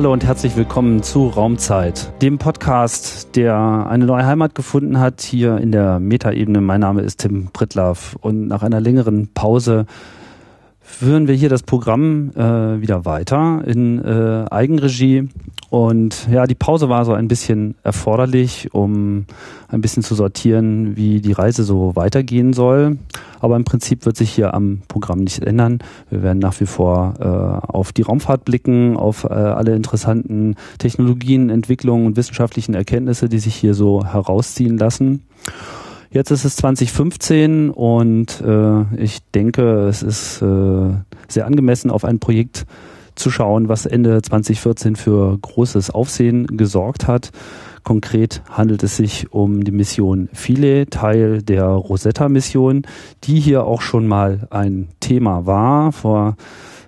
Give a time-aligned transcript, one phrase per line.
[0.00, 5.58] Hallo und herzlich willkommen zu Raumzeit, dem Podcast, der eine neue Heimat gefunden hat hier
[5.58, 6.62] in der Metaebene.
[6.62, 9.84] Mein Name ist Tim Prittlaff und nach einer längeren Pause
[10.80, 15.28] führen wir hier das Programm äh, wieder weiter in äh, Eigenregie.
[15.70, 19.26] Und ja, die Pause war so ein bisschen erforderlich, um
[19.68, 22.98] ein bisschen zu sortieren, wie die Reise so weitergehen soll.
[23.38, 25.78] Aber im Prinzip wird sich hier am Programm nichts ändern.
[26.10, 31.50] Wir werden nach wie vor äh, auf die Raumfahrt blicken, auf äh, alle interessanten Technologien,
[31.50, 35.22] Entwicklungen und wissenschaftlichen Erkenntnisse, die sich hier so herausziehen lassen.
[36.10, 40.90] Jetzt ist es 2015 und äh, ich denke, es ist äh,
[41.28, 42.66] sehr angemessen, auf ein Projekt
[43.20, 47.30] zu schauen, was Ende 2014 für großes Aufsehen gesorgt hat.
[47.84, 52.82] Konkret handelt es sich um die Mission Philae, Teil der Rosetta-Mission,
[53.24, 55.92] die hier auch schon mal ein Thema war.
[55.92, 56.36] Vor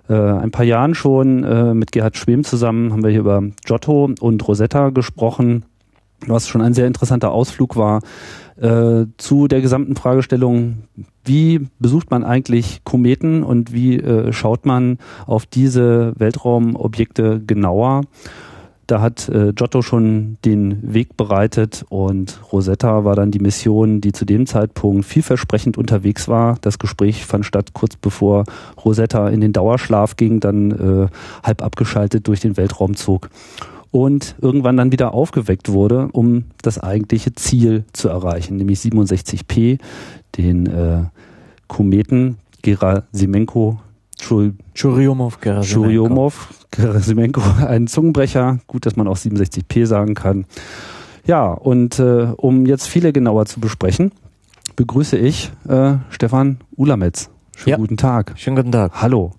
[0.09, 4.11] äh, ein paar Jahren schon äh, mit Gerhard Schwem zusammen haben wir hier über Giotto
[4.21, 5.65] und Rosetta gesprochen,
[6.27, 8.01] was schon ein sehr interessanter Ausflug war
[8.61, 10.84] äh, zu der gesamten Fragestellung,
[11.25, 18.03] wie besucht man eigentlich Kometen und wie äh, schaut man auf diese Weltraumobjekte genauer.
[18.86, 24.12] Da hat äh, Giotto schon den Weg bereitet und Rosetta war dann die Mission, die
[24.12, 26.58] zu dem Zeitpunkt vielversprechend unterwegs war.
[26.61, 28.45] Das Gespräch fand statt kurz bevor
[28.85, 31.08] Rosetta in den Dauerschlaf ging, dann äh,
[31.42, 33.30] halb abgeschaltet durch den Weltraum zog
[33.92, 39.79] und irgendwann dann wieder aufgeweckt wurde, um das eigentliche Ziel zu erreichen, nämlich 67P,
[40.36, 41.05] den äh,
[41.69, 43.79] Kometen Gerasimenko
[44.75, 46.33] Churyumov, Gerasimenko.
[46.70, 48.61] Gerasimenko, ein Zungenbrecher.
[48.67, 50.47] Gut, dass man auch 67P sagen kann.
[51.27, 54.13] Ja, und äh, um jetzt viele genauer zu besprechen,
[54.77, 57.30] begrüße ich äh, Stefan Ulametz.
[57.57, 57.77] Schönen ja.
[57.77, 58.33] guten Tag.
[58.36, 59.03] Schönen guten Tag.
[59.03, 59.33] Hallo.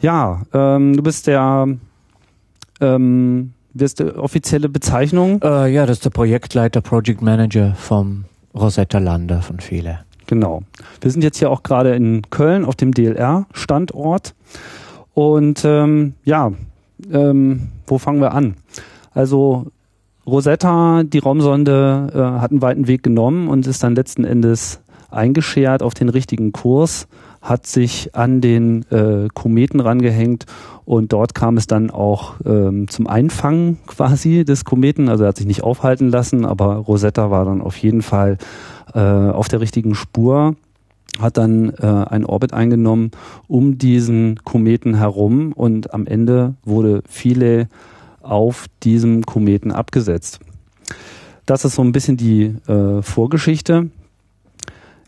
[0.00, 1.68] Ja, ähm, du bist der
[2.80, 5.40] ähm, wirst du offizielle Bezeichnung?
[5.42, 8.24] Äh, ja, das ist der Projektleiter, Project Manager vom
[8.54, 10.00] Rosetta Lander von Viele.
[10.26, 10.62] Genau.
[11.00, 14.34] Wir sind jetzt hier auch gerade in Köln auf dem DLR-Standort.
[15.14, 16.52] Und ähm, ja,
[17.12, 18.54] ähm, wo fangen wir an?
[19.12, 19.66] Also
[20.26, 24.80] Rosetta, die Raumsonde, äh, hat einen weiten Weg genommen und ist dann letzten Endes
[25.10, 27.08] eingeschert auf den richtigen Kurs,
[27.40, 30.46] hat sich an den äh, Kometen rangehängt
[30.84, 35.08] und dort kam es dann auch ähm, zum Einfangen quasi des Kometen.
[35.08, 38.38] Also er hat sich nicht aufhalten lassen, aber Rosetta war dann auf jeden Fall
[38.94, 40.56] äh, auf der richtigen Spur
[41.18, 43.10] hat dann äh, einen Orbit eingenommen
[43.48, 47.68] um diesen Kometen herum und am Ende wurde viele
[48.22, 50.40] auf diesem Kometen abgesetzt.
[51.46, 53.90] Das ist so ein bisschen die äh, Vorgeschichte.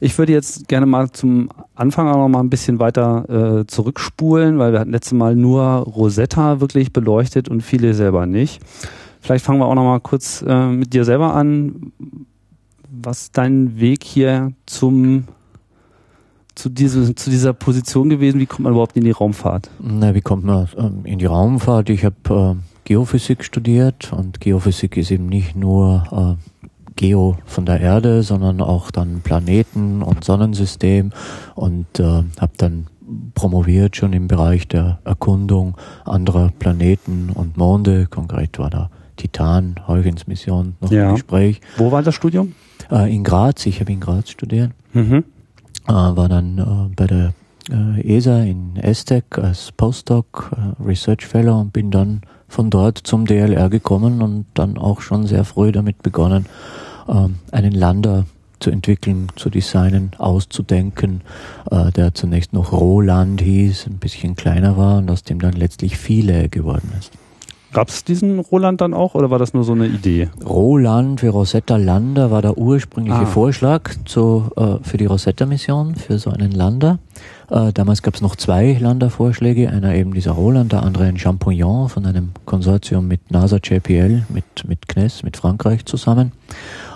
[0.04, 4.58] Ich würde jetzt gerne mal zum Anfang auch noch mal ein bisschen weiter äh, zurückspulen,
[4.58, 8.60] weil wir hatten letztes Mal nur Rosetta wirklich beleuchtet und viele selber nicht.
[9.20, 11.92] Vielleicht fangen wir auch noch mal kurz äh, mit dir selber an.
[12.90, 15.28] Was dein Weg hier zum
[16.56, 18.40] zu, diese, zu dieser Position gewesen?
[18.40, 19.70] Wie kommt man überhaupt in die Raumfahrt?
[19.78, 21.90] Na, wie kommt man ähm, in die Raumfahrt?
[21.90, 26.51] Ich habe äh, Geophysik studiert und Geophysik ist eben nicht nur äh,
[26.96, 31.10] Geo von der Erde, sondern auch dann Planeten und Sonnensystem
[31.54, 32.86] und äh, habe dann
[33.34, 38.06] promoviert schon im Bereich der Erkundung anderer Planeten und Monde.
[38.06, 41.08] Konkret war da Titan, Huygens Mission noch ja.
[41.08, 41.60] im Gespräch.
[41.76, 42.54] Wo war das Studium?
[42.90, 44.72] Äh, in Graz, ich habe in Graz studiert.
[44.92, 45.24] Mhm.
[45.88, 47.34] Äh, war dann äh, bei der
[47.70, 53.26] äh, ESA in Aztec als Postdoc, äh, Research Fellow und bin dann von dort zum
[53.26, 56.46] DLR gekommen und dann auch schon sehr früh damit begonnen,
[57.06, 58.24] einen Lander
[58.62, 61.20] zu entwickeln, zu designen, auszudenken,
[61.70, 65.98] äh, der zunächst noch Roland hieß, ein bisschen kleiner war und aus dem dann letztlich
[65.98, 67.12] viele geworden ist.
[67.72, 70.28] Gab es diesen Roland dann auch oder war das nur so eine Idee?
[70.44, 73.26] Roland für Rosetta Lander war der ursprüngliche ah.
[73.26, 76.98] Vorschlag zu, äh, für die Rosetta-Mission, für so einen Lander.
[77.50, 81.88] Äh, damals gab es noch zwei Landervorschläge, einer eben dieser Roland, der andere ein Champollion
[81.88, 86.32] von einem Konsortium mit NASA JPL, mit, mit CNES, mit Frankreich zusammen.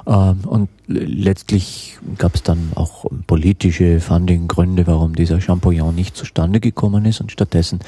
[0.07, 7.05] Ähm, und letztlich gab es dann auch politische Funding-Gründe, warum dieser Champollion nicht zustande gekommen
[7.05, 7.21] ist.
[7.21, 7.81] Und stattdessen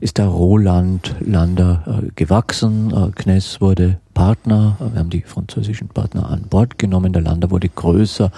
[0.00, 2.92] ist der Roland Lander äh, gewachsen.
[2.92, 4.76] Äh, Knes wurde Partner.
[4.80, 7.12] Wir haben die französischen Partner an Bord genommen.
[7.12, 8.30] Der Lander wurde größer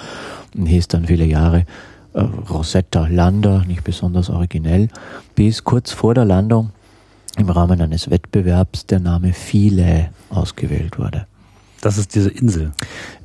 [0.56, 1.64] und hieß dann viele Jahre
[2.14, 4.88] äh, Rosetta Lander, nicht besonders originell,
[5.37, 6.70] bis kurz vor der Landung
[7.37, 11.26] im Rahmen eines Wettbewerbs der Name Philae ausgewählt wurde.
[11.80, 12.72] Das ist diese Insel.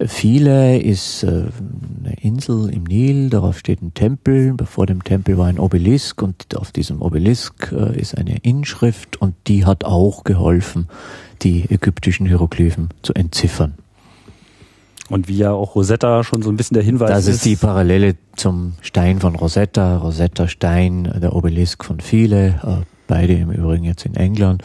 [0.05, 1.27] Viele ist äh,
[2.03, 6.55] eine Insel im Nil, darauf steht ein Tempel, vor dem Tempel war ein Obelisk und
[6.55, 10.88] auf diesem Obelisk äh, ist eine Inschrift und die hat auch geholfen,
[11.41, 13.75] die ägyptischen Hieroglyphen zu entziffern.
[15.09, 17.27] Und wie ja auch Rosetta schon so ein bisschen der Hinweis das ist.
[17.27, 22.93] Das ist die Parallele zum Stein von Rosetta, Rosetta Stein, der Obelisk von Philae, äh,
[23.07, 24.63] beide im Übrigen jetzt in England,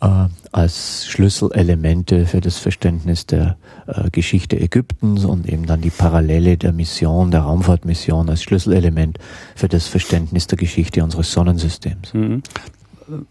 [0.00, 3.56] äh, als Schlüsselelemente für das Verständnis der
[3.86, 9.18] äh, Geschichte Ägyptens und eben dann die Parallele der Mission, der Raumfahrtmission als Schlüsselelement
[9.54, 12.14] für das Verständnis der Geschichte unseres Sonnensystems.
[12.14, 12.42] Mhm.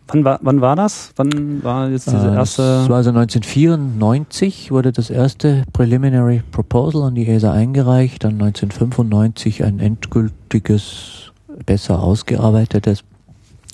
[0.07, 1.11] Wann war, wann war das?
[1.17, 2.61] Wann war jetzt diese äh, erste?
[2.83, 9.65] Es war also 1994 wurde das erste Preliminary Proposal an die ESA eingereicht, dann 1995
[9.65, 11.33] ein endgültiges,
[11.65, 13.03] besser ausgearbeitetes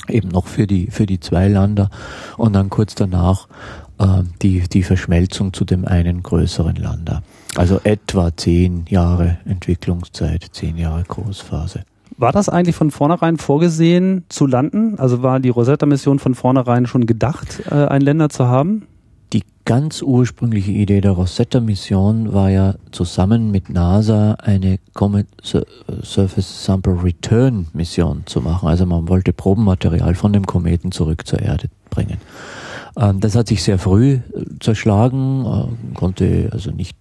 [0.07, 1.89] eben noch für die, für die zwei Länder
[2.37, 3.47] und dann kurz danach
[3.99, 7.23] äh, die, die Verschmelzung zu dem einen größeren Lander.
[7.55, 11.83] Also etwa zehn Jahre Entwicklungszeit, zehn Jahre Großphase.
[12.17, 14.99] War das eigentlich von vornherein vorgesehen zu landen?
[14.99, 18.87] Also war die Rosetta-Mission von vornherein schon gedacht, äh, ein Länder zu haben?
[19.33, 27.01] Die ganz ursprüngliche Idee der Rosetta-Mission war ja zusammen mit NASA eine Comet Surface Sample
[27.01, 28.67] Return Mission zu machen.
[28.67, 32.17] Also man wollte Probenmaterial von dem Kometen zurück zur Erde bringen.
[32.97, 34.21] Ähm, das hat sich sehr früh äh,
[34.59, 36.97] zerschlagen, äh, konnte also nicht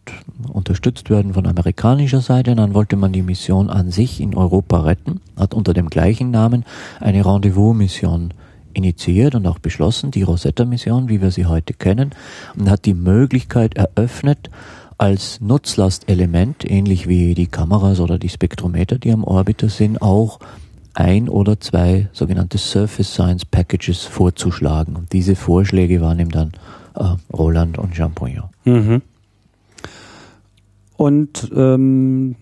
[0.53, 2.55] unterstützt werden von amerikanischer Seite.
[2.55, 6.65] Dann wollte man die Mission an sich in Europa retten, hat unter dem gleichen Namen
[7.01, 8.35] eine Rendezvous-Mission
[8.73, 12.11] initiiert und auch beschlossen, die Rosetta-Mission, wie wir sie heute kennen,
[12.57, 14.51] und hat die Möglichkeit eröffnet,
[14.99, 20.41] als Nutzlastelement, ähnlich wie die Kameras oder die Spektrometer, die am Orbiter sind, auch
[20.93, 24.97] ein oder zwei sogenannte Surface Science Packages vorzuschlagen.
[24.97, 26.53] Und diese Vorschläge waren eben dann
[26.97, 28.51] äh, Roland und Champollion.
[28.65, 29.01] Mhm.
[30.99, 32.37] Und ähm,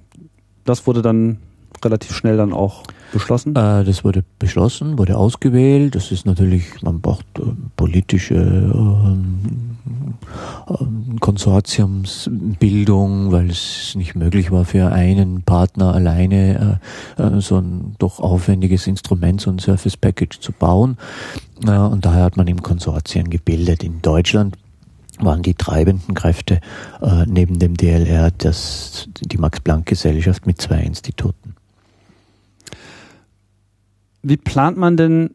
[0.65, 1.39] das wurde dann
[1.85, 3.56] relativ schnell dann auch beschlossen?
[3.56, 5.94] Äh, das wurde beschlossen, wurde ausgewählt.
[5.94, 7.43] Das ist natürlich, man braucht äh,
[7.76, 9.76] politische ähm,
[10.69, 16.81] ähm, Konsortiumsbildung, weil es nicht möglich war für einen Partner alleine
[17.19, 20.99] äh, äh, so ein doch aufwendiges Instrument, so ein Surface Package zu bauen.
[21.66, 23.82] Äh, und daher hat man eben Konsortien gebildet.
[23.82, 24.56] In Deutschland
[25.20, 26.60] waren die treibenden Kräfte
[27.00, 31.57] äh, neben dem DLR das, die Max-Planck-Gesellschaft mit zwei Instituten.
[34.23, 35.35] Wie plant man denn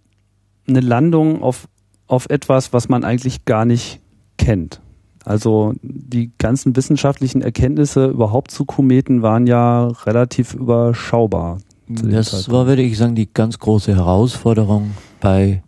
[0.67, 1.67] eine Landung auf,
[2.07, 3.99] auf etwas, was man eigentlich gar nicht
[4.37, 4.81] kennt?
[5.25, 11.59] Also die ganzen wissenschaftlichen Erkenntnisse überhaupt zu Kometen waren ja relativ überschaubar.
[11.87, 14.91] Das war, würde ich sagen, die ganz große Herausforderung
[15.21, 15.63] bei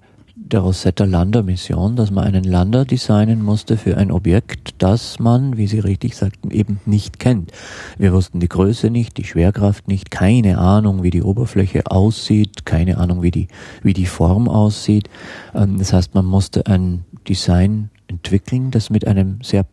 [0.51, 5.57] der Rosetta Lander Mission, dass man einen Lander designen musste für ein Objekt, das man,
[5.57, 7.51] wie Sie richtig sagten, eben nicht kennt.
[7.97, 12.97] Wir wussten die Größe nicht, die Schwerkraft nicht, keine Ahnung, wie die Oberfläche aussieht, keine
[12.97, 13.47] Ahnung, wie die,
[13.81, 15.09] wie die Form aussieht.
[15.55, 19.65] Ähm, das heißt, man musste ein Design entwickeln, das mit einem sehr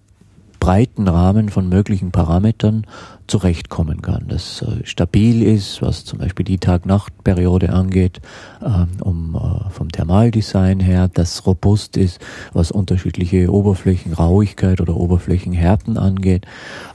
[0.62, 2.87] breiten Rahmen von möglichen Parametern
[3.26, 4.26] zurechtkommen kann.
[4.28, 8.21] Das äh, stabil ist, was zum Beispiel die Tag-Nacht-Periode angeht,
[8.64, 12.21] ähm, um äh, vom Thermaldesign her, das robust ist,
[12.52, 16.47] was unterschiedliche Oberflächenrauigkeit oder Oberflächenhärten angeht,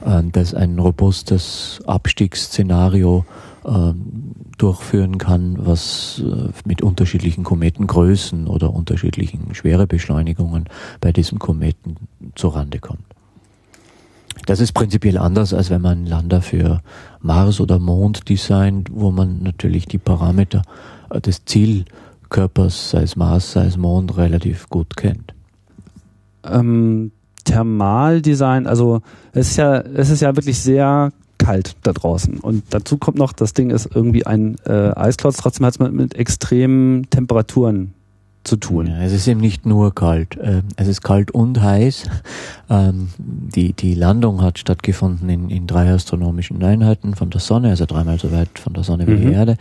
[0.02, 3.26] äh, das ein robustes Abstiegsszenario
[3.66, 10.70] ähm, durchführen kann, was äh, mit unterschiedlichen Kometengrößen oder unterschiedlichen Schwerebeschleunigungen
[11.02, 11.96] bei diesen Kometen
[12.34, 13.07] zurande kommt.
[14.46, 16.80] Das ist prinzipiell anders, als wenn man Lander für
[17.20, 20.62] Mars oder Mond designt, wo man natürlich die Parameter
[21.10, 25.34] äh, des Zielkörpers, sei es Mars, sei es Mond, relativ gut kennt.
[26.44, 27.12] Ähm,
[27.44, 29.00] Thermaldesign, also
[29.32, 32.38] es ist ja, es ist ja wirklich sehr kalt da draußen.
[32.40, 35.92] Und dazu kommt noch, das Ding ist irgendwie ein äh, Eisklotz, trotzdem hat es mit,
[35.92, 37.94] mit extremen Temperaturen
[38.48, 38.86] zu tun.
[38.86, 40.38] Ja, es ist eben nicht nur kalt.
[40.42, 42.04] Ähm, es ist kalt und heiß.
[42.70, 47.86] Ähm, die, die Landung hat stattgefunden in, in drei astronomischen Einheiten von der Sonne, also
[47.86, 49.26] dreimal so weit von der Sonne wie mhm.
[49.26, 49.56] die Erde.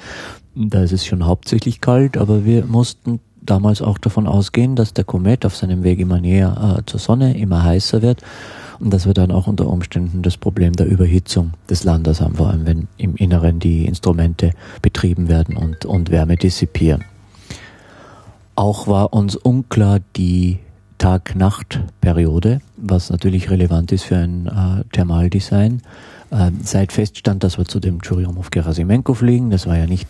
[0.56, 5.04] Da ist es schon hauptsächlich kalt, aber wir mussten damals auch davon ausgehen, dass der
[5.04, 8.24] Komet auf seinem Weg immer näher äh, zur Sonne, immer heißer wird
[8.80, 12.50] und dass wir dann auch unter Umständen das Problem der Überhitzung des Landes haben, vor
[12.50, 14.52] allem wenn im Inneren die Instrumente
[14.82, 17.04] betrieben werden und, und Wärme dissipieren.
[18.58, 20.58] Auch war uns unklar die
[20.98, 25.84] Tag-Nacht-Periode, was natürlich relevant ist für ein äh, Thermaldesign.
[26.32, 30.08] Äh, seit feststand, dass wir zu dem Churyumov-Gerasimenko fliegen, das war ja nicht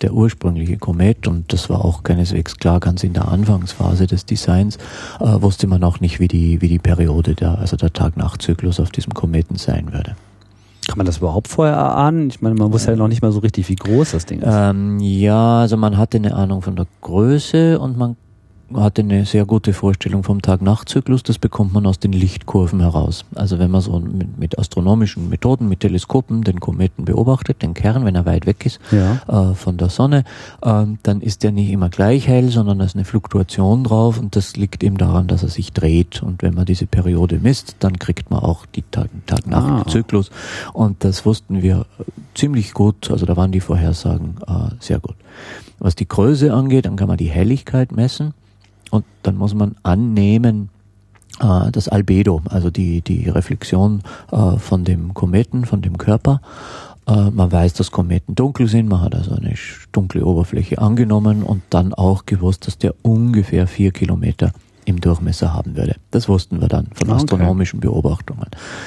[0.00, 4.76] der ursprüngliche Komet, und das war auch keineswegs klar, ganz in der Anfangsphase des Designs,
[5.18, 8.92] äh, wusste man auch nicht, wie die, wie die Periode, der, also der Tag-Nacht-Zyklus auf
[8.92, 10.14] diesem Kometen sein würde.
[10.88, 12.30] Kann man das überhaupt vorher erahnen?
[12.30, 14.48] Ich meine, man wusste ja noch nicht mal so richtig, wie groß das Ding ist.
[14.50, 18.16] Ähm, ja, also man hatte eine Ahnung von der Größe und man
[18.74, 21.22] hatte eine sehr gute Vorstellung vom Tag-Nacht-Zyklus.
[21.22, 23.24] Das bekommt man aus den Lichtkurven heraus.
[23.34, 28.04] Also wenn man so mit, mit, astronomischen Methoden, mit Teleskopen den Kometen beobachtet, den Kern,
[28.04, 29.50] wenn er weit weg ist ja.
[29.50, 30.24] äh, von der Sonne,
[30.62, 34.36] äh, dann ist der nicht immer gleich hell, sondern da ist eine Fluktuation drauf und
[34.36, 36.22] das liegt eben daran, dass er sich dreht.
[36.22, 40.30] Und wenn man diese Periode misst, dann kriegt man auch die Tag-Nacht-Zyklus.
[40.30, 40.70] Ah.
[40.74, 41.86] Und das wussten wir
[42.34, 43.10] ziemlich gut.
[43.10, 45.16] Also da waren die Vorhersagen äh, sehr gut.
[45.78, 48.34] Was die Größe angeht, dann kann man die Helligkeit messen.
[48.90, 50.70] Und dann muss man annehmen,
[51.40, 54.02] äh, das Albedo, also die, die Reflexion
[54.32, 56.40] äh, von dem Kometen, von dem Körper.
[57.06, 59.54] Äh, man weiß, dass Kometen dunkel sind, man hat also eine
[59.92, 64.52] dunkle Oberfläche angenommen und dann auch gewusst, dass der ungefähr vier Kilometer
[64.88, 65.96] im Durchmesser haben würde.
[66.10, 68.46] Das wussten wir dann von astronomischen Beobachtungen.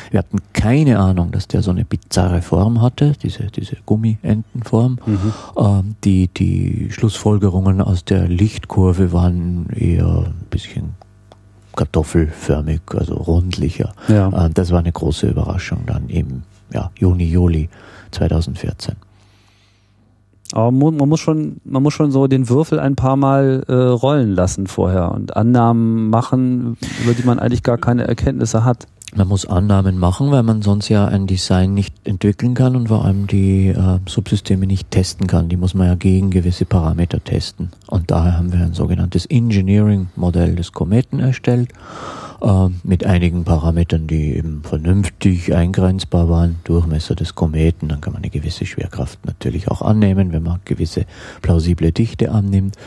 [0.10, 4.98] Wir hatten keine Ahnung, dass der so eine bizarre Form hatte, diese, diese Gummientenform.
[5.06, 5.34] Mhm.
[5.58, 10.96] Ähm, die, die Schlussfolgerungen aus der Lichtkurve waren eher ein bisschen
[11.76, 13.94] kartoffelförmig, also rundlicher.
[14.08, 14.48] Ja.
[14.48, 16.42] Äh, das war eine große Überraschung dann im
[16.74, 17.70] ja, Juni, Juli
[18.10, 18.96] 2014.
[20.54, 24.36] Aber man muss schon, man muss schon so den Würfel ein paar Mal äh, rollen
[24.36, 28.88] lassen vorher und Annahmen machen, über die man eigentlich gar keine Erkenntnisse hat.
[29.14, 33.04] Man muss Annahmen machen, weil man sonst ja ein Design nicht entwickeln kann und vor
[33.04, 35.50] allem die äh, Subsysteme nicht testen kann.
[35.50, 37.72] Die muss man ja gegen gewisse Parameter testen.
[37.88, 41.74] Und daher haben wir ein sogenanntes Engineering-Modell des Kometen erstellt
[42.42, 46.60] äh, mit einigen Parametern, die eben vernünftig eingrenzbar waren.
[46.64, 51.06] Durchmesser des Kometen, dann kann man eine gewisse Schwerkraft natürlich auch annehmen, wenn man gewisse
[51.42, 52.78] plausible Dichte annimmt.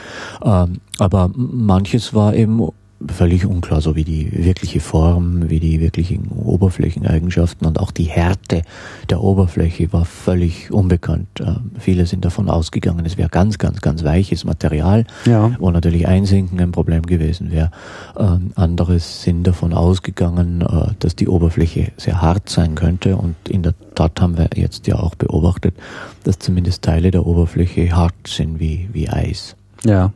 [0.43, 2.67] Ähm, aber manches war eben
[3.07, 8.63] völlig unklar, so wie die wirkliche Form, wie die wirklichen Oberflächeneigenschaften und auch die Härte
[9.11, 11.41] der Oberfläche war völlig unbekannt.
[11.41, 15.53] Äh, viele sind davon ausgegangen, es wäre ganz, ganz, ganz weiches Material, ja.
[15.59, 17.71] wo natürlich Einsinken ein Problem gewesen wäre.
[18.17, 23.63] Äh, andere sind davon ausgegangen, äh, dass die Oberfläche sehr hart sein könnte und in
[23.63, 25.75] der Tat haben wir jetzt ja auch beobachtet,
[26.25, 29.57] dass zumindest Teile der Oberfläche hart sind wie, wie Eis.
[29.85, 30.13] Ja.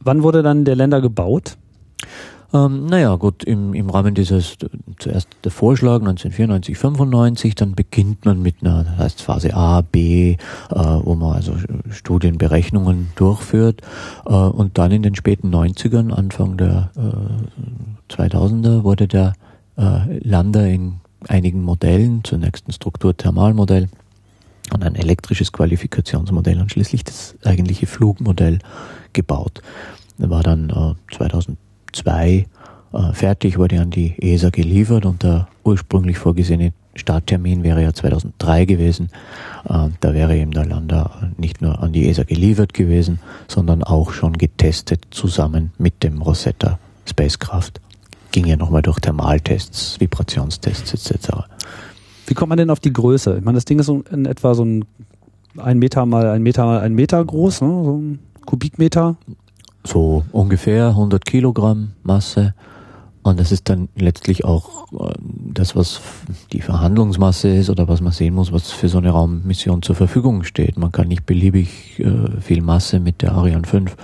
[0.00, 1.56] Wann wurde dann der Länder gebaut?
[2.52, 4.56] Ähm, naja, gut, im, im Rahmen dieses,
[4.98, 10.32] zuerst der Vorschlag 1994, 95, dann beginnt man mit einer, das heißt Phase A, B,
[10.32, 10.36] äh,
[10.74, 11.54] wo man also
[11.90, 13.82] Studienberechnungen durchführt
[14.26, 19.34] äh, und dann in den späten 90ern, Anfang der äh, 2000er wurde der
[19.76, 20.94] äh, Lander in
[21.28, 23.88] einigen Modellen, zunächst ein Strukturthermalmodell
[24.72, 28.58] und ein elektrisches Qualifikationsmodell und schließlich das eigentliche Flugmodell
[29.12, 29.62] gebaut.
[30.18, 32.46] War dann äh, 2002
[32.92, 38.64] äh, fertig, wurde an die ESA geliefert und der ursprünglich vorgesehene Starttermin wäre ja 2003
[38.64, 39.10] gewesen.
[39.64, 44.12] Äh, da wäre eben der Lander nicht nur an die ESA geliefert gewesen, sondern auch
[44.12, 47.72] schon getestet zusammen mit dem Rosetta Spacecraft.
[48.32, 51.30] Ging ja nochmal durch Thermaltests, Vibrationstests etc.
[52.30, 53.38] Wie kommt man denn auf die Größe?
[53.38, 54.84] Ich meine, das Ding ist in etwa so ein
[55.56, 57.82] ein Meter mal ein Meter mal ein Meter groß, ne?
[57.84, 59.16] so ein Kubikmeter?
[59.84, 62.54] So ungefähr 100 Kilogramm Masse.
[63.22, 65.12] Und das ist dann letztlich auch äh,
[65.52, 66.00] das, was
[66.52, 70.44] die Verhandlungsmasse ist oder was man sehen muss, was für so eine Raummission zur Verfügung
[70.44, 70.78] steht.
[70.78, 73.96] Man kann nicht beliebig äh, viel Masse mit der Ariane 5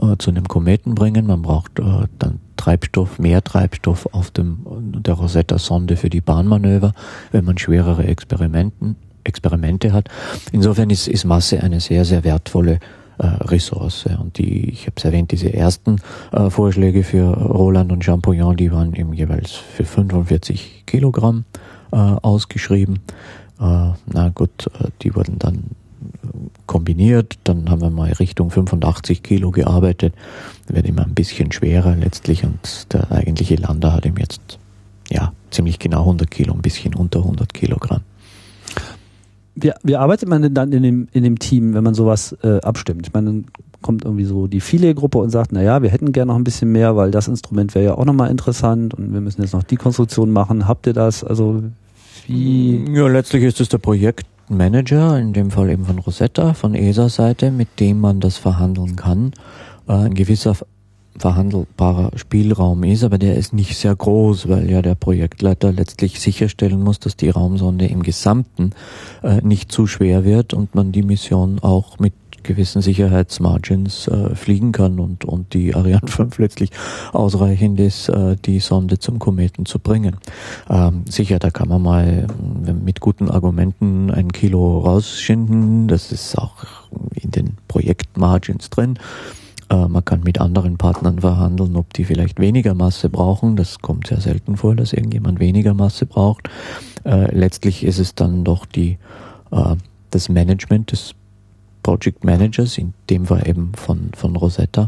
[0.00, 1.26] äh, zu einem Kometen bringen.
[1.26, 4.64] Man braucht äh, dann Treibstoff, mehr Treibstoff auf dem
[5.02, 6.92] der Rosetta-Sonde für die Bahnmanöver,
[7.32, 10.08] wenn man schwerere Experimenten, Experimente hat.
[10.52, 12.78] Insofern ist, ist Masse eine sehr, sehr wertvolle
[13.18, 14.06] äh, Ressource.
[14.06, 15.96] Und die, ich habe es erwähnt, diese ersten
[16.30, 21.44] äh, Vorschläge für Roland und Champollion, die waren eben jeweils für 45 Kilogramm
[21.90, 23.00] äh, ausgeschrieben.
[23.60, 25.64] Äh, na gut, äh, die wurden dann
[26.72, 30.14] kombiniert, dann haben wir mal Richtung 85 Kilo gearbeitet,
[30.68, 34.58] wird immer ein bisschen schwerer letztlich und der eigentliche Lander hat ihm jetzt
[35.10, 38.00] ja ziemlich genau 100 Kilo, ein bisschen unter 100 Kilogramm.
[39.54, 42.58] Wie, wie arbeitet man denn dann in dem, in dem Team, wenn man sowas äh,
[42.62, 43.06] abstimmt?
[43.06, 43.44] Ich meine, dann
[43.82, 46.72] kommt irgendwie so die Viele-Gruppe und sagt, na ja, wir hätten gerne noch ein bisschen
[46.72, 49.76] mehr, weil das Instrument wäre ja auch nochmal interessant und wir müssen jetzt noch die
[49.76, 50.66] Konstruktion machen.
[50.66, 51.22] Habt ihr das?
[51.22, 51.64] Also
[52.26, 52.82] wie?
[52.94, 53.78] Ja, letztlich ist es der
[54.52, 59.32] Projektmanager, in dem Fall eben von Rosetta, von ESA-Seite, mit dem man das verhandeln kann.
[59.88, 60.56] Äh, ein gewisser
[61.16, 66.82] verhandelbarer Spielraum ist, aber der ist nicht sehr groß, weil ja der Projektleiter letztlich sicherstellen
[66.82, 68.72] muss, dass die Raumsonde im Gesamten
[69.22, 74.72] äh, nicht zu schwer wird und man die Mission auch mit gewissen Sicherheitsmargins äh, fliegen
[74.72, 76.70] kann und, und die Ariane 5 letztlich
[77.12, 80.16] ausreichend ist, äh, die Sonde zum Kometen zu bringen.
[80.68, 82.26] Ähm, sicher, da kann man mal
[82.84, 86.64] mit guten Argumenten ein Kilo rausschinden, das ist auch
[87.14, 88.98] in den Projektmargins drin.
[89.72, 93.56] Äh, man kann mit anderen Partnern verhandeln, ob die vielleicht weniger Masse brauchen.
[93.56, 96.48] Das kommt sehr selten vor, dass irgendjemand weniger Masse braucht.
[97.04, 98.98] Äh, letztlich ist es dann doch die,
[99.50, 99.76] äh,
[100.10, 101.14] das Management des
[101.82, 104.86] Project Managers, in dem Fall eben von, von Rosetta,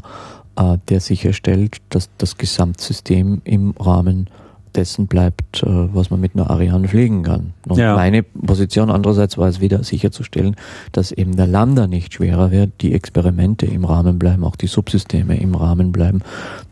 [0.57, 4.29] äh, der sicherstellt, dass das Gesamtsystem im Rahmen
[4.75, 7.53] dessen bleibt, äh, was man mit einer Ariane fliegen kann.
[7.69, 7.95] Und ja.
[7.95, 10.57] meine Position andererseits war es wieder sicherzustellen,
[10.93, 15.39] dass eben der Lander nicht schwerer wird, die Experimente im Rahmen bleiben, auch die Subsysteme
[15.39, 16.23] im Rahmen bleiben,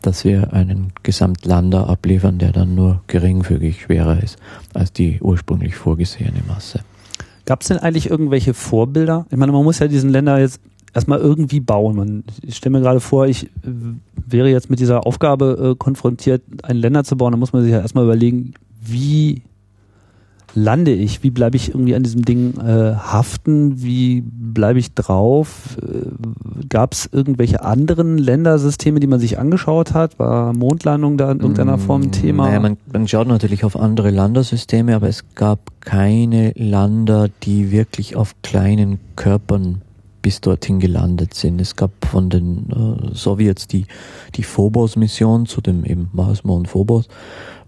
[0.01, 4.37] dass wir einen Gesamtlander abliefern, der dann nur geringfügig schwerer ist
[4.73, 6.81] als die ursprünglich vorgesehene Masse.
[7.45, 9.25] Gab es denn eigentlich irgendwelche Vorbilder?
[9.29, 10.61] Ich meine, man muss ja diesen Länder jetzt
[10.93, 11.95] erstmal irgendwie bauen.
[11.95, 13.49] Man, ich stelle mir gerade vor, ich äh,
[14.15, 17.31] wäre jetzt mit dieser Aufgabe äh, konfrontiert, einen Länder zu bauen.
[17.31, 19.41] Da muss man sich ja erstmal überlegen, wie
[20.55, 21.23] lande ich?
[21.23, 23.81] Wie bleibe ich irgendwie an diesem Ding äh, haften?
[23.83, 25.77] Wie bleibe ich drauf?
[25.81, 30.19] Äh, Gab es irgendwelche anderen Ländersysteme, die man sich angeschaut hat?
[30.19, 32.47] War Mondlandung da in irgendeiner Form ein mm, Thema?
[32.47, 38.15] Naja, man, man schaut natürlich auf andere Landersysteme, aber es gab keine Lander, die wirklich
[38.15, 39.81] auf kleinen Körpern
[40.23, 41.61] bis dorthin gelandet sind.
[41.61, 43.85] Es gab von den äh, Sowjets die,
[44.35, 47.07] die Phobos-Mission zu dem eben Mars, Mond, Phobos.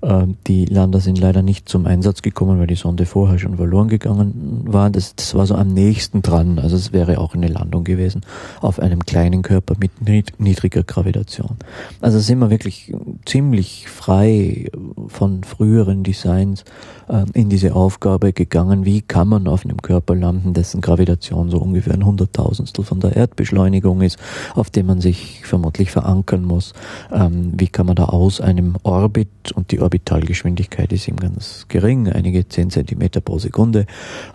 [0.05, 3.88] Ähm, die Lander sind leider nicht zum Einsatz gekommen, weil die Sonde vorher schon verloren
[3.88, 4.89] gegangen war.
[4.89, 6.60] Das, das war so am nächsten dran.
[6.60, 8.21] Also es wäre auch eine Landung gewesen
[8.62, 9.91] auf einem kleinen Körper mit
[10.39, 11.58] niedriger Gravitation.
[12.01, 12.93] Also sind wir wirklich
[13.25, 14.69] ziemlich frei
[15.08, 16.63] von früheren Designs
[17.08, 18.86] äh, in diese Aufgabe gegangen.
[18.86, 23.15] Wie kann man auf einem Körper landen, dessen Gravitation so ungefähr ein Hunderttausendstel von der
[23.15, 24.17] Erdbeschleunigung ist,
[24.53, 26.73] auf dem man sich vermutlich verankern muss?
[27.12, 32.10] Ähm, wie kann man da aus einem Orbit und die Orbitalgeschwindigkeit ist ihm ganz gering,
[32.10, 33.86] einige 10 Zentimeter pro Sekunde,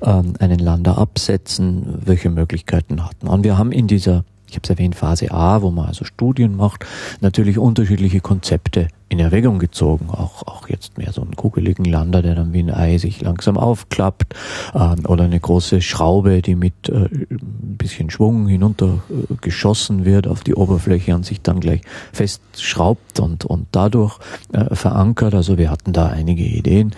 [0.03, 2.01] ähm, einen Lander absetzen.
[2.03, 3.44] Welche Möglichkeiten hat man?
[3.44, 6.85] Wir haben in dieser ich habe es erwähnt, Phase A, wo man also Studien macht,
[7.21, 10.09] natürlich unterschiedliche Konzepte in Erwägung gezogen.
[10.11, 13.57] Auch, auch jetzt mehr so einen kugeligen Lander, der dann wie ein Ei sich langsam
[13.57, 14.35] aufklappt,
[14.75, 20.27] äh, oder eine große Schraube, die mit äh, ein bisschen Schwung hinunter äh, geschossen wird
[20.27, 21.83] auf die Oberfläche und sich dann gleich
[22.13, 24.19] festschraubt und, und dadurch
[24.53, 25.35] äh, verankert.
[25.35, 26.95] Also wir hatten da einige Ideen.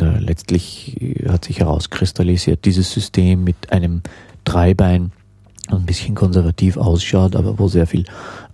[0.00, 0.96] Äh, letztlich
[1.28, 4.02] hat sich herauskristallisiert, dieses System mit einem
[4.44, 5.12] Dreibein
[5.68, 8.04] ein bisschen konservativ ausschaut, aber wo sehr viel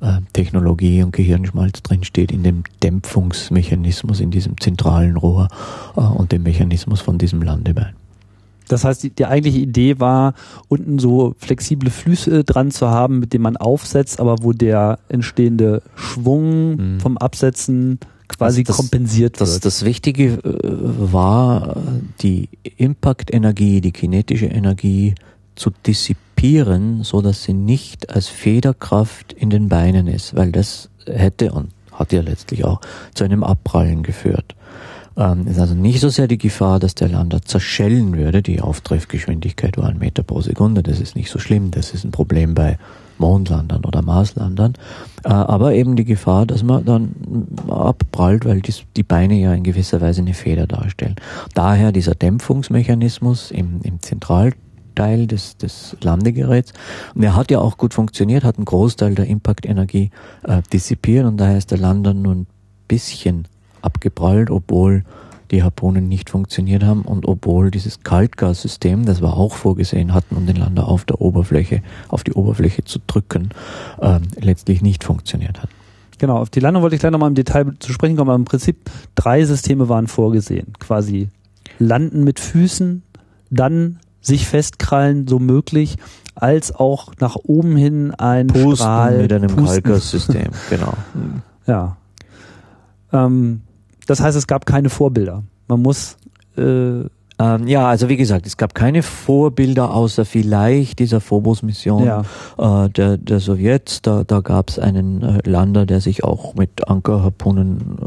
[0.00, 5.48] äh, Technologie und Gehirnschmalz drinsteht in dem Dämpfungsmechanismus, in diesem zentralen Rohr
[5.96, 7.94] äh, und dem Mechanismus von diesem Landebein.
[8.68, 10.34] Das heißt, die, die, eigentliche Idee war,
[10.68, 15.82] unten so flexible Flüsse dran zu haben, mit denen man aufsetzt, aber wo der entstehende
[15.94, 17.00] Schwung mhm.
[17.00, 19.48] vom Absetzen quasi also das, kompensiert wird.
[19.48, 21.76] Das, das Wichtige äh, war
[22.20, 25.14] die Impact-Energie, die kinetische Energie
[25.58, 31.52] zu dissipieren, so dass sie nicht als Federkraft in den Beinen ist, weil das hätte
[31.52, 32.80] und hat ja letztlich auch
[33.14, 34.54] zu einem Abprallen geführt.
[35.16, 38.40] Ähm, ist also nicht so sehr die Gefahr, dass der Lander zerschellen würde.
[38.40, 40.84] Die Auftreffgeschwindigkeit war ein Meter pro Sekunde.
[40.84, 41.72] Das ist nicht so schlimm.
[41.72, 42.78] Das ist ein Problem bei
[43.18, 44.74] Mondlandern oder Marslandern.
[45.24, 49.64] Äh, aber eben die Gefahr, dass man dann abprallt, weil die, die Beine ja in
[49.64, 51.16] gewisser Weise eine Feder darstellen.
[51.52, 54.52] Daher dieser Dämpfungsmechanismus im, im Zentral
[54.98, 56.72] Teil des, des Landegeräts.
[57.14, 60.10] Und er hat ja auch gut funktioniert, hat einen Großteil der Impactenergie
[60.42, 62.46] äh, dissipiert und daher ist der Lander nur ein
[62.88, 63.46] bisschen
[63.80, 65.04] abgeprallt, obwohl
[65.52, 70.46] die Harpunen nicht funktioniert haben und obwohl dieses Kaltgassystem, das wir auch vorgesehen hatten, um
[70.46, 73.50] den Lander auf der Oberfläche, auf die Oberfläche zu drücken,
[74.00, 75.70] äh, letztlich nicht funktioniert hat.
[76.18, 78.44] Genau, auf die Landung wollte ich gleich nochmal im Detail zu sprechen kommen, aber im
[78.44, 80.72] Prinzip drei Systeme waren vorgesehen.
[80.80, 81.28] Quasi
[81.78, 83.02] landen mit Füßen,
[83.50, 85.96] dann sich festkrallen, so möglich,
[86.34, 89.22] als auch nach oben hin ein Pusten Strahl.
[89.22, 90.94] Mit einem Kalkersystem, genau.
[91.66, 91.96] Ja.
[93.12, 93.62] Ähm,
[94.06, 95.42] das heißt, es gab keine Vorbilder.
[95.66, 96.16] Man muss
[96.56, 97.04] äh,
[97.38, 102.22] ähm, ja, also wie gesagt, es gab keine Vorbilder außer vielleicht dieser Phobos-Mission ja.
[102.58, 104.02] äh, der, der Sowjets.
[104.02, 107.98] Da, da gab es einen äh, Lander, der sich auch mit Ankerharpunen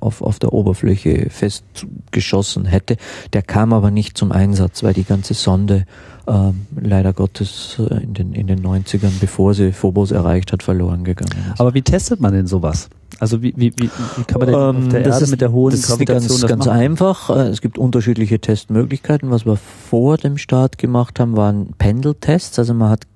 [0.00, 2.96] auf, auf der Oberfläche festgeschossen hätte.
[3.32, 5.84] Der kam aber nicht zum Einsatz, weil die ganze Sonde
[6.26, 11.04] äh, leider Gottes äh, in den, in den 90ern, bevor sie Phobos erreicht hat, verloren
[11.04, 11.60] gegangen ist.
[11.60, 12.88] Aber wie testet man denn sowas?
[13.18, 15.40] Also wie, wie, wie, wie kann man denn Ähm, auf der das Erde ist- mit
[15.40, 16.78] der hohen das ist Gravitation ganz, das ganz machen?
[16.78, 17.30] einfach.
[17.30, 19.30] Äh, Es gibt unterschiedliche Testmöglichkeiten.
[19.30, 22.58] Was wir vor dem Start gemacht haben, waren Pendeltests.
[22.58, 23.06] Also man hat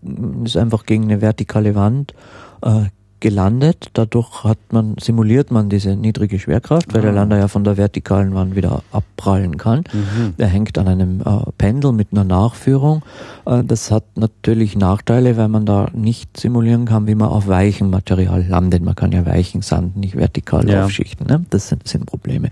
[0.44, 2.14] ist einfach gegen eine vertikale Wand
[2.62, 2.84] äh,
[3.20, 3.90] gelandet.
[3.94, 7.14] Dadurch hat man simuliert man diese niedrige Schwerkraft, weil der Ah.
[7.14, 9.84] Lander ja von der vertikalen Wand wieder abprallen kann.
[9.92, 10.34] Mhm.
[10.38, 11.24] Der hängt an einem äh,
[11.58, 13.02] Pendel mit einer Nachführung.
[13.46, 17.90] Äh, das hat natürlich Nachteile, weil man da nicht simulieren kann, wie man auf weichem
[17.90, 18.82] Material landet.
[18.82, 20.84] Man kann ja weichen Sand nicht vertikal Ja.
[20.84, 21.26] aufschichten.
[21.26, 21.44] Ne?
[21.50, 22.48] Das sind, sind Probleme.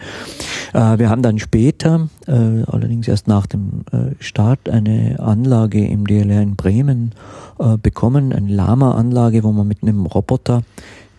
[0.74, 6.06] Äh, wir haben dann später, äh, allerdings erst nach dem äh, Start, eine Anlage im
[6.06, 7.12] DLR in Bremen
[7.58, 10.62] äh, bekommen, eine Lama-Anlage, wo man mit einem Roboter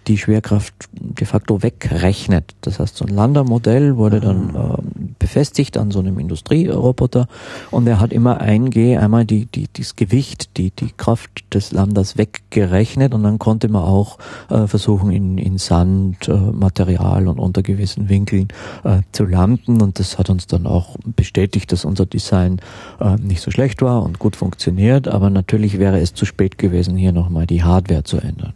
[0.10, 2.56] die Schwerkraft de facto wegrechnet.
[2.62, 7.28] Das heißt, so ein Landermodell wurde dann ähm, befestigt an so einem Industrieroboter
[7.70, 11.72] und er hat immer ein G, einmal die, die, das Gewicht, die, die Kraft des
[11.72, 14.18] Landers weggerechnet und dann konnte man auch
[14.50, 18.48] äh, versuchen, in, in Sand, äh, Material und unter gewissen Winkeln
[18.84, 22.60] äh, zu landen und das hat uns dann auch bestätigt, dass unser Design
[23.00, 26.98] äh, nicht so schlecht war und gut funktioniert, aber natürlich wäre es zu spät gewesen,
[26.98, 28.54] hier nochmal die Hardware zu ändern.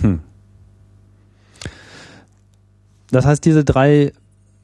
[0.00, 0.20] Hm.
[3.14, 4.12] Das heißt, diese drei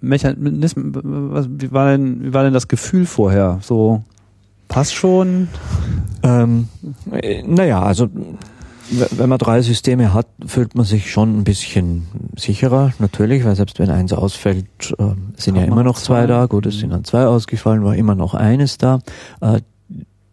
[0.01, 0.93] Mechanismen,
[1.33, 3.59] was, wie, war denn, wie war denn das Gefühl vorher?
[3.63, 4.03] So,
[4.69, 5.49] passt schon?
[6.23, 6.69] Ähm,
[7.13, 8.09] äh, naja, also
[8.91, 13.79] wenn man drei Systeme hat, fühlt man sich schon ein bisschen sicherer, natürlich, weil selbst
[13.79, 14.67] wenn eins ausfällt,
[14.99, 16.27] ähm, sind Hat ja immer noch noch zwei zwei.
[16.27, 16.47] da.
[16.47, 19.01] Gut, es sind dann zwei ausgefallen, war immer noch eines da.
[19.41, 19.61] Äh,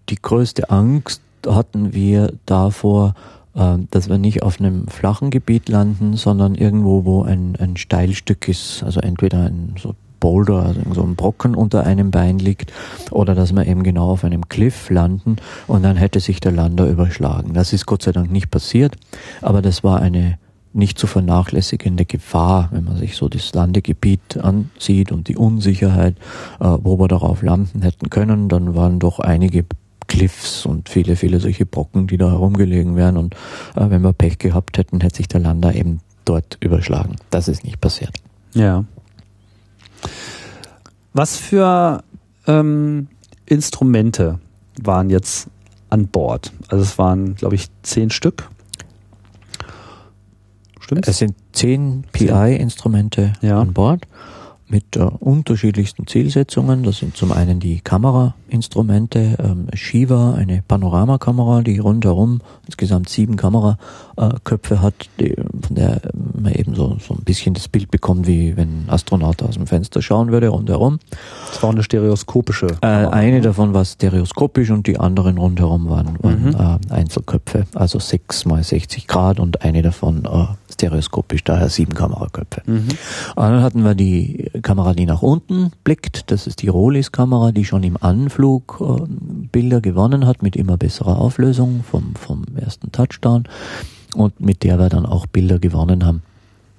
[0.10, 3.14] die größte Angst hatten wir davor,
[3.58, 8.48] äh, dass wir nicht auf einem flachen Gebiet landen, sondern irgendwo, wo ein, ein Steilstück
[8.48, 12.72] ist, also entweder ein so Boulder, also so ein Brocken unter einem Bein liegt,
[13.12, 16.88] oder dass wir eben genau auf einem Cliff landen und dann hätte sich der Lander
[16.88, 17.54] überschlagen.
[17.54, 18.96] Das ist Gott sei Dank nicht passiert,
[19.42, 20.38] aber das war eine
[20.74, 26.16] nicht zu vernachlässigende Gefahr, wenn man sich so das Landegebiet ansieht und die Unsicherheit,
[26.60, 29.66] äh, wo wir darauf landen hätten können, dann waren doch einige
[30.08, 33.34] Cliffs und viele, viele solche Brocken, die da herumgelegen wären und
[33.76, 37.16] äh, wenn wir Pech gehabt hätten, hätte sich der Lander eben dort überschlagen.
[37.30, 38.12] Das ist nicht passiert.
[38.54, 38.86] Ja.
[41.14, 42.04] Was für
[42.48, 43.08] ähm,
[43.46, 44.40] Instrumente
[44.82, 45.48] waren jetzt
[45.90, 46.52] an Bord?
[46.68, 48.50] Also es waren, glaube ich, zehn Stück.
[50.80, 51.08] Stimmt's?
[51.08, 53.60] Es sind zehn PI-Instrumente Ja.
[53.62, 54.06] an Bord
[54.70, 56.84] mit äh, unterschiedlichsten Zielsetzungen.
[56.84, 64.82] Das sind zum einen die Kamerainstrumente, ähm, Shiva, eine Panoramakamera, die rundherum insgesamt sieben Kameraköpfe
[64.82, 68.86] hat, die, von der man eben so, so ein bisschen das Bild bekommt, wie wenn
[68.86, 71.00] ein Astronaut aus dem Fenster schauen würde, rundherum.
[71.50, 72.68] Das war eine stereoskopische.
[72.68, 73.42] Äh, Kamera, eine ne?
[73.42, 76.56] davon war stereoskopisch und die anderen rundherum waren, waren Mhm.
[76.90, 82.62] äh, Einzelköpfe, also sechs mal 60 Grad und eine davon äh, stereoskopisch, daher sieben Kameraköpfe.
[82.66, 82.88] Mhm.
[83.36, 86.32] Und dann hatten wir die Kamera, die nach unten blickt.
[86.32, 89.04] Das ist die Rolis-Kamera, die schon im Anflug äh,
[89.52, 93.44] Bilder gewonnen hat mit immer besserer Auflösung vom, vom ersten Touchdown
[94.16, 96.24] und mit der wir dann auch Bilder gewonnen haben.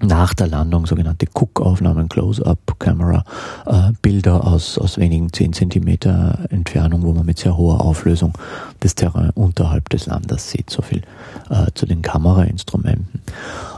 [0.01, 3.25] Nach der Landung sogenannte Cook-Aufnahmen, Close-Up-Camera,
[3.67, 8.33] äh, Bilder aus, aus wenigen 10 Zentimeter Entfernung, wo man mit sehr hoher Auflösung
[8.79, 10.71] das Terrain unterhalb des Landes sieht.
[10.71, 11.03] So viel
[11.51, 13.23] äh, zu den Kamerainstrumenten.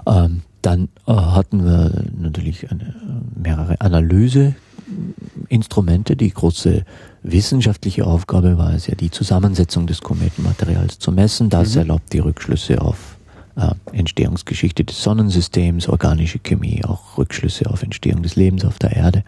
[0.07, 2.95] Ähm, dann äh, hatten wir natürlich eine,
[3.35, 6.17] mehrere Analyseinstrumente.
[6.17, 6.85] Die große
[7.23, 11.51] wissenschaftliche Aufgabe war es ja, die Zusammensetzung des Kometenmaterials zu messen.
[11.51, 11.81] Das Mhm.
[11.81, 13.17] erlaubt die Rückschlüsse auf
[13.57, 19.25] äh, Entstehungsgeschichte des Sonnensystems, organische Chemie, auch Rückschlüsse auf Entstehung des Lebens auf der Erde.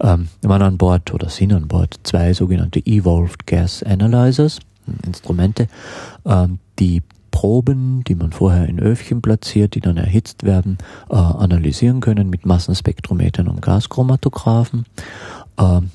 [0.00, 4.58] Ähm, wir waren an Bord oder sind an Bord zwei sogenannte Evolved Gas Analyzers,
[5.06, 5.68] Instrumente,
[6.26, 12.00] ähm, die Proben, die man vorher in Öfchen platziert, die dann erhitzt werden, äh, analysieren
[12.00, 14.84] können mit Massenspektrometern und Gaschromatographen.
[15.58, 15.90] Ähm,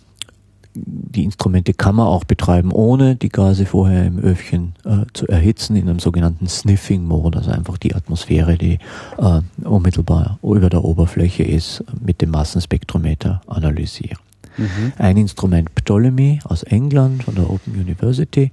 [0.76, 5.76] die Instrumente kann man auch betreiben, ohne die Gase vorher im Öfchen äh, zu erhitzen,
[5.76, 8.80] in einem sogenannten Sniffing-Mode, also einfach die Atmosphäre, die
[9.18, 14.25] äh, unmittelbar über der Oberfläche ist, mit dem Massenspektrometer analysieren.
[14.58, 14.94] Mhm.
[14.98, 18.52] Ein Instrument Ptolemy aus England von der Open University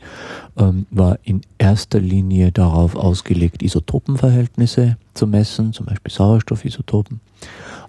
[0.57, 7.21] ähm, war in erster Linie darauf ausgelegt, Isotopenverhältnisse zu messen, zum Beispiel Sauerstoffisotopen.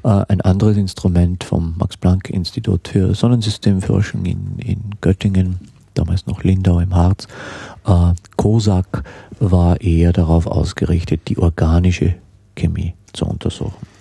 [0.04, 5.60] Äh, ein anderes Instrument vom Max-Planck-Institut für Sonnensystemforschung in, in Göttingen,
[5.94, 7.28] damals noch Lindau im Harz,
[7.86, 9.04] äh, COSAC,
[9.40, 12.16] war eher darauf ausgerichtet, die organische
[12.56, 13.93] Chemie zu untersuchen.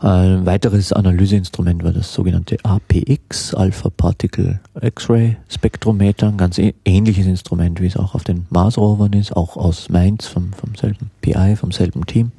[0.00, 7.80] Ein weiteres Analyseinstrument war das sogenannte APX, Alpha Particle X-Ray Spektrometer, ein ganz ähnliches Instrument,
[7.80, 11.72] wie es auch auf den Mars-Rovern ist, auch aus Mainz vom, vom selben PI, vom
[11.72, 12.32] selben Team.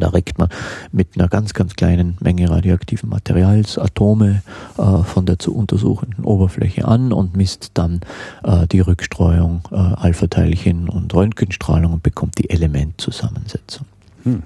[0.00, 0.48] Da reckt man
[0.90, 4.42] mit einer ganz, ganz kleinen Menge radioaktiven Materials Atome
[4.78, 8.00] äh, von der zu untersuchenden Oberfläche an und misst dann
[8.42, 13.86] äh, die Rückstreuung, äh, Alpha-Teilchen und Röntgenstrahlung und bekommt die Elementzusammensetzung.
[14.24, 14.42] Hm.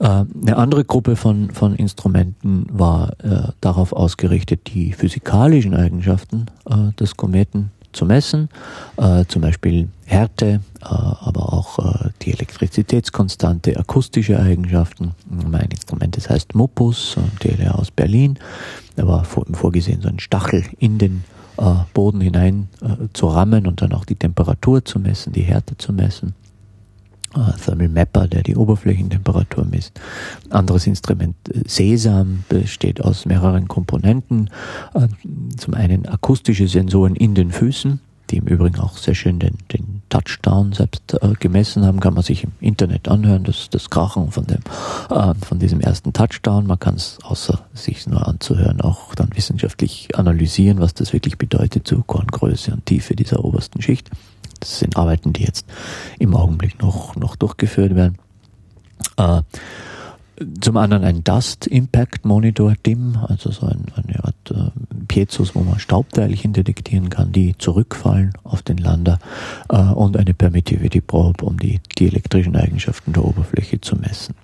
[0.00, 6.92] Äh, eine andere Gruppe von, von Instrumenten war äh, darauf ausgerichtet, die physikalischen Eigenschaften äh,
[6.98, 8.48] des Kometen zu messen,
[8.96, 15.12] äh, zum Beispiel Härte, äh, aber auch äh, die Elektrizitätskonstante, akustische Eigenschaften.
[15.28, 18.38] Mein Instrument, das heißt Mopus, DLR aus Berlin.
[18.96, 21.24] Da war vor, vorgesehen, so ein Stachel in den
[21.92, 22.68] Boden hinein
[23.12, 26.32] zu rammen und dann auch die Temperatur zu messen, die Härte zu messen.
[27.64, 30.00] Thermal Mapper, der die Oberflächentemperatur misst.
[30.50, 34.50] Anderes Instrument äh, Sesam besteht aus mehreren Komponenten.
[34.94, 35.06] Uh,
[35.56, 40.02] zum einen akustische Sensoren in den Füßen, die im Übrigen auch sehr schön den, den
[40.08, 44.46] Touchdown selbst uh, gemessen haben, kann man sich im Internet anhören, das, das Krachen von
[44.46, 44.60] dem,
[45.44, 46.66] von diesem ersten Touchdown.
[46.66, 51.86] Man kann es außer sich nur anzuhören auch dann wissenschaftlich analysieren, was das wirklich bedeutet,
[51.86, 54.10] so Korngröße und Tiefe dieser obersten Schicht.
[54.60, 55.66] Das sind Arbeiten, die jetzt
[56.18, 58.18] im Augenblick noch, noch durchgeführt werden.
[59.16, 59.42] Äh,
[60.60, 64.70] zum anderen ein Dust Impact Monitor DIM, also so ein, eine Art äh,
[65.06, 69.18] Piezos, wo man Staubteilchen detektieren kann, die zurückfallen auf den Lander
[69.68, 74.34] äh, und eine Permittivity Probe, um die, die elektrischen Eigenschaften der Oberfläche zu messen.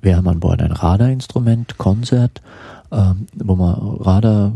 [0.00, 2.40] Wir haben an Bord ein Radarinstrument, Concert,
[2.90, 4.52] äh, wo man Radar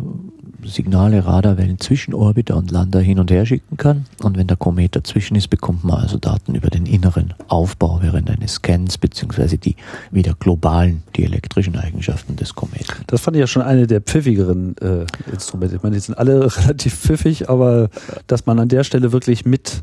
[0.64, 4.06] Signale, Radarwellen zwischen Orbiter und Lander hin und her schicken kann.
[4.22, 8.30] Und wenn der Komet dazwischen ist, bekommt man also Daten über den inneren Aufbau während
[8.30, 9.76] eines Scans beziehungsweise die
[10.10, 13.04] wieder globalen, die elektrischen Eigenschaften des Kometen.
[13.06, 15.76] Das fand ich ja schon eine der pfiffigeren äh, Instrumente.
[15.76, 17.88] Ich meine, die sind alle relativ pfiffig, aber
[18.26, 19.82] dass man an der Stelle wirklich mit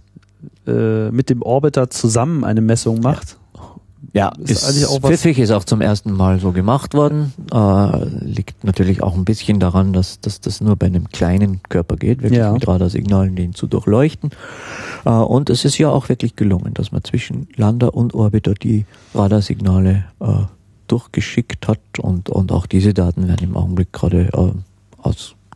[0.68, 3.38] äh, mit dem Orbiter zusammen eine Messung macht.
[3.56, 3.76] Ja,
[4.40, 7.34] ist, ist eigentlich auch was pfiffig, ist auch zum ersten Mal so gemacht worden.
[7.52, 11.96] Äh, liegt natürlich auch ein bisschen daran, dass, dass das nur bei einem kleinen Körper
[11.96, 12.52] geht, wirklich ja.
[12.52, 14.32] mit Radarsignalen, den zu durchleuchten.
[15.06, 18.86] Äh, und es ist ja auch wirklich gelungen, dass man zwischen Lander und Orbiter die
[19.14, 20.26] Radarsignale äh,
[20.88, 24.52] durchgeschickt hat und, und auch diese Daten werden im Augenblick gerade äh,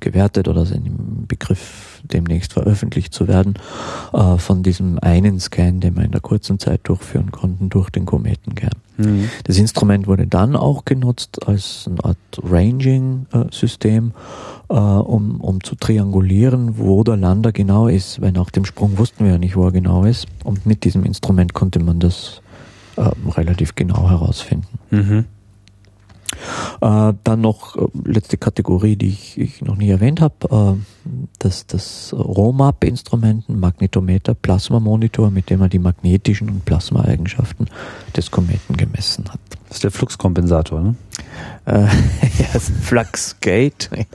[0.02, 3.56] ausgewertet oder sind im Begriff demnächst veröffentlicht zu werden,
[4.14, 8.06] äh, von diesem einen Scan, den wir in der kurzen Zeit durchführen konnten, durch den
[8.06, 8.72] Kometenkern.
[8.98, 9.30] Mhm.
[9.44, 14.14] Das Instrument wurde dann auch genutzt als eine Art Ranging-System,
[14.70, 19.26] äh, um, um zu triangulieren, wo der Lander genau ist, weil nach dem Sprung wussten
[19.26, 20.26] wir ja nicht, wo er genau ist.
[20.44, 22.42] Und mit diesem Instrument konnte man das
[22.98, 24.80] äh, relativ genau herausfinden.
[24.90, 25.26] Mhm.
[26.82, 31.01] Äh, dann noch äh, letzte Kategorie, die ich, ich noch nie erwähnt habe, äh,
[31.40, 37.70] das, das ROMAP-Instrument, Magnetometer, Plasmamonitor, mit dem man die magnetischen und Plasmaeigenschaften
[38.16, 39.40] des Kometen gemessen hat.
[39.68, 40.96] Das ist der Fluxkompensator, ne?
[41.66, 41.82] Äh,
[42.40, 43.90] ja, Fluxgate.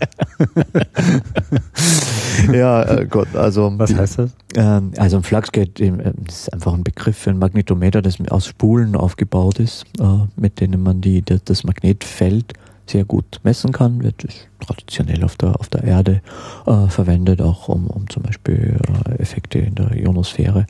[2.53, 3.72] ja, äh, Gott, also.
[3.77, 4.31] Was heißt das?
[4.55, 8.96] Äh, also ein Fluxgate äh, ist einfach ein Begriff für ein Magnetometer, das aus Spulen
[8.96, 10.05] aufgebaut ist, äh,
[10.37, 12.53] mit denen man die, das Magnetfeld
[12.90, 14.27] sehr gut messen kann, wird
[14.61, 16.22] traditionell auf der, auf der Erde
[16.66, 20.66] äh, verwendet, auch um, um zum Beispiel äh, Effekte in der Ionosphäre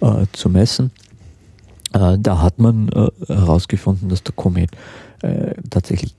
[0.00, 0.90] äh, zu messen.
[1.92, 4.70] Äh, da hat man äh, herausgefunden, dass der Komet
[5.22, 6.14] äh, tatsächlich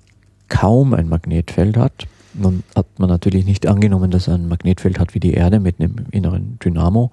[0.50, 2.08] kaum ein Magnetfeld hat.
[2.38, 5.80] Nun hat man natürlich nicht angenommen, dass er ein Magnetfeld hat wie die Erde mit
[5.80, 7.12] einem inneren Dynamo.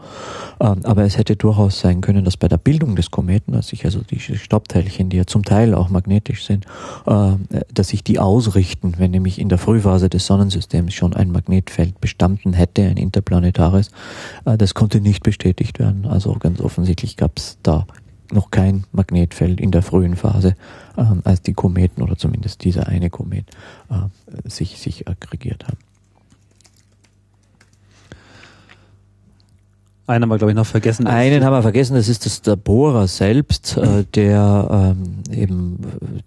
[0.60, 3.84] Ähm, aber es hätte durchaus sein können, dass bei der Bildung des Kometen, dass sich
[3.84, 6.66] also die Staubteilchen, die ja zum Teil auch magnetisch sind,
[7.04, 12.52] dass sich die ausrichten, wenn nämlich in der Frühphase des Sonnensystems schon ein Magnetfeld bestanden
[12.52, 13.90] hätte, ein interplanetares.
[14.44, 16.06] Das konnte nicht bestätigt werden.
[16.06, 17.87] Also ganz offensichtlich gab es da
[18.35, 20.57] noch kein Magnetfeld in der frühen Phase,
[20.97, 23.47] äh, als die Kometen oder zumindest dieser eine Komet
[23.90, 25.79] äh, sich, sich aggregiert haben.
[30.07, 31.07] Einen haben wir, glaube ich, noch vergessen.
[31.07, 35.79] Einen haben wir vergessen, das ist das der Bohrer selbst, äh, der ähm, eben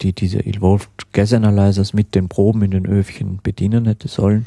[0.01, 4.45] die, diese Evolved Gas Analyzers mit den Proben in den Öfchen bedienen hätte sollen.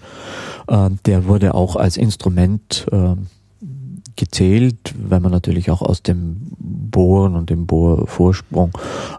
[0.66, 3.14] Äh, der wurde auch als Instrument äh,
[4.20, 8.70] gezählt, weil man natürlich auch aus dem Bohren und dem Bohrvorsprung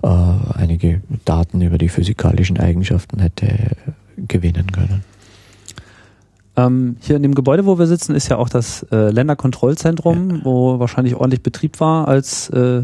[0.03, 0.07] äh,
[0.53, 3.75] einige Daten über die physikalischen Eigenschaften hätte
[4.15, 5.03] gewinnen können.
[6.55, 10.39] Ähm, hier in dem Gebäude, wo wir sitzen, ist ja auch das äh, Länderkontrollzentrum, ja.
[10.43, 12.83] wo wahrscheinlich ordentlich Betrieb war, als äh,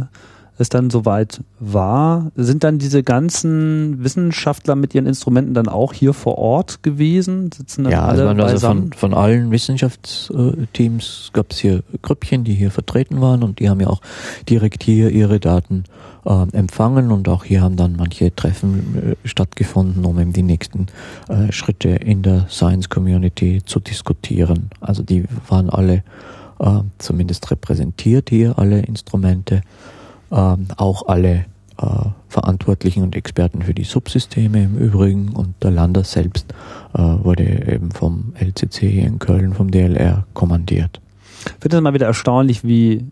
[0.58, 6.14] es dann soweit war, sind dann diese ganzen Wissenschaftler mit ihren Instrumenten dann auch hier
[6.14, 7.52] vor Ort gewesen?
[7.52, 12.54] Sitzen dann ja, alle also, also von, von allen Wissenschaftsteams gab es hier Grüppchen, die
[12.54, 14.02] hier vertreten waren und die haben ja auch
[14.50, 15.84] direkt hier ihre Daten
[16.26, 20.88] äh, empfangen und auch hier haben dann manche Treffen äh, stattgefunden, um eben die nächsten
[21.30, 24.70] äh, Schritte in der Science Community zu diskutieren.
[24.82, 26.04] Also die waren alle
[26.60, 29.62] äh, zumindest repräsentiert hier, alle Instrumente
[30.32, 31.46] ähm, auch alle
[31.78, 31.86] äh,
[32.30, 36.54] Verantwortlichen und Experten für die Subsysteme im Übrigen und der Lander selbst
[36.94, 41.00] äh, wurde eben vom LCC in Köln, vom DLR kommandiert.
[41.46, 43.06] Ich finde es mal wieder erstaunlich, wie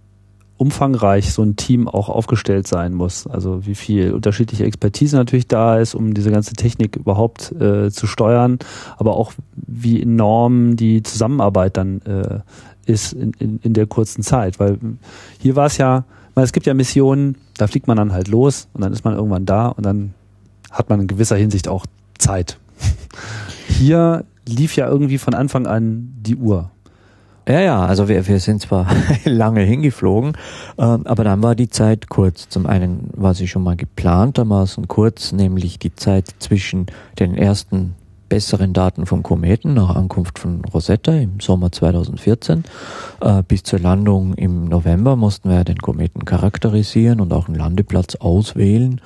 [0.57, 3.27] umfangreich so ein Team auch aufgestellt sein muss.
[3.27, 8.07] Also wie viel unterschiedliche Expertise natürlich da ist, um diese ganze Technik überhaupt äh, zu
[8.07, 8.59] steuern,
[8.97, 12.39] aber auch wie enorm die Zusammenarbeit dann äh,
[12.85, 14.59] ist in, in, in der kurzen Zeit.
[14.59, 14.77] Weil
[15.39, 18.67] hier war es ja, weil es gibt ja Missionen, da fliegt man dann halt los
[18.73, 20.13] und dann ist man irgendwann da und dann
[20.69, 21.85] hat man in gewisser Hinsicht auch
[22.17, 22.59] Zeit.
[23.67, 26.69] Hier lief ja irgendwie von Anfang an die Uhr.
[27.47, 28.87] Ja, ja, also wir, wir sind zwar
[29.23, 30.33] lange hingeflogen,
[30.77, 32.49] äh, aber dann war die Zeit kurz.
[32.49, 36.87] Zum einen war sie schon mal geplantermaßen kurz, nämlich die Zeit zwischen
[37.19, 37.93] den ersten
[38.29, 42.63] besseren Daten vom Kometen nach Ankunft von Rosetta im Sommer 2014.
[43.21, 48.15] Äh, bis zur Landung im November mussten wir den Kometen charakterisieren und auch einen Landeplatz
[48.15, 49.01] auswählen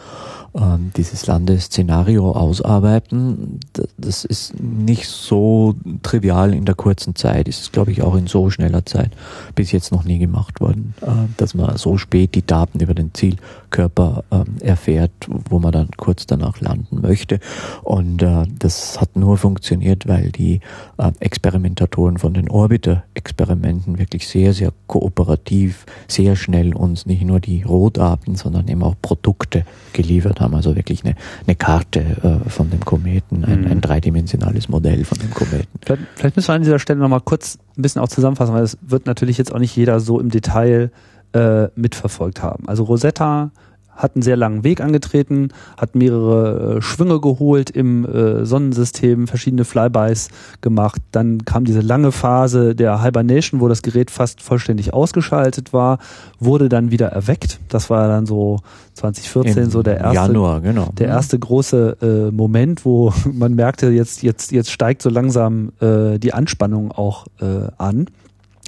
[0.55, 3.59] ähm, dieses Landesszenario ausarbeiten.
[3.97, 7.47] Das ist nicht so trivial in der kurzen Zeit.
[7.47, 9.11] Ist, glaube ich, auch in so schneller Zeit
[9.55, 11.07] bis jetzt noch nie gemacht worden, äh,
[11.37, 16.25] dass man so spät die Daten über den Zielkörper äh, erfährt, wo man dann kurz
[16.25, 17.39] danach landen möchte.
[17.83, 20.61] Und äh, das hat nur funktioniert, weil die
[20.97, 27.63] äh, Experimentatoren von den Orbiter-Experimenten wirklich sehr, sehr kooperativ, sehr schnell uns nicht nur die
[27.63, 30.55] Rohdaten, sondern eben auch Produkte geliefert haben.
[30.55, 33.71] Also wirklich eine, eine Karte äh, von dem Kometen, ein, mhm.
[33.71, 35.67] ein, dreidimensionales Modell von dem Kometen.
[35.85, 38.77] Vielleicht, vielleicht müssen wir an dieser Stelle nochmal kurz ein bisschen auch zusammenfassen, weil das
[38.81, 40.91] wird natürlich jetzt auch nicht jeder so im Detail
[41.33, 42.67] äh, mitverfolgt haben.
[42.67, 43.51] Also Rosetta
[43.99, 49.65] hat einen sehr langen Weg angetreten, hat mehrere äh, Schwünge geholt im äh, Sonnensystem, verschiedene
[49.65, 50.29] Flybys
[50.61, 51.01] gemacht.
[51.11, 55.99] Dann kam diese lange Phase der Hibernation, wo das Gerät fast vollständig ausgeschaltet war,
[56.39, 57.59] wurde dann wieder erweckt.
[57.67, 58.59] Das war dann so
[58.93, 60.89] 2014 Im so der erste, Januar, genau.
[60.97, 66.19] der erste große äh, Moment, wo man merkte, jetzt, jetzt, jetzt steigt so langsam äh,
[66.19, 68.07] die Anspannung auch äh, an.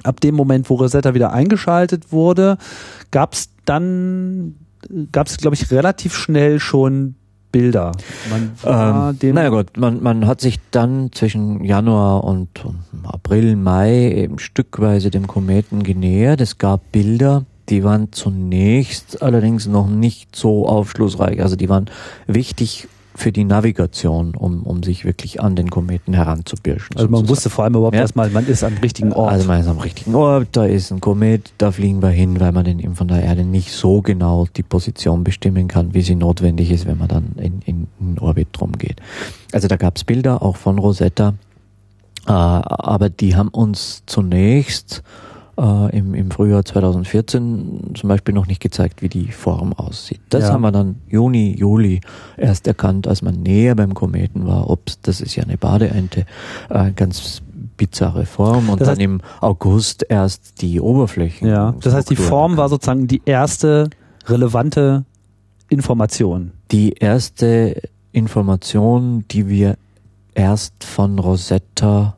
[0.04, 2.58] Ab dem Moment, wo Rosetta wieder eingeschaltet wurde,
[3.10, 4.56] gab es dann
[5.12, 7.14] gab es, glaube ich, relativ schnell schon
[7.52, 7.92] Bilder.
[8.30, 12.48] Man ähm, naja gut, man, man hat sich dann zwischen Januar und
[13.04, 16.40] April, Mai eben stückweise dem Kometen genähert.
[16.40, 21.42] Es gab Bilder, die waren zunächst allerdings noch nicht so aufschlussreich.
[21.42, 21.90] Also die waren
[22.26, 26.96] wichtig für die Navigation, um, um sich wirklich an den Kometen heranzubirschen.
[26.96, 27.28] Also man sozusagen.
[27.28, 28.00] wusste vor allem überhaupt ja.
[28.00, 29.32] erstmal, man ist am richtigen Ort.
[29.32, 32.52] Also man ist am richtigen Ort, da ist ein Komet, da fliegen wir hin, weil
[32.52, 36.14] man den eben von der Erde nicht so genau die Position bestimmen kann, wie sie
[36.14, 38.96] notwendig ist, wenn man dann in, in, in Orbit drum geht.
[39.52, 41.34] Also da gab es Bilder auch von Rosetta,
[42.26, 45.02] äh, aber die haben uns zunächst
[45.58, 50.20] äh, im, im Frühjahr 2014 zum Beispiel noch nicht gezeigt, wie die Form aussieht.
[50.30, 50.52] Das ja.
[50.52, 52.00] haben wir dann Juni, Juli
[52.36, 54.70] erst erkannt, als man näher beim Kometen war.
[54.70, 56.26] Ob's, das ist ja eine Badeente,
[56.70, 57.42] äh, ganz
[57.76, 61.48] bizarre Form und das heißt, dann im August erst die Oberflächen.
[61.48, 63.90] Ja, das heißt, die Form war sozusagen die erste
[64.26, 65.04] relevante
[65.68, 66.52] Information.
[66.70, 67.80] Die erste
[68.12, 69.76] Information, die wir
[70.34, 72.16] erst von Rosetta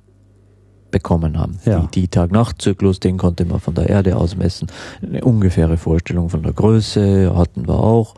[0.95, 1.59] bekommen haben.
[1.65, 1.81] Ja.
[1.81, 4.69] Die, die Tag-Nacht-Zyklus, den konnte man von der Erde aus messen.
[5.03, 8.15] Eine ungefähre Vorstellung von der Größe hatten wir auch.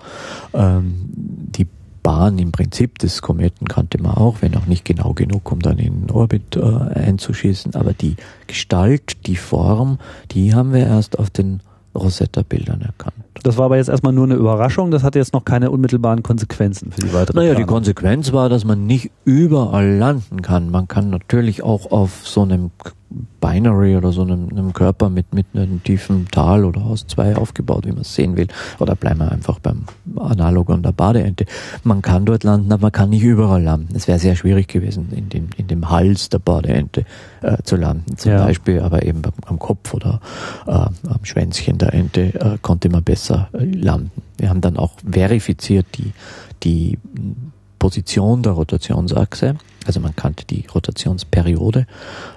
[0.53, 1.67] Ähm, die
[2.03, 5.79] Bahn im Prinzip des Kometen kannte man auch, wenn auch nicht genau genug, um dann
[5.79, 7.75] in den Orbit äh, einzuschießen.
[7.77, 9.99] Aber die Gestalt, die Form,
[10.33, 11.61] die haben wir erst auf den
[11.95, 13.26] Rosetta-Bildern erkannt.
[13.47, 16.91] Das war aber jetzt erstmal nur eine Überraschung, das hatte jetzt noch keine unmittelbaren Konsequenzen
[16.91, 17.65] für die weitere Naja, Planung.
[17.69, 20.69] die Konsequenz war, dass man nicht überall landen kann.
[20.73, 22.73] Man kann natürlich auch auf so einem
[23.41, 27.87] Binary oder so einem, einem, Körper mit, mit einem tiefen Tal oder aus zwei aufgebaut,
[27.87, 28.49] wie man es sehen will.
[28.79, 29.85] Oder bleiben wir einfach beim
[30.17, 31.47] Analogon der Badeente.
[31.85, 33.95] Man kann dort landen, aber man kann nicht überall landen.
[33.95, 37.05] Es wäre sehr schwierig gewesen, in dem, in dem Hals der Badeente
[37.43, 38.17] äh, zu landen.
[38.17, 38.45] Zum ja.
[38.45, 40.21] Beispiel, aber eben am, am Kopf oder
[40.67, 44.11] äh, am Schwänzchen der Ente äh, konnte man besser äh, landen.
[44.39, 46.13] Wir haben dann auch verifiziert die,
[46.63, 46.99] die
[47.87, 49.55] Position der Rotationsachse.
[49.87, 51.87] Also man kannte die Rotationsperiode,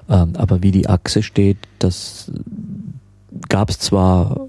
[0.08, 2.32] ähm, aber wie die Achse steht, das
[3.50, 4.47] gab es zwar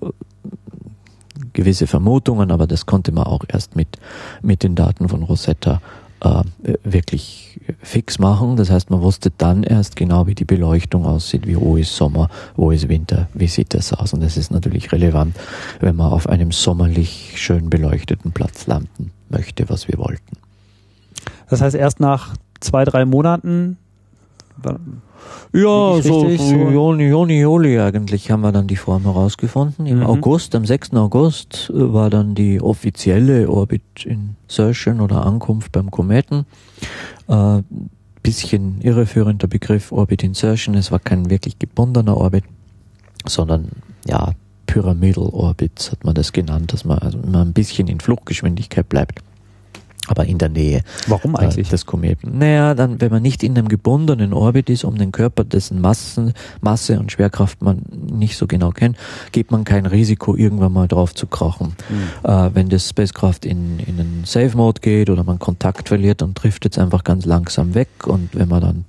[1.55, 3.97] gewisse Vermutungen, aber das konnte man auch erst mit,
[4.43, 5.81] mit den Daten von Rosetta
[6.21, 6.43] äh,
[6.85, 8.57] wirklich fix machen.
[8.57, 12.29] Das heißt, man wusste dann erst genau, wie die Beleuchtung aussieht, wie wo ist Sommer,
[12.57, 14.13] wo ist Winter, wie sieht das aus.
[14.13, 15.35] Und das ist natürlich relevant,
[15.81, 20.40] wenn man auf einem sommerlich schön beleuchteten Platz landen möchte, was wir wollten.
[21.51, 23.77] Das heißt, erst nach zwei, drei Monaten
[25.53, 29.87] ja, so, so Juni, Juni, Juli eigentlich haben wir dann die Form herausgefunden.
[29.87, 30.07] Im mhm.
[30.07, 30.95] August, am 6.
[30.95, 36.47] August äh, war dann die offizielle Orbit Insertion oder Ankunft beim Kometen.
[37.29, 37.63] Äh,
[38.23, 40.75] bisschen irreführender Begriff Orbit Insertion.
[40.75, 42.45] Es war kein wirklich gebundener Orbit,
[43.27, 43.71] sondern
[44.07, 44.33] ja,
[44.67, 49.21] Pyramidal Orbits hat man das genannt, dass man also immer ein bisschen in Fluchtgeschwindigkeit bleibt
[50.09, 51.69] aber in der Nähe Warum äh, eigentlich?
[51.69, 52.39] des Kometen.
[52.39, 56.33] Naja, dann, wenn man nicht in einem gebundenen Orbit ist, um den Körper, dessen Massen,
[56.61, 58.97] Masse und Schwerkraft man nicht so genau kennt,
[59.33, 61.75] gibt man kein Risiko, irgendwann mal drauf zu krachen.
[61.89, 62.29] Mhm.
[62.29, 66.67] Äh, wenn das Spacecraft in, in einen Safe-Mode geht oder man Kontakt verliert, dann trifft
[66.67, 68.85] es einfach ganz langsam weg und wenn man dann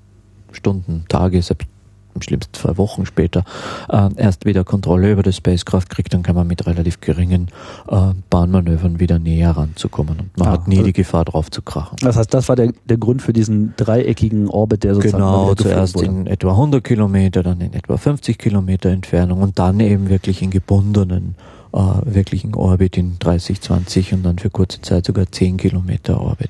[0.52, 1.68] Stunden, Tage, selbst
[2.16, 3.44] im schlimmsten Fall Wochen später
[3.90, 7.48] äh, erst wieder Kontrolle über das Spacecraft kriegt, dann kann man mit relativ geringen
[7.90, 11.62] äh, Bahnmanövern wieder näher ranzukommen und man ja, hat nie also die Gefahr drauf zu
[11.62, 11.98] krachen.
[12.02, 15.96] Das heißt, das war der, der Grund für diesen dreieckigen Orbit, der sozusagen Genau, zuerst
[15.96, 16.06] wurde.
[16.06, 20.50] in etwa 100 Kilometer, dann in etwa 50 Kilometer Entfernung und dann eben wirklich in
[20.50, 21.36] gebundenen
[21.74, 26.50] äh, wirklichen Orbit in 30, 20 und dann für kurze Zeit sogar 10 Kilometer Orbit.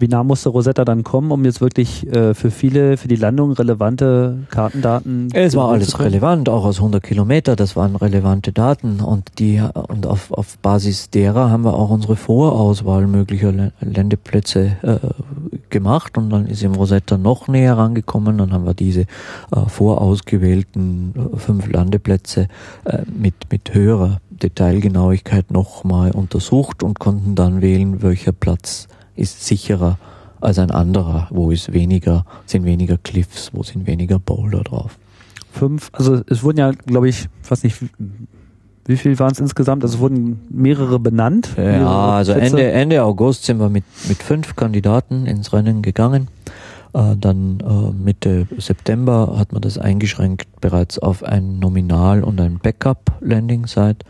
[0.00, 3.52] Wie nah musste Rosetta dann kommen, um jetzt wirklich äh, für viele, für die Landung
[3.52, 5.28] relevante Kartendaten?
[5.34, 10.06] Es war alles relevant, auch aus 100 Kilometer, das waren relevante Daten und die und
[10.06, 14.98] auf, auf Basis derer haben wir auch unsere Vorauswahl möglicher Landeplätze äh,
[15.68, 19.06] gemacht und dann ist im Rosetta noch näher rangekommen, dann haben wir diese äh,
[19.66, 22.48] vorausgewählten äh, fünf Landeplätze
[22.84, 28.88] äh, mit, mit höherer Detailgenauigkeit nochmal untersucht und konnten dann wählen, welcher Platz
[29.20, 29.98] ist sicherer
[30.40, 34.98] als ein anderer, wo ist weniger, sind weniger Cliffs, wo sind weniger Boulder drauf.
[35.52, 37.76] Fünf, also es wurden ja, glaube ich, weiß nicht,
[38.86, 39.82] wie viel waren es insgesamt?
[39.82, 41.50] Also es wurden mehrere benannt.
[41.56, 46.28] Ja, mehrere also Ende, Ende August sind wir mit, mit fünf Kandidaten ins Rennen gegangen.
[46.92, 52.58] Äh, dann äh, Mitte September hat man das eingeschränkt bereits auf ein Nominal und ein
[52.58, 54.04] Backup-Landing-Site.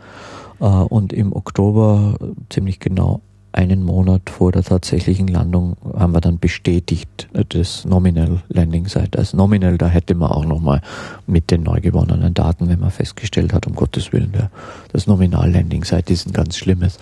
[0.59, 2.15] Äh, und im Oktober
[2.49, 3.21] ziemlich genau
[3.53, 9.33] einen Monat vor der tatsächlichen Landung haben wir dann bestätigt das Nominal Landing Site als
[9.33, 9.77] Nominal.
[9.77, 10.81] Da hätte man auch nochmal
[11.27, 14.51] mit den neu gewonnenen Daten, wenn man festgestellt hat, um Gottes Willen, der,
[14.93, 16.97] das Nominal Landing Site ist ein ganz schlimmes,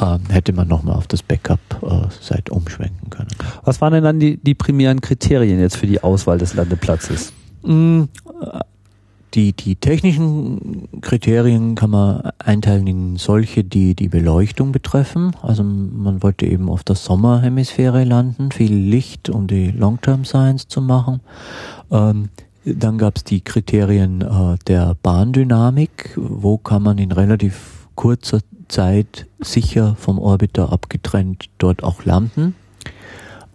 [0.00, 3.30] äh, hätte man nochmal auf das Backup äh, Site umschwenken können.
[3.64, 7.32] Was waren denn dann die, die primären Kriterien jetzt für die Auswahl des Landeplatzes?
[7.62, 8.04] Mm,
[9.34, 15.36] die, die technischen Kriterien kann man einteilen in solche, die die Beleuchtung betreffen.
[15.42, 20.80] Also man wollte eben auf der Sommerhemisphäre landen, viel Licht, um die Long-Term Science zu
[20.80, 21.20] machen.
[21.90, 22.30] Ähm,
[22.64, 26.12] dann gab es die Kriterien äh, der Bahndynamik.
[26.16, 32.54] Wo kann man in relativ kurzer Zeit sicher vom Orbiter abgetrennt dort auch landen?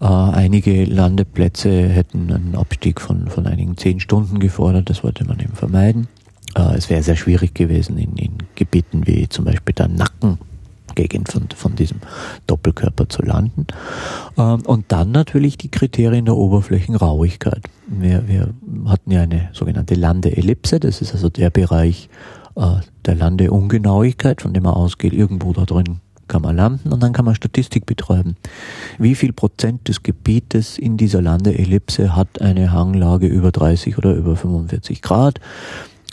[0.03, 5.39] Äh, einige Landeplätze hätten einen Abstieg von, von einigen zehn Stunden gefordert, das wollte man
[5.39, 6.07] eben vermeiden.
[6.55, 10.39] Äh, es wäre sehr schwierig gewesen in, in Gebieten wie zum Beispiel der Nacken.
[10.95, 12.01] Gegend von, von diesem
[12.45, 13.65] Doppelkörper zu landen.
[14.37, 17.63] Ähm, und dann natürlich die Kriterien der Oberflächenrauigkeit.
[17.87, 18.53] Wir, wir
[18.85, 22.09] hatten ja eine sogenannte Landeellipse, das ist also der Bereich
[22.55, 22.75] äh,
[23.05, 27.25] der Landeungenauigkeit, von dem man ausgeht, irgendwo da drin kann man landen und dann kann
[27.25, 28.35] man Statistik betreiben.
[28.97, 34.35] Wie viel Prozent des Gebietes in dieser Landeellipse hat eine Hanglage über 30 oder über
[34.35, 35.39] 45 Grad?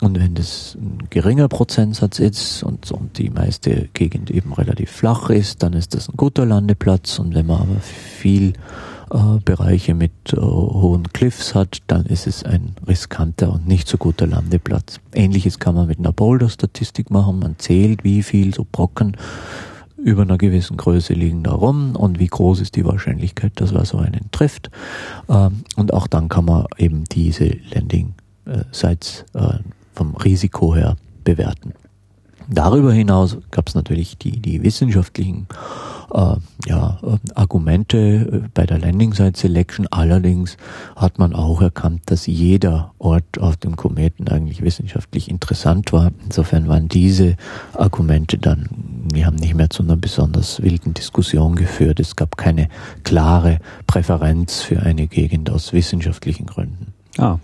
[0.01, 5.29] Und wenn das ein geringer Prozentsatz ist und, und die meiste Gegend eben relativ flach
[5.29, 7.19] ist, dann ist das ein guter Landeplatz.
[7.19, 8.53] Und wenn man aber viel
[9.11, 13.97] äh, Bereiche mit äh, hohen Cliffs hat, dann ist es ein riskanter und nicht so
[13.97, 14.99] guter Landeplatz.
[15.13, 17.37] Ähnliches kann man mit einer Boulder-Statistik machen.
[17.37, 19.17] Man zählt, wie viel so Brocken
[20.03, 23.85] über einer gewissen Größe liegen da rum und wie groß ist die Wahrscheinlichkeit, dass man
[23.85, 24.69] so einen trifft.
[25.29, 29.59] Ähm, und auch dann kann man eben diese Landing-Sites äh,
[29.93, 31.73] vom Risiko her bewerten.
[32.53, 35.47] Darüber hinaus gab es natürlich die, die wissenschaftlichen
[36.13, 36.35] äh,
[36.65, 39.87] ja, äh, Argumente äh, bei der Landing Site Selection.
[39.89, 40.57] Allerdings
[40.97, 46.11] hat man auch erkannt, dass jeder Ort auf dem Kometen eigentlich wissenschaftlich interessant war.
[46.25, 47.37] Insofern waren diese
[47.73, 48.67] Argumente dann,
[49.13, 52.01] wir haben nicht mehr zu einer besonders wilden Diskussion geführt.
[52.01, 52.67] Es gab keine
[53.03, 56.93] klare Präferenz für eine Gegend aus wissenschaftlichen Gründen.
[57.17, 57.39] Ah,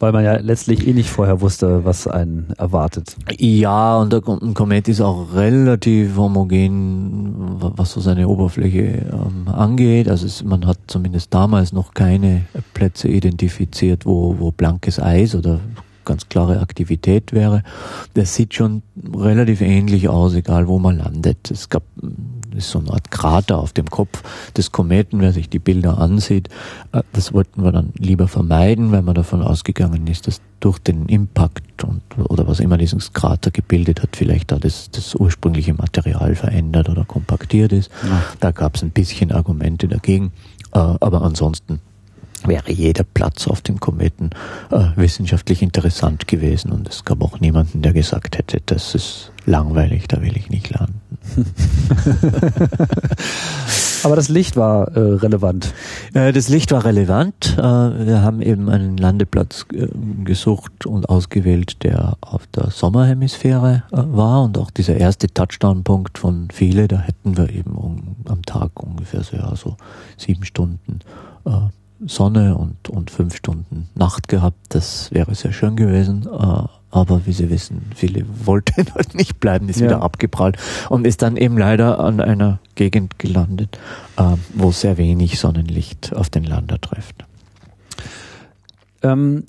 [0.00, 3.16] Weil man ja letztlich eh nicht vorher wusste, was einen erwartet.
[3.36, 10.08] Ja, und der Komet ist auch relativ homogen, was so seine Oberfläche ähm, angeht.
[10.08, 12.42] Also es, man hat zumindest damals noch keine
[12.74, 15.58] Plätze identifiziert, wo, wo blankes Eis oder
[16.08, 17.62] ganz klare Aktivität wäre.
[18.14, 18.82] Das sieht schon
[19.14, 21.50] relativ ähnlich aus, egal wo man landet.
[21.50, 21.84] Es gab
[22.58, 24.22] ist so eine Art Krater auf dem Kopf
[24.56, 26.48] des Kometen, wer sich die Bilder ansieht.
[26.92, 31.06] Äh, das wollten wir dann lieber vermeiden, weil man davon ausgegangen ist, dass durch den
[31.06, 36.34] Impact und oder was immer diesen Krater gebildet hat, vielleicht da das, das ursprüngliche Material
[36.34, 37.90] verändert oder kompaktiert ist.
[38.04, 38.22] Ja.
[38.40, 40.32] Da gab es ein bisschen Argumente dagegen,
[40.72, 41.80] äh, aber ansonsten
[42.46, 44.30] wäre jeder Platz auf dem Kometen
[44.70, 50.06] äh, wissenschaftlich interessant gewesen und es gab auch niemanden, der gesagt hätte, das ist langweilig,
[50.08, 51.00] da will ich nicht landen.
[54.04, 55.74] Aber das Licht war äh, relevant.
[56.14, 57.56] Äh, das Licht war relevant.
[57.58, 59.88] Äh, wir haben eben einen Landeplatz äh,
[60.24, 66.48] gesucht und ausgewählt, der auf der Sommerhemisphäre äh, war und auch dieser erste Touchdown-Punkt von
[66.52, 69.76] viele, da hätten wir eben um, am Tag ungefähr so, ja, so
[70.16, 71.00] sieben Stunden
[71.44, 71.50] äh,
[72.06, 74.58] Sonne und, und fünf Stunden Nacht gehabt.
[74.70, 76.26] Das wäre sehr schön gewesen.
[76.26, 79.86] Äh, aber wie Sie wissen, viele wollten halt nicht bleiben, ist ja.
[79.86, 80.56] wieder abgeprallt
[80.88, 83.78] und ist dann eben leider an einer Gegend gelandet,
[84.16, 87.24] äh, wo sehr wenig Sonnenlicht auf den Lander trifft.
[89.02, 89.44] Ähm,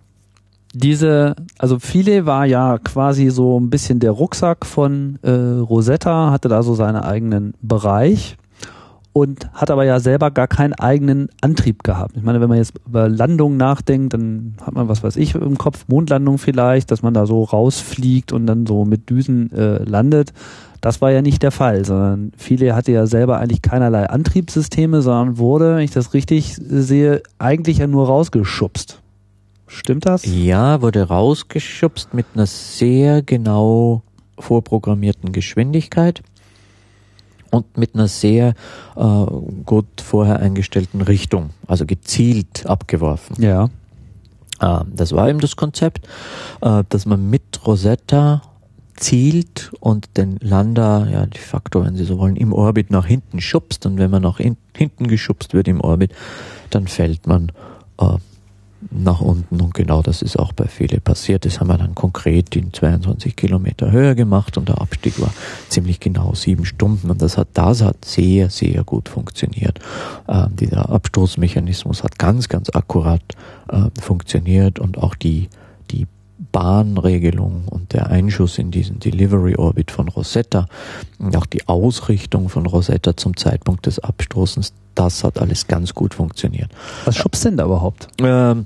[0.74, 6.50] diese, also Philae war ja quasi so ein bisschen der Rucksack von äh, Rosetta, hatte
[6.50, 8.38] da so seinen eigenen Bereich
[9.14, 12.16] und hat aber ja selber gar keinen eigenen Antrieb gehabt.
[12.16, 15.58] Ich meine, wenn man jetzt über Landung nachdenkt, dann hat man was weiß ich im
[15.58, 20.34] Kopf, Mondlandung vielleicht, dass man da so rausfliegt und dann so mit Düsen äh, landet.
[20.82, 25.38] Das war ja nicht der Fall, sondern viele hatte ja selber eigentlich keinerlei Antriebssysteme, sondern
[25.38, 29.02] wurde, wenn ich das richtig sehe, eigentlich ja nur rausgeschubst.
[29.68, 30.24] Stimmt das?
[30.26, 34.04] Ja, wurde rausgeschubst mit einer sehr genau
[34.40, 36.24] vorprogrammierten Geschwindigkeit
[37.52, 38.54] und mit einer sehr
[38.96, 39.26] äh,
[39.66, 43.42] gut vorher eingestellten Richtung, also gezielt abgeworfen.
[43.42, 43.70] Ja.
[44.60, 46.08] Äh, das war eben das Konzept,
[46.62, 48.42] äh, dass man mit Rosetta
[49.00, 53.40] zielt und den Lander, ja, de facto, wenn Sie so wollen, im Orbit nach hinten
[53.40, 53.86] schubst.
[53.86, 56.14] Und wenn man nach in, hinten geschubst wird im Orbit,
[56.70, 57.52] dann fällt man
[58.00, 58.18] äh,
[58.92, 61.46] nach unten und genau das ist auch bei viele passiert.
[61.46, 65.34] Das haben wir dann konkret in 22 Kilometer Höhe gemacht und der Abstieg war
[65.68, 69.80] ziemlich genau sieben Stunden und das hat, das hat sehr, sehr gut funktioniert.
[70.28, 73.22] Äh, dieser Abstoßmechanismus hat ganz, ganz akkurat
[73.68, 75.50] äh, funktioniert und auch die,
[75.92, 76.08] die
[76.52, 80.68] Bahnregelung und der Einschuss in diesen Delivery Orbit von Rosetta
[81.20, 86.14] und auch die Ausrichtung von Rosetta zum Zeitpunkt des Abstoßens, das hat alles ganz gut
[86.14, 86.72] funktioniert.
[87.06, 88.08] Was schubst denn da überhaupt?
[88.22, 88.66] Ähm,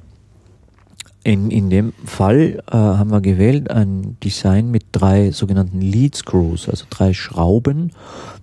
[1.24, 6.68] in, in dem Fall äh, haben wir gewählt ein Design mit drei sogenannten Lead Screws,
[6.68, 7.92] also drei Schrauben,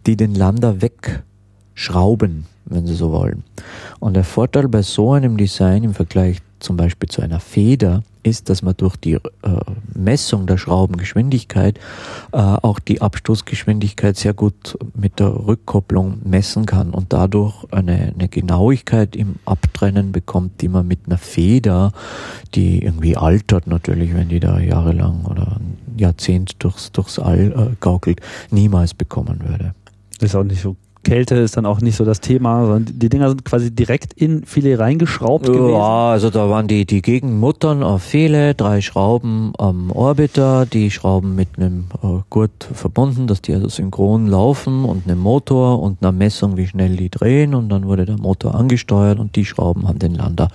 [0.07, 3.45] die den Lander wegschrauben, wenn Sie so wollen.
[3.99, 8.51] Und der Vorteil bei so einem Design im Vergleich zum Beispiel zu einer Feder ist,
[8.51, 9.21] dass man durch die äh,
[9.95, 11.79] Messung der Schraubengeschwindigkeit
[12.33, 18.29] äh, auch die Abstoßgeschwindigkeit sehr gut mit der Rückkopplung messen kann und dadurch eine, eine
[18.29, 21.93] Genauigkeit im Abtrennen bekommt, die man mit einer Feder,
[22.55, 27.77] die irgendwie altert natürlich, wenn die da jahrelang oder ein Jahrzehnt durchs, durchs All äh,
[27.81, 29.75] gaukelt, niemals bekommen würde.
[30.19, 33.09] Das ist auch nicht so Kälte ist dann auch nicht so das Thema, sondern die
[33.09, 35.75] Dinger sind quasi direkt in Filet reingeschraubt ja, gewesen.
[35.75, 41.35] Ja, also da waren die, die Gegenmuttern auf Filet, drei Schrauben am Orbiter, die Schrauben
[41.35, 46.13] mit einem äh, Gurt verbunden, dass die also synchron laufen und einem Motor und einer
[46.13, 49.99] Messung, wie schnell die drehen und dann wurde der Motor angesteuert und die Schrauben haben
[49.99, 50.49] den Lander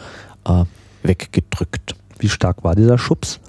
[0.46, 0.64] äh,
[1.02, 1.96] weggedrückt.
[2.20, 3.40] Wie stark war dieser Schubs?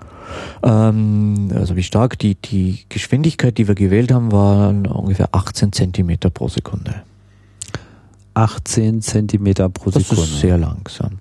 [0.62, 6.31] Ähm, also wie stark die, die Geschwindigkeit, die wir gewählt haben, war ungefähr 18 Zentimeter
[6.31, 7.03] pro Sekunde.
[8.35, 10.22] 18 Zentimeter pro Sekunde.
[10.22, 11.18] Das ist sehr langsam.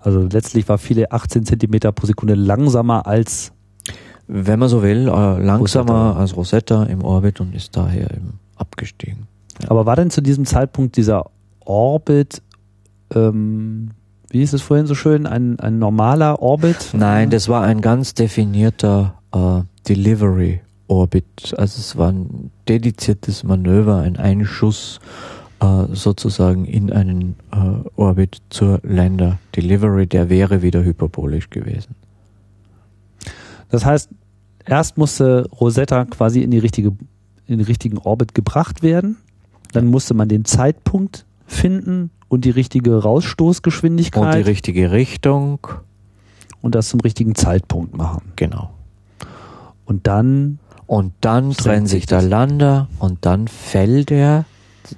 [0.00, 3.52] Also letztlich war viele 18 Zentimeter pro Sekunde langsamer als
[4.26, 6.12] wenn man so will, äh, langsamer Rosetta.
[6.20, 9.26] als Rosetta im Orbit und ist daher eben abgestiegen.
[9.62, 9.70] Ja.
[9.70, 11.30] Aber war denn zu diesem Zeitpunkt dieser
[11.64, 12.42] Orbit
[13.14, 13.90] ähm,
[14.34, 16.88] wie ist es vorhin so schön, ein, ein normaler Orbit?
[16.92, 21.54] Nein, das war ein ganz definierter äh, Delivery Orbit.
[21.56, 24.98] Also es war ein dediziertes Manöver, ein Einschuss
[25.60, 31.94] äh, sozusagen in einen äh, Orbit zur Lander Delivery, der wäre wieder hyperbolisch gewesen.
[33.70, 34.10] Das heißt,
[34.66, 36.88] erst musste Rosetta quasi in die richtige
[37.46, 39.16] in den richtigen Orbit gebracht werden.
[39.72, 44.22] Dann musste man den Zeitpunkt finden und die richtige Rausstoßgeschwindigkeit.
[44.22, 45.66] Und die richtige Richtung.
[46.60, 48.32] und das zum richtigen Zeitpunkt machen.
[48.36, 48.70] Genau.
[49.84, 50.58] Und dann.
[50.86, 54.44] Und dann trennt sich der Lander und dann fällt er,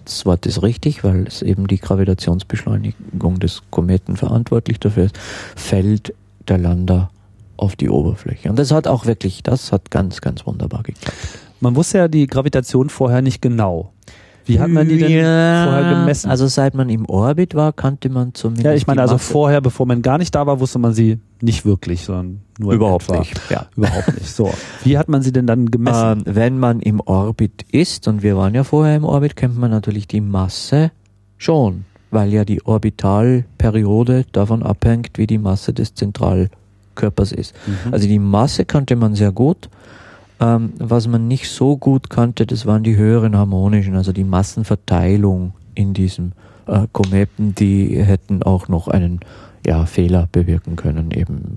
[0.04, 5.16] das Wort ist richtig, weil es eben die Gravitationsbeschleunigung des Kometen verantwortlich dafür ist,
[5.54, 6.12] fällt
[6.48, 7.10] der Lander
[7.56, 8.50] auf die Oberfläche.
[8.50, 11.16] Und das hat auch wirklich, das hat ganz, ganz wunderbar geklappt.
[11.60, 13.92] Man wusste ja die Gravitation vorher nicht genau.
[14.46, 16.30] Wie hat man die denn ja, vorher gemessen?
[16.30, 18.64] Also seit man im Orbit war, kannte man zumindest.
[18.64, 21.66] Ja, ich meine, also vorher, bevor man gar nicht da war, wusste man sie nicht
[21.66, 23.34] wirklich, sondern nur überhaupt nicht.
[23.50, 24.28] Ja, überhaupt nicht.
[24.28, 24.52] So,
[24.84, 26.24] wie hat man sie denn dann gemessen?
[26.26, 29.70] Ähm, wenn man im Orbit ist und wir waren ja vorher im Orbit, kennt man
[29.70, 30.92] natürlich die Masse
[31.36, 37.54] schon, weil ja die Orbitalperiode davon abhängt, wie die Masse des Zentralkörpers ist.
[37.66, 37.92] Mhm.
[37.92, 39.68] Also die Masse kannte man sehr gut
[40.40, 45.52] ähm, was man nicht so gut kannte, das waren die höheren harmonischen, also die Massenverteilung
[45.74, 46.32] in diesem
[46.66, 49.20] äh, Kometen, die hätten auch noch einen
[49.66, 51.56] ja, Fehler bewirken können eben.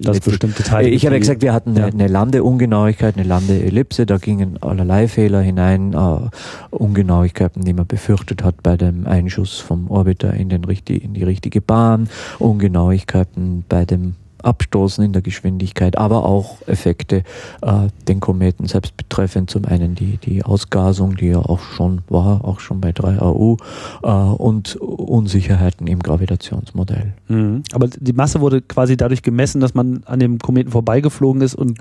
[0.00, 0.90] Das bestimmte Teile.
[0.90, 1.86] Ich habe ja gesagt, wir hatten ja.
[1.86, 6.28] eine, Landeungenauigkeit, eine Landeellipse, da gingen allerlei Fehler hinein, uh,
[6.70, 11.62] Ungenauigkeiten, die man befürchtet hat bei dem Einschuss vom Orbiter in, den, in die richtige
[11.62, 17.22] Bahn, Ungenauigkeiten bei dem Abstoßen in der Geschwindigkeit, aber auch Effekte
[17.62, 19.50] äh, den Kometen selbst betreffend.
[19.50, 23.58] Zum einen die, die Ausgasung, die ja auch schon war, auch schon bei 3AU,
[24.02, 27.14] äh, und Unsicherheiten im Gravitationsmodell.
[27.28, 27.62] Mhm.
[27.72, 31.78] Aber die Masse wurde quasi dadurch gemessen, dass man an dem Kometen vorbeigeflogen ist und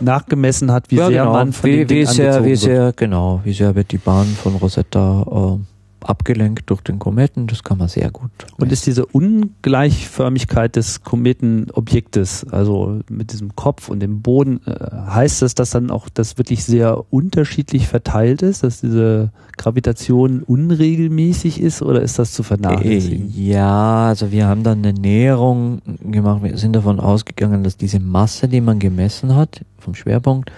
[0.00, 1.32] nachgemessen hat, wie ja, sehr genau.
[1.32, 4.26] man von wie, dem Ding wie sehr, wie sehr, genau, wie sehr wird die Bahn
[4.26, 5.71] von Rosetta äh,
[6.04, 8.30] abgelenkt durch den Kometen, das kann man sehr gut.
[8.52, 8.62] Messen.
[8.62, 15.42] Und ist diese Ungleichförmigkeit des Kometenobjektes, also mit diesem Kopf und dem Boden, äh, heißt
[15.42, 21.82] das, dass dann auch das wirklich sehr unterschiedlich verteilt ist, dass diese Gravitation unregelmäßig ist
[21.82, 23.30] oder ist das zu vernachlässigen?
[23.30, 28.00] Äh, ja, also wir haben dann eine Näherung gemacht, wir sind davon ausgegangen, dass diese
[28.00, 30.50] Masse, die man gemessen hat, vom Schwerpunkt,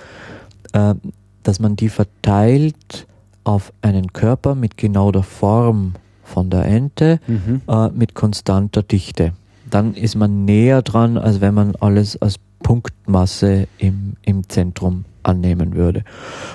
[0.73, 0.95] äh,
[1.43, 3.07] dass man die verteilt
[3.45, 7.63] auf einen Körper mit genau der Form von der Ente mhm.
[7.69, 9.33] äh, mit konstanter Dichte.
[9.71, 15.75] Dann ist man näher dran, als wenn man alles als Punktmasse im, im Zentrum annehmen
[15.75, 16.05] würde.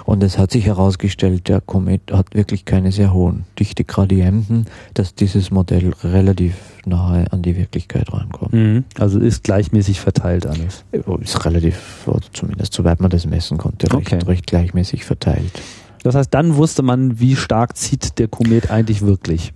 [0.06, 5.52] Und es hat sich herausgestellt, der Komet hat wirklich keine sehr hohen Dichtegradienten, dass dieses
[5.52, 8.54] Modell relativ nahe an die Wirklichkeit rankommt.
[8.54, 8.84] Mhm.
[8.98, 10.84] Also ist gleichmäßig verteilt alles.
[11.22, 14.26] Ist relativ, oder zumindest soweit man das messen konnte, recht, okay.
[14.26, 15.62] recht gleichmäßig verteilt.
[16.04, 19.54] Das heißt, dann wusste man, wie stark zieht der Komet eigentlich wirklich.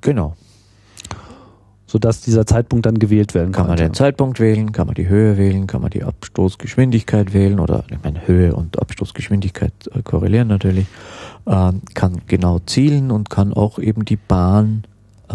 [0.00, 0.36] Genau.
[1.86, 3.62] Sodass dieser Zeitpunkt dann gewählt werden kann.
[3.62, 7.60] Kann man den Zeitpunkt wählen, kann man die Höhe wählen, kann man die Abstoßgeschwindigkeit wählen
[7.60, 10.86] oder ich meine Höhe und Abstoßgeschwindigkeit äh, korrelieren natürlich.
[11.46, 14.84] Äh, kann genau zielen und kann auch eben die Bahn
[15.30, 15.34] äh,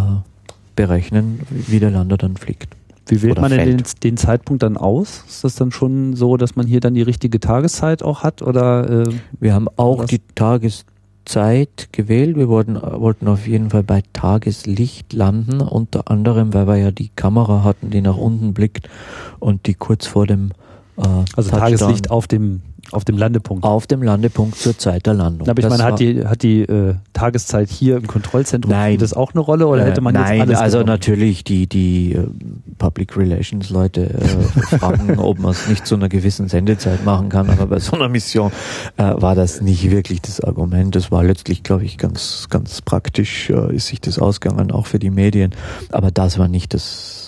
[0.76, 2.76] berechnen, wie der Lander dann fliegt.
[3.08, 5.24] Wie wählt man denn den, den, Zeitpunkt dann aus?
[5.28, 8.42] Ist das dann schon so, dass man hier dann die richtige Tageszeit auch hat?
[8.42, 10.06] Oder, äh, Wir haben auch was?
[10.08, 12.38] die Tageszeit gewählt.
[12.38, 17.10] Wir wollten, wollten auf jeden Fall bei Tageslicht landen, unter anderem, weil wir ja die
[17.14, 18.90] Kamera hatten, die nach unten blickt
[19.40, 20.52] und die kurz vor dem
[20.98, 21.02] äh,
[21.36, 23.64] Also Touchdown Tageslicht auf dem auf dem Landepunkt.
[23.64, 25.48] Auf dem Landepunkt zur Zeit der Landung.
[25.48, 29.32] Aber ich meine, hat die, hat die äh, Tageszeit hier im Kontrollzentrum nein, das auch
[29.32, 30.94] eine Rolle oder hätte man äh, nein, jetzt alles also genommen?
[30.94, 32.28] natürlich die, die äh,
[32.78, 37.50] Public Relations Leute äh, fragen, ob man es nicht zu einer gewissen Sendezeit machen kann,
[37.50, 38.52] aber bei so einer Mission
[38.98, 40.96] äh, war das nicht wirklich das Argument.
[40.96, 45.00] Das war letztlich, glaube ich, ganz, ganz praktisch, äh, ist sich das ausgegangen, auch für
[45.00, 45.52] die Medien.
[45.90, 47.23] Aber das war nicht das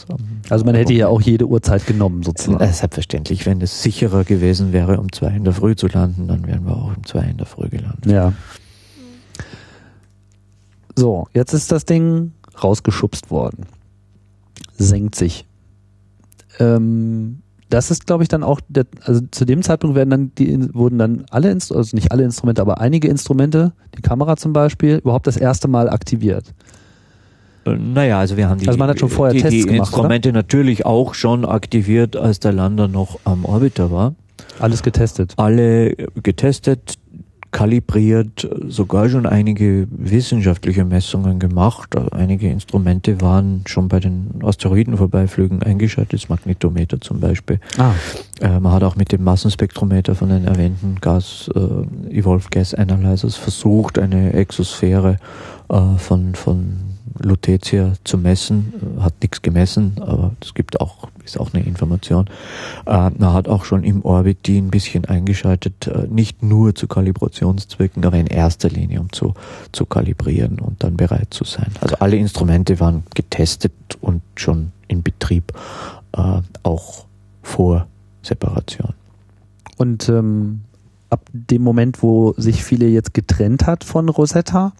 [0.49, 2.63] also man hätte ja auch jede Uhrzeit genommen sozusagen.
[2.63, 6.45] Äh, selbstverständlich, wenn es sicherer gewesen wäre, um zwei in der Früh zu landen, dann
[6.47, 8.05] wären wir auch um zwei in der Früh gelandet.
[8.05, 8.33] Ja.
[10.95, 12.31] So, jetzt ist das Ding
[12.63, 13.65] rausgeschubst worden.
[14.77, 15.45] Senkt sich.
[16.59, 20.73] Ähm, das ist, glaube ich, dann auch, der, also zu dem Zeitpunkt werden dann die,
[20.73, 25.27] wurden dann alle, also nicht alle Instrumente, aber einige Instrumente, die Kamera zum Beispiel, überhaupt
[25.27, 26.53] das erste Mal aktiviert.
[27.65, 30.29] Naja, also wir haben die, also man hat schon vorher die, Tests die gemacht, Instrumente
[30.29, 30.39] oder?
[30.39, 34.13] natürlich auch schon aktiviert, als der Lander noch am Orbiter war.
[34.59, 35.33] Alles getestet.
[35.37, 36.97] Alle getestet,
[37.55, 41.95] kalibriert, sogar schon einige wissenschaftliche Messungen gemacht.
[42.11, 47.61] Einige Instrumente waren schon bei den Asteroidenvorbeiflügen eingeschaltet, das Magnetometer zum Beispiel.
[47.77, 47.93] Ah.
[48.41, 53.37] Äh, man hat auch mit dem Massenspektrometer von den erwähnten Gas, äh, Evolved Gas Analyzers
[53.37, 55.17] versucht, eine Exosphäre
[55.69, 61.53] äh, von, von Lutetia zu messen, hat nichts gemessen, aber es gibt auch, ist auch
[61.53, 62.25] eine Information.
[62.85, 66.87] Äh, man hat auch schon im Orbit die ein bisschen eingeschaltet, äh, nicht nur zu
[66.87, 69.33] Kalibrationszwecken, aber in erster Linie, um zu,
[69.71, 71.71] zu kalibrieren und dann bereit zu sein.
[71.81, 75.53] Also alle Instrumente waren getestet und schon in Betrieb.
[76.17, 77.05] äh, auch
[77.41, 77.87] vor
[78.21, 78.93] Separation.
[79.77, 80.61] Und ähm,
[81.09, 84.73] ab dem Moment, wo sich viele jetzt getrennt hat von Rosetta,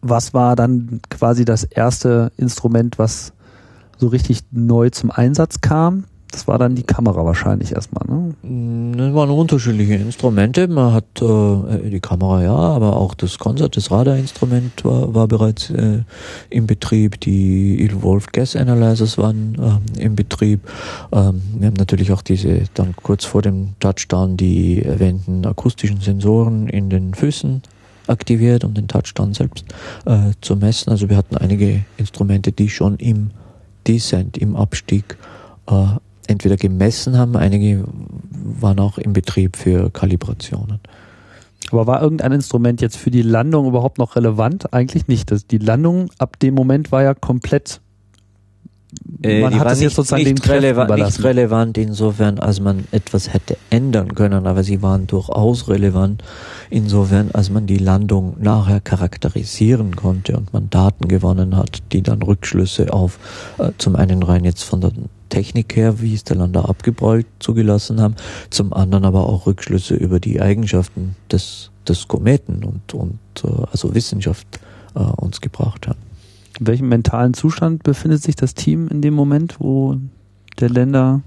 [0.00, 3.32] was war dann quasi das erste Instrument, was
[3.96, 6.04] so richtig neu zum Einsatz kam?
[6.30, 8.34] Das war dann die Kamera wahrscheinlich erstmal, ne?
[8.42, 10.68] Mm, das waren unterschiedliche Instrumente.
[10.68, 15.70] Man hat äh, die Kamera ja, aber auch das Konzert, das Radarinstrument war, war bereits
[15.70, 16.02] äh,
[16.50, 17.18] im Betrieb.
[17.20, 19.56] Die Evolved Gas Analyzers waren
[19.96, 20.60] äh, im Betrieb.
[21.12, 26.68] Ähm, wir haben natürlich auch diese dann kurz vor dem Touchdown die erwähnten akustischen Sensoren
[26.68, 27.62] in den Füßen
[28.08, 29.64] aktiviert, um den Touchdown selbst
[30.06, 30.90] äh, zu messen.
[30.90, 33.30] Also wir hatten einige Instrumente, die schon im
[33.86, 35.16] Descent, im Abstieg
[35.66, 35.86] äh,
[36.26, 37.84] entweder gemessen haben, einige
[38.30, 40.80] waren auch im Betrieb für Kalibrationen.
[41.70, 44.72] Aber war irgendein Instrument jetzt für die Landung überhaupt noch relevant?
[44.72, 45.30] Eigentlich nicht.
[45.30, 47.80] Das, die Landung ab dem Moment war ja komplett.
[49.22, 53.32] Äh, man hat es jetzt sozusagen nicht, den releva nicht relevant insofern, als man etwas
[53.32, 56.22] hätte ändern können, aber sie waren durchaus relevant
[56.70, 62.22] insofern, als man die Landung nachher charakterisieren konnte und man Daten gewonnen hat, die dann
[62.22, 63.18] Rückschlüsse auf
[63.58, 64.92] äh, zum einen rein jetzt von der
[65.28, 68.14] Technik her, wie es der Lander abgebrollt zugelassen haben,
[68.48, 73.94] zum anderen aber auch Rückschlüsse über die Eigenschaften des, des Kometen und, und äh, also
[73.94, 74.46] Wissenschaft
[74.94, 76.07] äh, uns gebracht haben.
[76.58, 79.96] In welchem mentalen Zustand befindet sich das Team in dem Moment, wo
[80.58, 81.20] der Länder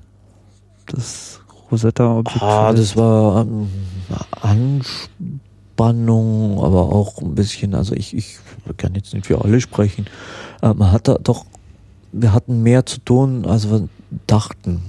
[0.87, 3.69] das Rosetta-Objekt Ah, das war ähm,
[4.41, 8.39] Anspannung, aber auch ein bisschen, also ich, ich
[8.77, 10.07] kann jetzt nicht für alle sprechen.
[10.61, 11.45] Äh, man hat da doch
[12.11, 13.87] wir hatten mehr zu tun, als wir
[14.27, 14.81] dachten.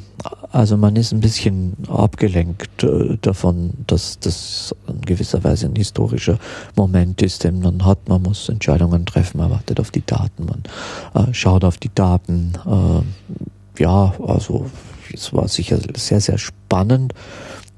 [0.50, 6.38] Also man ist ein bisschen abgelenkt äh, davon, dass das in gewisser Weise ein historischer
[6.76, 8.08] Moment ist, den man hat.
[8.08, 12.52] Man muss Entscheidungen treffen, man wartet auf die Daten, man äh, schaut auf die Daten.
[12.66, 14.66] Äh, ja, also
[15.12, 17.14] es war sicher sehr, sehr spannend,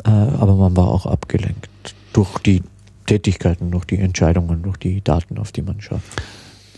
[0.05, 1.69] äh, aber man war auch abgelenkt
[2.13, 2.63] durch die
[3.07, 6.01] Tätigkeiten, durch die Entscheidungen, durch die Daten, auf die man schaut.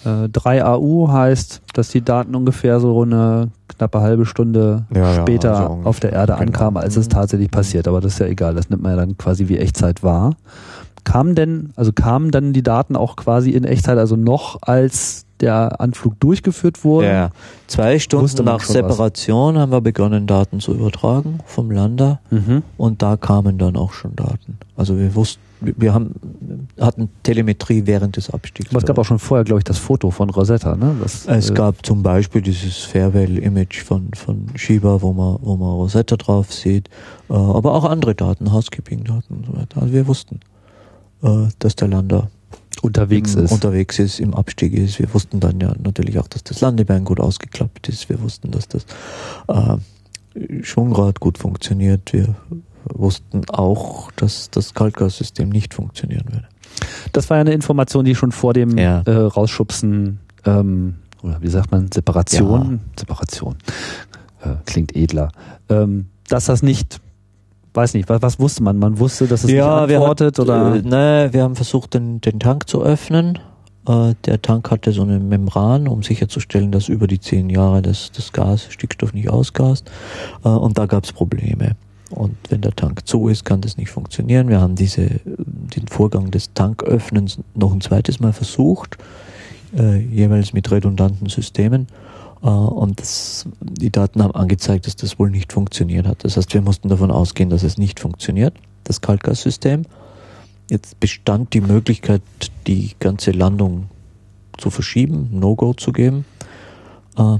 [0.07, 5.67] 3AU äh, heißt, dass die Daten ungefähr so eine knappe halbe Stunde ja, später ja,
[5.69, 6.45] also auf der Erde genau.
[6.45, 7.13] ankamen, als es mhm.
[7.13, 7.89] tatsächlich passiert.
[7.89, 10.37] Aber das ist ja egal, das nimmt man ja dann quasi wie Echtzeit wahr.
[11.05, 15.81] Kamen denn, also kamen dann die Daten auch quasi in Echtzeit, also noch als der
[15.81, 17.07] Anflug durchgeführt wurde?
[17.07, 17.31] Ja,
[17.67, 19.63] zwei Stunden nach Separation was.
[19.63, 22.63] haben wir begonnen, Daten zu übertragen vom Lander mhm.
[22.77, 24.59] und da kamen dann auch schon Daten.
[24.77, 26.15] Also wir wussten, wir haben,
[26.81, 28.71] hatten Telemetrie während des Abstiegs.
[28.71, 30.95] Aber es gab auch schon vorher, glaube ich, das Foto von Rosetta, ne?
[31.03, 35.71] Das, es äh gab zum Beispiel dieses Fairwell-Image von, von Shiba, wo man, wo man
[35.71, 36.89] Rosetta drauf sieht,
[37.31, 39.81] äh, aber auch andere Daten, Housekeeping-Daten und so weiter.
[39.81, 40.41] Also wir wussten,
[41.23, 42.31] äh, dass der Lander
[42.83, 43.53] unterwegs im, ist.
[43.53, 44.99] Unterwegs ist, im Abstieg ist.
[44.99, 48.09] Wir wussten dann ja natürlich auch, dass das Landebein gut ausgeklappt ist.
[48.09, 48.87] Wir wussten, dass das
[49.49, 52.13] äh, Schwungrad gut funktioniert.
[52.13, 52.35] Wir
[52.85, 56.49] wussten auch, dass das Kaltgassystem nicht funktionieren würde.
[57.13, 59.03] Das war ja eine Information, die schon vor dem ja.
[59.07, 63.01] äh, Rausschubsen ähm, oder wie sagt man, Separation, ja.
[63.01, 63.57] Separation,
[64.43, 65.33] äh, klingt edler,
[65.69, 67.01] ähm, dass das nicht,
[67.75, 68.79] weiß nicht, was, was, wusste man?
[68.79, 70.77] Man wusste, dass es ja, nicht antwortet hat, oder?
[70.77, 73.39] Äh, ne, wir haben versucht, den, den Tank zu öffnen.
[73.89, 78.13] Äh, der Tank hatte so eine Membran, um sicherzustellen, dass über die zehn Jahre das,
[78.13, 79.91] das Gas, Stickstoff nicht ausgast.
[80.45, 81.77] Äh, und da gab es Probleme.
[82.11, 84.49] Und wenn der Tank zu ist, kann das nicht funktionieren.
[84.49, 88.97] Wir haben diese, den Vorgang des Tanköffnens noch ein zweites Mal versucht,
[89.77, 91.89] äh, jeweils mit redundanten Systemen.
[92.43, 96.23] Äh, und das, die Daten haben angezeigt, dass das wohl nicht funktioniert hat.
[96.23, 98.55] Das heißt, wir mussten davon ausgehen, dass es nicht funktioniert,
[98.85, 99.83] das Kaltgassystem.
[100.71, 102.23] Jetzt bestand die Möglichkeit,
[102.67, 103.89] die ganze Landung
[104.59, 106.25] zu verschieben, No-Go zu geben.
[107.17, 107.39] Äh,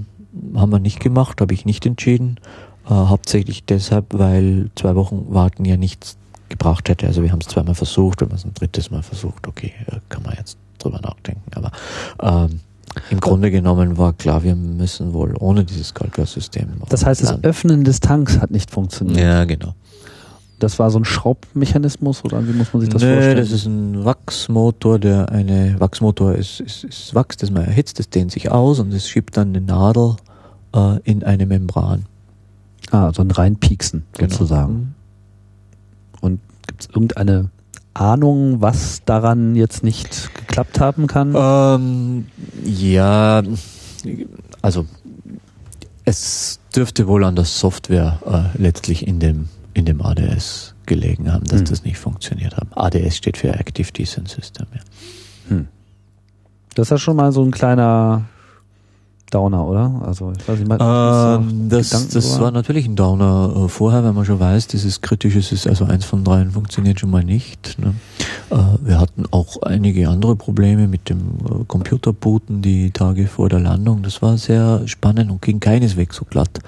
[0.55, 2.39] haben wir nicht gemacht, habe ich nicht entschieden.
[2.87, 6.17] Äh, hauptsächlich deshalb, weil zwei Wochen warten ja nichts
[6.49, 7.07] gebracht hätte.
[7.07, 9.97] Also wir haben es zweimal versucht, wenn man es ein drittes Mal versucht, okay, äh,
[10.09, 11.43] kann man jetzt drüber nachdenken.
[11.55, 11.73] Aber
[12.23, 12.61] ähm,
[13.11, 16.69] im Grunde genommen war klar, wir müssen wohl ohne dieses Kalkulasystem.
[16.89, 19.19] Das heißt, das Öffnen des Tanks hat nicht funktioniert.
[19.19, 19.75] Ja, genau.
[20.59, 23.37] Das war so ein Schraubmechanismus oder wie muss man sich das Nö, vorstellen?
[23.37, 28.09] das ist ein Wachsmotor, der eine Wachsmotor ist, ist, ist Wachs, das man erhitzt, das
[28.09, 30.17] dehnt sich aus und es schiebt dann eine Nadel
[30.75, 32.07] äh, in eine Membran.
[32.91, 34.31] Ah, so ein Reinpieksen genau.
[34.31, 34.75] sozusagen.
[34.75, 34.95] Mhm.
[36.21, 37.51] Und gibt es irgendeine
[37.95, 41.35] Ahnung, was daran jetzt nicht geklappt haben kann?
[41.37, 42.27] Ähm,
[42.65, 43.43] ja,
[44.63, 44.87] also
[46.05, 51.45] es dürfte wohl an der Software äh, letztlich in dem, in dem ADS gelegen haben,
[51.47, 51.67] dass hm.
[51.67, 52.69] das nicht funktioniert hat.
[52.77, 54.67] ADS steht für Active Descent System.
[54.73, 54.81] Ja.
[55.49, 55.69] Hm.
[56.75, 58.25] Das ist ja schon mal so ein kleiner
[59.31, 60.03] Downer, oder?
[60.05, 64.15] Also ich weiß nicht, mal, ähm, das, das war natürlich ein Downer äh, vorher, wenn
[64.15, 67.77] man schon weiß, dieses kritische ist also eins von dreien funktioniert schon mal nicht.
[67.79, 67.95] Ne?
[68.51, 73.61] Äh, wir hatten auch einige andere Probleme mit dem äh, Computerbooten die Tage vor der
[73.61, 74.03] Landung.
[74.03, 76.61] Das war sehr spannend und ging keineswegs so glatt,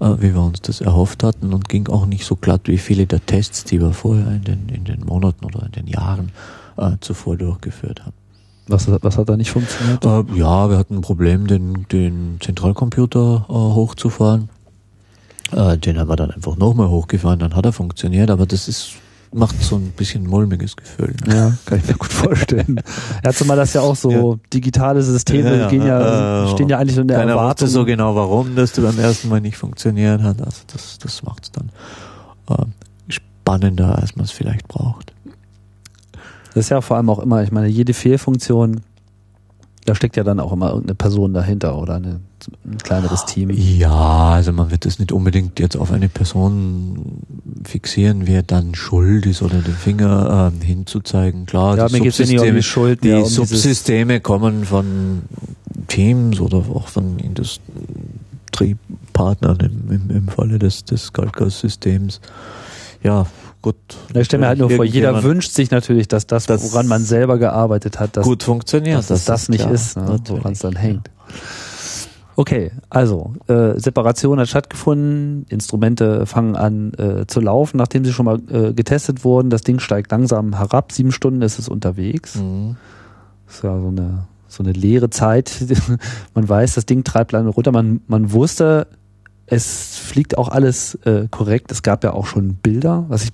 [0.00, 3.06] äh, wie wir uns das erhofft hatten und ging auch nicht so glatt wie viele
[3.06, 6.32] der Tests, die wir vorher in den, in den Monaten oder in den Jahren
[6.78, 8.25] äh, zuvor durchgeführt haben.
[8.68, 10.04] Was, was hat da nicht funktioniert?
[10.04, 14.48] Äh, ja, wir hatten ein Problem, den, den Zentralcomputer äh, hochzufahren.
[15.52, 18.96] Äh, den haben wir dann einfach nochmal hochgefahren, dann hat er funktioniert, aber das ist
[19.32, 21.14] macht so ein bisschen mulmiges Gefühl.
[21.26, 21.34] Ne?
[21.34, 22.80] Ja, kann ich mir gut vorstellen.
[23.24, 24.38] ja, zumal das ja auch so ja.
[24.52, 27.68] digitale Systeme ja, gehen ja, äh, stehen ja eigentlich in der Keiner Erwartung.
[27.68, 30.40] so genau, warum das beim ersten Mal nicht funktioniert hat.
[30.40, 31.70] Also das, das macht es dann
[32.48, 32.64] äh,
[33.08, 35.12] spannender, als man es vielleicht braucht.
[36.56, 38.80] Das ist ja vor allem auch immer, ich meine, jede Fehlfunktion,
[39.84, 42.20] da steckt ja dann auch immer irgendeine Person dahinter oder eine,
[42.64, 43.50] ein kleineres Team.
[43.50, 47.20] Ja, also man wird das nicht unbedingt jetzt auf eine Person
[47.64, 51.44] fixieren, wer dann schuld ist oder den Finger äh, hinzuzeigen.
[51.44, 55.24] Klar, ja, die Subsysteme, um die, Schuld, die ja, um Subsysteme kommen von
[55.88, 62.22] Teams oder auch von Industriepartnern im, im, im Falle des, des Galkas-Systems.
[63.02, 63.26] Ja,
[63.66, 63.96] gut.
[64.14, 67.02] Ich stelle mir halt nur vor, jeder wünscht sich natürlich, dass das, das woran man
[67.02, 70.60] selber gearbeitet hat, dass, gut funktioniert, dass das, das nicht klar, ist, ne, woran es
[70.60, 71.10] dann hängt.
[72.36, 78.26] Okay, also äh, Separation hat stattgefunden, Instrumente fangen an äh, zu laufen, nachdem sie schon
[78.26, 79.50] mal äh, getestet wurden.
[79.50, 82.36] Das Ding steigt langsam herab, sieben Stunden ist es unterwegs.
[82.36, 82.76] Mhm.
[83.46, 85.52] Das ist ja so eine so eine leere Zeit.
[86.34, 87.72] man weiß, das Ding treibt lange runter.
[87.72, 88.86] Man, man wusste,
[89.46, 91.70] es fliegt auch alles äh, korrekt.
[91.70, 93.32] Es gab ja auch schon Bilder, was ich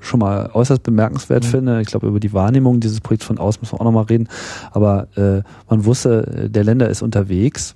[0.00, 1.48] schon mal äußerst bemerkenswert mhm.
[1.48, 1.80] finde.
[1.80, 4.28] Ich glaube, über die Wahrnehmung dieses Projekts von aus müssen wir auch nochmal reden.
[4.72, 7.74] Aber äh, man wusste, der Länder ist unterwegs.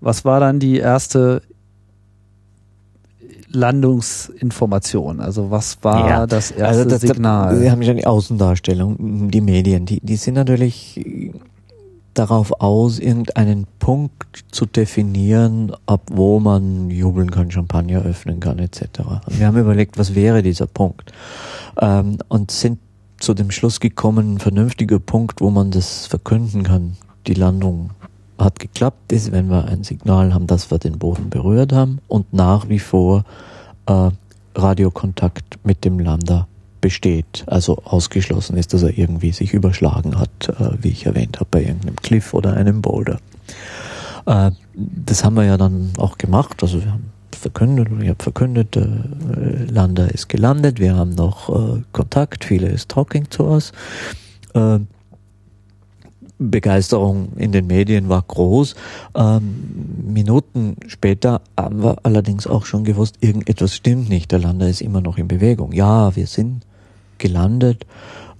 [0.00, 1.42] Was war dann die erste
[3.50, 5.20] Landungsinformation?
[5.20, 7.60] Also was war ja, das erste also das, Signal?
[7.60, 11.00] Wir haben schon die Außendarstellung, die Medien, die, die sind natürlich
[12.18, 18.82] darauf aus, irgendeinen Punkt zu definieren, ab wo man jubeln kann, Champagner öffnen kann, etc.
[19.26, 21.12] Und wir haben überlegt, was wäre dieser Punkt?
[21.80, 22.78] Ähm, und sind
[23.18, 26.96] zu dem Schluss gekommen, ein vernünftiger Punkt, wo man das verkünden kann.
[27.26, 27.90] Die Landung
[28.38, 32.32] hat geklappt, ist, wenn wir ein Signal haben, dass wir den Boden berührt haben und
[32.32, 33.24] nach wie vor
[33.86, 34.10] äh,
[34.54, 36.47] Radiokontakt mit dem Lander
[36.80, 37.44] besteht.
[37.46, 41.62] Also ausgeschlossen ist, dass er irgendwie sich überschlagen hat, äh, wie ich erwähnt habe, bei
[41.62, 43.18] irgendeinem Cliff oder einem Boulder.
[44.26, 46.62] Äh, das haben wir ja dann auch gemacht.
[46.62, 52.44] Also wir haben verkündet, ich habe verkündet, äh, Lander ist gelandet, wir haben noch Kontakt,
[52.44, 53.72] viele ist talking to us.
[54.54, 54.80] Äh,
[56.38, 58.76] Begeisterung in den Medien war groß.
[59.14, 64.30] Ähm, Minuten später haben wir allerdings auch schon gewusst, irgendetwas stimmt nicht.
[64.30, 65.72] Der Lander ist immer noch in Bewegung.
[65.72, 66.64] Ja, wir sind
[67.18, 67.86] gelandet.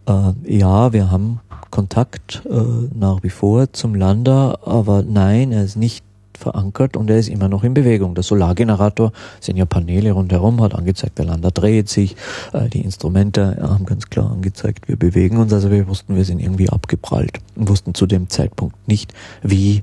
[0.07, 2.55] Äh, ja, wir haben Kontakt äh,
[2.95, 6.05] nach wie vor zum Lander, aber nein, er ist nicht
[6.39, 8.15] verankert und er ist immer noch in Bewegung.
[8.15, 12.17] Der Solargenerator sind ja Paneele rundherum, hat angezeigt, der Lander dreht sich,
[12.53, 16.41] äh, die Instrumente haben ganz klar angezeigt, wir bewegen uns, also wir wussten, wir sind
[16.41, 19.13] irgendwie abgeprallt und wussten zu dem Zeitpunkt nicht,
[19.43, 19.83] wie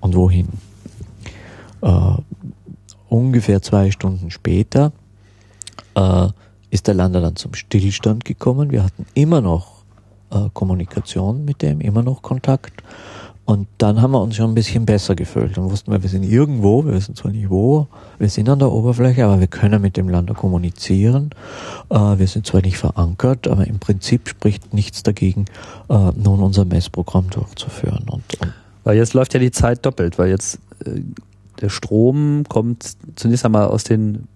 [0.00, 0.48] und wohin.
[1.80, 2.16] Äh,
[3.08, 4.92] ungefähr zwei Stunden später
[5.94, 6.28] äh,
[6.74, 8.72] ist der Lander dann zum Stillstand gekommen.
[8.72, 9.84] Wir hatten immer noch
[10.32, 12.82] äh, Kommunikation mit dem, immer noch Kontakt.
[13.44, 15.56] Und dann haben wir uns schon ein bisschen besser gefühlt.
[15.56, 17.86] Dann wussten wir, wir sind irgendwo, wir wissen zwar nicht wo,
[18.18, 21.30] wir sind an der Oberfläche, aber wir können mit dem Lander kommunizieren.
[21.90, 25.44] Äh, wir sind zwar nicht verankert, aber im Prinzip spricht nichts dagegen,
[25.88, 28.06] äh, nun unser Messprogramm durchzuführen.
[28.10, 28.52] Und, und
[28.82, 31.02] weil jetzt läuft ja die Zeit doppelt, weil jetzt äh,
[31.60, 34.26] der Strom kommt zunächst einmal aus den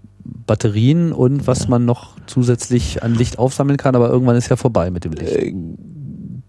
[0.46, 1.70] Batterien und was ja.
[1.70, 5.32] man noch zusätzlich an Licht aufsammeln kann, aber irgendwann ist ja vorbei mit dem Licht.
[5.32, 5.54] Äh,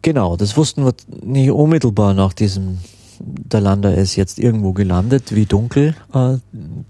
[0.02, 2.80] genau, das wussten wir nicht unmittelbar nach diesem,
[3.20, 6.38] der Lander ist jetzt irgendwo gelandet, wie dunkel äh,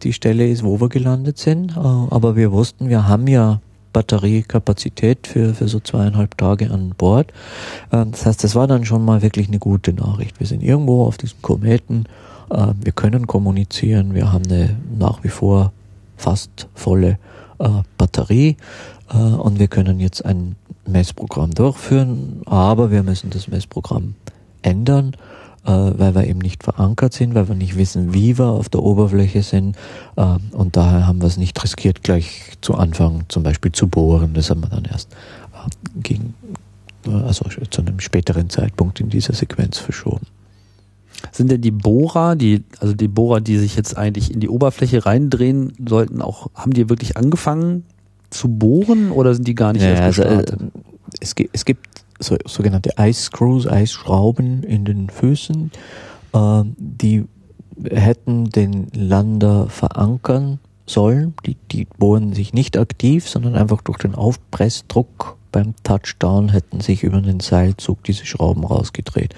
[0.04, 1.72] die Stelle ist, wo wir gelandet sind.
[1.72, 3.62] Äh, aber wir wussten, wir haben ja
[3.94, 7.32] Batteriekapazität für, für so zweieinhalb Tage an Bord.
[7.92, 10.40] Äh, das heißt, das war dann schon mal wirklich eine gute Nachricht.
[10.40, 12.06] Wir sind irgendwo auf diesem Kometen,
[12.50, 15.74] äh, wir können kommunizieren, wir haben eine nach wie vor
[16.20, 17.18] fast volle
[17.60, 18.58] äh, Batterie
[19.12, 20.56] äh, und wir können jetzt ein
[20.86, 24.16] Messprogramm durchführen, aber wir müssen das Messprogramm
[24.62, 25.14] ändern,
[25.66, 28.84] äh, weil wir eben nicht verankert sind, weil wir nicht wissen, wie wir auf der
[28.84, 29.78] Oberfläche sind
[30.16, 34.34] äh, und daher haben wir es nicht riskiert, gleich zu Anfang zum Beispiel zu bohren.
[34.34, 35.12] Das haben wir dann erst
[35.54, 36.34] äh, gegen,
[37.08, 40.28] äh, also zu einem späteren Zeitpunkt in dieser Sequenz verschoben.
[41.32, 45.06] Sind denn die Bohrer, die, also die Bohrer, die sich jetzt eigentlich in die Oberfläche
[45.06, 47.84] reindrehen sollten, auch, haben die wirklich angefangen
[48.30, 50.72] zu bohren oder sind die gar nicht Ja, erst also, äh, gestartet?
[51.20, 51.88] es, gibt, es gibt
[52.20, 55.72] so, sogenannte Ice Screws, Eisschrauben in den Füßen,
[56.34, 57.26] äh, die
[57.90, 61.34] hätten den Lander verankern sollen.
[61.46, 67.04] Die, die bohren sich nicht aktiv, sondern einfach durch den Aufpressdruck beim Touchdown hätten sich
[67.04, 69.34] über den Seilzug diese Schrauben rausgedreht.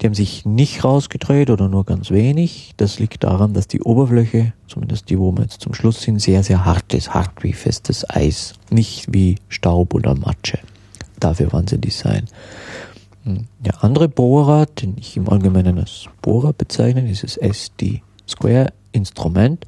[0.00, 2.72] Die haben sich nicht rausgedreht oder nur ganz wenig.
[2.76, 6.42] Das liegt daran, dass die Oberfläche, zumindest die, wo wir jetzt zum Schluss sind, sehr,
[6.42, 7.14] sehr hart ist.
[7.14, 8.54] Hart wie festes Eis.
[8.70, 10.58] Nicht wie Staub oder Matsche.
[11.18, 12.30] Dafür waren sie designt.
[13.24, 13.46] Hm.
[13.58, 19.66] Der andere Bohrer, den ich im Allgemeinen als Bohrer bezeichne, dieses SD Square Instrument,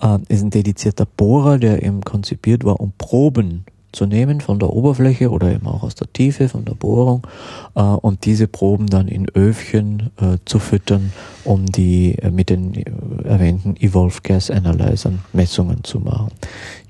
[0.00, 4.70] äh, ist ein dedizierter Bohrer, der eben konzipiert war, um Proben zu nehmen von der
[4.70, 7.26] Oberfläche oder eben auch aus der Tiefe von der Bohrung
[7.74, 11.12] äh, und diese Proben dann in Öfchen äh, zu füttern,
[11.44, 12.84] um die äh, mit den äh,
[13.24, 16.30] erwähnten Evolve Gas Analyzern Messungen zu machen.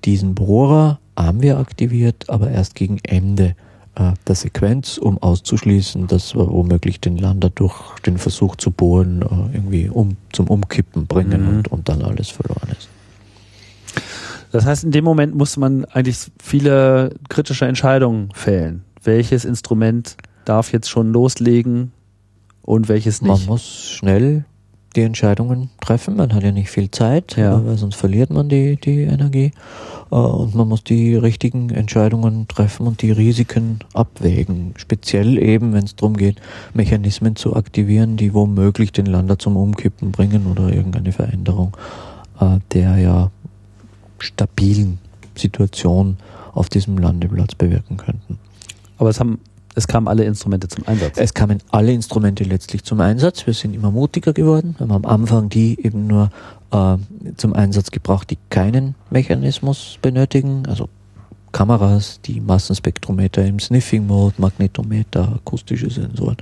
[0.04, 3.54] Diesen Bohrer haben wir aktiviert, aber erst gegen Ende
[3.96, 9.22] äh, der Sequenz, um auszuschließen, dass wir womöglich den Lander durch den Versuch zu bohren
[9.22, 11.48] äh, irgendwie um zum Umkippen bringen Mhm.
[11.48, 12.88] und, und dann alles verloren ist.
[14.52, 18.84] Das heißt, in dem Moment muss man eigentlich viele kritische Entscheidungen fällen.
[19.02, 21.92] Welches Instrument darf jetzt schon loslegen
[22.62, 23.46] und welches Man nicht?
[23.48, 24.44] muss schnell
[24.96, 26.16] die Entscheidungen treffen.
[26.16, 27.56] Man hat ja nicht viel Zeit, Ja.
[27.60, 29.52] äh, weil sonst verliert man die, die Energie.
[30.10, 34.74] Äh, Und man muss die richtigen Entscheidungen treffen und die Risiken abwägen.
[34.76, 36.40] Speziell eben, wenn es darum geht,
[36.74, 41.76] Mechanismen zu aktivieren, die womöglich den Lander zum Umkippen bringen oder irgendeine Veränderung
[42.40, 43.30] äh, der ja
[44.22, 44.98] stabilen
[45.36, 46.16] Situation
[46.52, 48.38] auf diesem Landeplatz bewirken könnten.
[48.98, 49.40] Aber es haben,
[49.74, 51.16] es kamen alle Instrumente zum Einsatz.
[51.16, 53.46] Es kamen alle Instrumente letztlich zum Einsatz.
[53.46, 54.74] Wir sind immer mutiger geworden.
[54.78, 56.30] Wir haben am Anfang die eben nur
[56.70, 56.96] äh,
[57.36, 60.66] zum Einsatz gebracht, die keinen Mechanismus benötigen.
[60.66, 60.88] Also
[61.52, 66.36] Kameras, die Massenspektrometer im Sniffing Mode, Magnetometer, akustische Sensoren,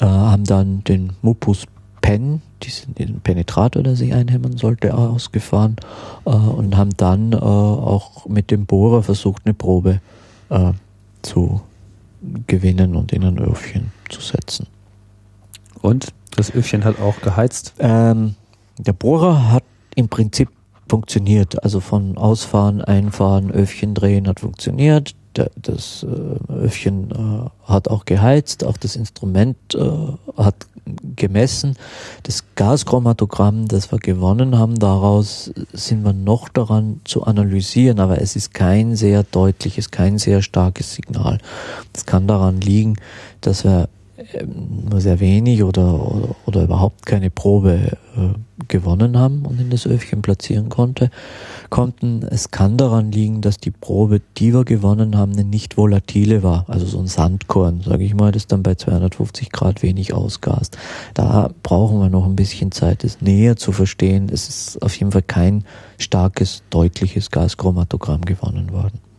[0.00, 1.66] äh, haben dann den Mupus
[2.00, 5.76] Pen, diesen, diesen Penetrator, der sich einhämmern sollte, ausgefahren
[6.24, 10.00] äh, und haben dann äh, auch mit dem Bohrer versucht, eine Probe
[10.48, 10.72] äh,
[11.22, 11.60] zu
[12.46, 14.66] gewinnen und in ein Öfchen zu setzen.
[15.80, 17.74] Und das Öfchen hat auch geheizt.
[17.78, 18.34] Ähm,
[18.78, 20.48] der Bohrer hat im Prinzip
[20.88, 21.62] funktioniert.
[21.62, 25.14] Also von Ausfahren, Einfahren, Öfchen drehen hat funktioniert.
[25.32, 29.80] Das äh, Öfchen äh, hat auch geheizt, auch das Instrument äh,
[30.36, 30.66] hat
[31.16, 31.76] gemessen.
[32.22, 38.36] Das Gaschromatogramm, das wir gewonnen haben, daraus sind wir noch daran zu analysieren, aber es
[38.36, 41.38] ist kein sehr deutliches, kein sehr starkes Signal.
[41.94, 42.96] Es kann daran liegen,
[43.40, 43.88] dass wir
[44.44, 49.86] nur sehr wenig oder, oder, oder überhaupt keine Probe äh, gewonnen haben und in das
[49.86, 51.10] Öfchen platzieren konnte,
[51.70, 52.22] konnten.
[52.22, 56.64] Es kann daran liegen, dass die Probe, die wir gewonnen haben, eine nicht volatile war,
[56.68, 60.76] also so ein Sandkorn, sage ich mal, das dann bei 250 Grad wenig ausgast.
[61.14, 64.28] Da brauchen wir noch ein bisschen Zeit, das näher zu verstehen.
[64.32, 65.64] Es ist auf jeden Fall kein
[65.98, 69.09] starkes, deutliches Gaschromatogramm gewonnen worden.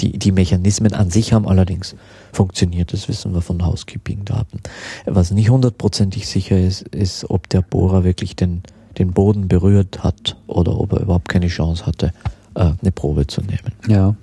[0.00, 1.96] Die, die Mechanismen an sich haben allerdings
[2.32, 4.60] funktioniert, das wissen wir von Housekeeping-Daten.
[5.06, 8.62] Was nicht hundertprozentig sicher ist, ist, ob der Bohrer wirklich den,
[8.98, 12.12] den Boden berührt hat oder ob er überhaupt keine Chance hatte,
[12.54, 13.72] äh, eine Probe zu nehmen.
[13.86, 14.14] Ja.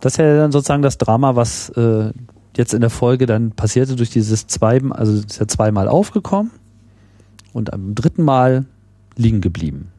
[0.00, 2.10] Das ist ja dann sozusagen das Drama, was äh,
[2.56, 6.50] jetzt in der Folge dann passierte durch dieses zweimal, also ist ja zweimal aufgekommen
[7.52, 8.66] und am dritten Mal
[9.16, 9.90] liegen geblieben.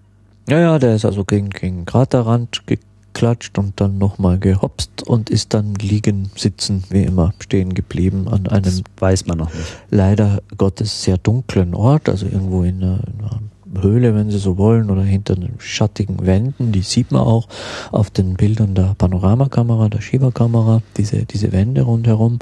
[0.48, 2.68] Ja, ja, der ist also gegen, gegen den Kraterrand
[3.16, 8.48] geklatscht und dann nochmal gehopst und ist dann liegen, sitzen, wie immer, stehen geblieben an
[8.48, 9.66] einem Das weiß man noch nicht.
[9.90, 13.40] leider Gottes sehr dunklen Ort, also irgendwo in einer, in einer
[13.82, 16.72] Höhle, wenn Sie so wollen, oder hinter den schattigen Wänden.
[16.72, 17.48] Die sieht man auch
[17.92, 22.40] auf den Bildern der Panoramakamera, der Schieberkamera, diese, diese Wände rundherum.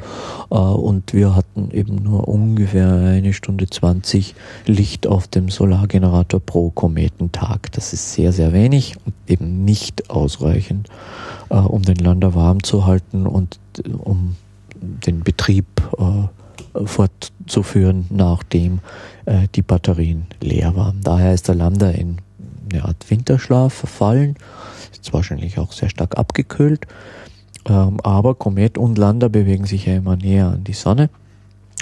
[0.50, 6.70] Äh, Und wir hatten eben nur ungefähr eine Stunde 20 Licht auf dem Solargenerator pro
[6.70, 7.72] Kometentag.
[7.72, 10.90] Das ist sehr, sehr wenig und eben nicht ausreichend,
[11.50, 14.36] äh, um den Lander warm zu halten und äh, um
[15.06, 15.66] den Betrieb
[15.98, 16.28] äh,
[16.86, 18.80] fortzuführen, nachdem
[19.26, 21.02] äh, die Batterien leer waren.
[21.04, 22.18] Daher ist der Lander in
[22.72, 24.36] eine Art Winterschlaf verfallen,
[24.92, 26.88] ist wahrscheinlich auch sehr stark abgekühlt,
[27.68, 31.10] ähm, aber Komet und Lander bewegen sich ja immer näher an die Sonne.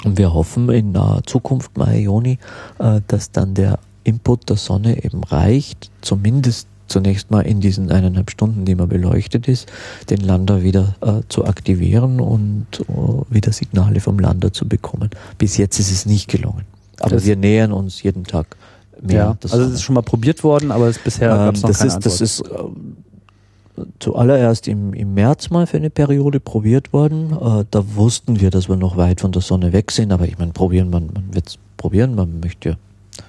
[0.03, 2.39] Und wir hoffen in naher Zukunft, Mai, Juni,
[2.79, 8.29] äh, dass dann der Input der Sonne eben reicht, zumindest zunächst mal in diesen eineinhalb
[8.29, 9.71] Stunden, die man beleuchtet ist,
[10.09, 15.09] den Lander wieder äh, zu aktivieren und uh, wieder Signale vom Lander zu bekommen.
[15.37, 16.65] Bis jetzt ist es nicht gelungen.
[16.99, 18.57] Aber das wir nähern uns jeden Tag
[19.01, 19.15] mehr.
[19.15, 21.79] Ja, also es ist schon mal probiert worden, aber es ist bisher ähm, noch das
[21.79, 22.05] keine ist, Antwort.
[22.05, 27.31] Das ist äh, zuallererst im, im März mal für eine Periode probiert worden.
[27.31, 30.37] Äh, da wussten wir, dass wir noch weit von der Sonne weg sind, aber ich
[30.37, 32.75] meine, probieren, man, man wird es probieren, man möchte ja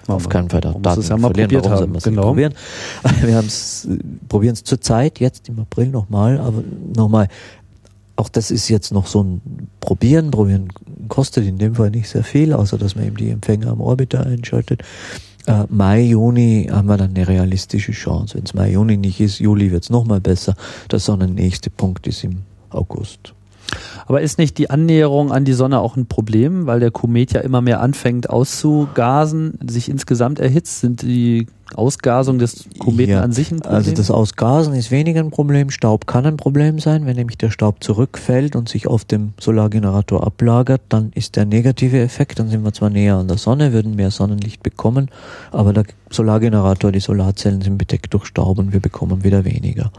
[0.06, 1.64] auf keinen Fall da Daten ja mal verlieren.
[1.64, 1.98] Warum haben.
[1.98, 2.22] Genau.
[2.22, 2.54] probieren?
[3.22, 3.88] Wir haben es,
[4.28, 6.62] probieren es zurzeit, jetzt im April nochmal, aber
[6.94, 7.28] nochmal,
[8.16, 9.40] auch das ist jetzt noch so ein
[9.80, 10.30] Probieren.
[10.30, 10.68] Probieren
[11.08, 14.24] kostet in dem Fall nicht sehr viel, außer dass man eben die Empfänger am Orbiter
[14.26, 14.82] einschaltet.
[15.46, 18.36] Äh, Mai, Juni haben wir dann eine realistische Chance.
[18.36, 20.54] Wenn es Mai, Juni nicht ist, Juli wird es nochmal besser.
[20.90, 23.34] Der Sonnennächste Punkt ist im August.
[24.06, 27.40] Aber ist nicht die Annäherung an die Sonne auch ein Problem, weil der Komet ja
[27.40, 30.80] immer mehr anfängt auszugasen, sich insgesamt erhitzt?
[30.80, 33.76] Sind die Ausgasung des Kometen ja, an sich ein Problem?
[33.76, 35.70] Also das Ausgasen ist weniger ein Problem.
[35.70, 37.06] Staub kann ein Problem sein.
[37.06, 42.00] Wenn nämlich der Staub zurückfällt und sich auf dem Solargenerator ablagert, dann ist der negative
[42.00, 42.38] Effekt.
[42.38, 45.08] Dann sind wir zwar näher an der Sonne, würden mehr Sonnenlicht bekommen,
[45.50, 49.90] aber der Solargenerator, die Solarzellen sind bedeckt durch Staub und wir bekommen wieder weniger.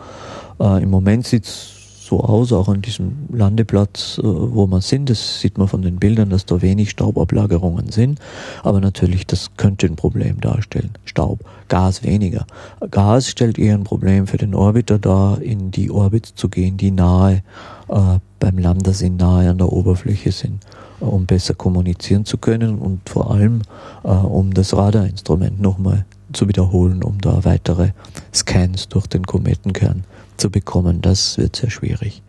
[0.59, 5.09] Äh, Im Moment sieht's so aus, auch an diesem Landeplatz, äh, wo wir sind.
[5.09, 8.19] Das sieht man von den Bildern, dass da wenig Staubablagerungen sind.
[8.63, 10.91] Aber natürlich, das könnte ein Problem darstellen.
[11.05, 11.39] Staub,
[11.69, 12.45] Gas weniger.
[12.91, 16.91] Gas stellt eher ein Problem für den Orbiter dar, in die Orbit zu gehen, die
[16.91, 17.43] nahe
[17.87, 20.65] äh, beim Lander sind, nahe an der Oberfläche sind
[21.01, 23.61] äh, um besser kommunizieren zu können und vor allem
[24.03, 27.91] äh, um das Radarinstrument nochmal zu wiederholen, um da weitere
[28.33, 30.03] Scans durch den Kometenkern
[30.37, 31.01] zu bekommen.
[31.01, 32.21] Das wird sehr schwierig.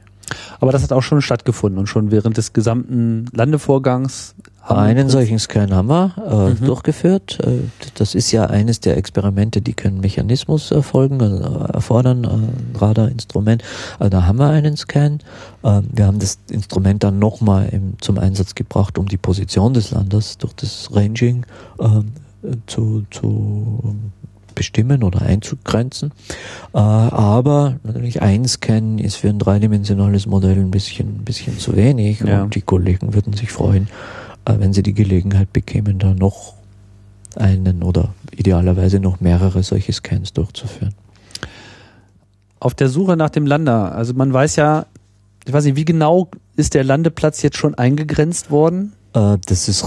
[0.61, 4.35] Aber das hat auch schon stattgefunden und schon während des gesamten Landevorgangs.
[4.67, 6.65] Einen solchen Scan haben wir äh, mhm.
[6.65, 7.39] durchgeführt.
[7.43, 13.63] Äh, das ist ja eines der Experimente, die können Mechanismus erfolgen, äh, erfordern, ein Radarinstrument.
[13.99, 15.19] Also da haben wir einen Scan.
[15.63, 20.39] Äh, wir haben das Instrument dann nochmal zum Einsatz gebracht, um die Position des Landes
[20.39, 21.45] durch das Ranging
[21.79, 22.01] äh,
[22.67, 23.95] zu, zu
[24.55, 26.13] bestimmen oder einzugrenzen.
[26.73, 32.21] Äh, aber natürlich einscannen ist für ein dreidimensionales Modell ein bisschen, ein bisschen zu wenig
[32.21, 32.43] ja.
[32.43, 33.89] und die Kollegen würden sich freuen,
[34.45, 36.55] äh, wenn sie die Gelegenheit bekämen, da noch
[37.37, 40.95] einen oder idealerweise noch mehrere solche Scans durchzuführen.
[42.61, 44.87] Auf der Suche nach dem Lander, also man weiß ja,
[45.45, 48.93] ich weiß nicht, wie genau ist der Landeplatz jetzt schon eingegrenzt worden?
[49.13, 49.87] Äh, das ist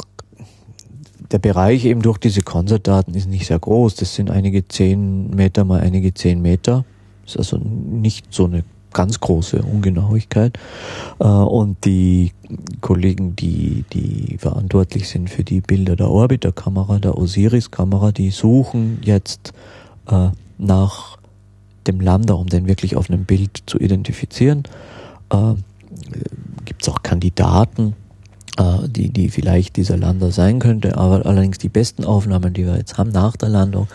[1.32, 3.96] der Bereich eben durch diese Konzertdaten ist nicht sehr groß.
[3.96, 6.86] Das sind einige zehn Meter mal einige zehn Meter.
[7.26, 8.64] Das ist also nicht so eine
[8.94, 10.58] ganz große Ungenauigkeit.
[11.20, 12.32] Äh, und die
[12.82, 19.54] Kollegen, die, die verantwortlich sind für die Bilder der Orbiterkamera, der Osiris-Kamera, die suchen jetzt
[20.08, 21.18] äh, nach
[21.86, 24.64] dem Lander, um den wirklich auf einem Bild zu identifizieren.
[25.30, 25.54] Äh,
[26.66, 27.94] Gibt es auch Kandidaten,
[28.58, 30.98] äh, die, die vielleicht dieser Lander sein könnte.
[30.98, 33.88] Aber allerdings die besten Aufnahmen, die wir jetzt haben nach der Landung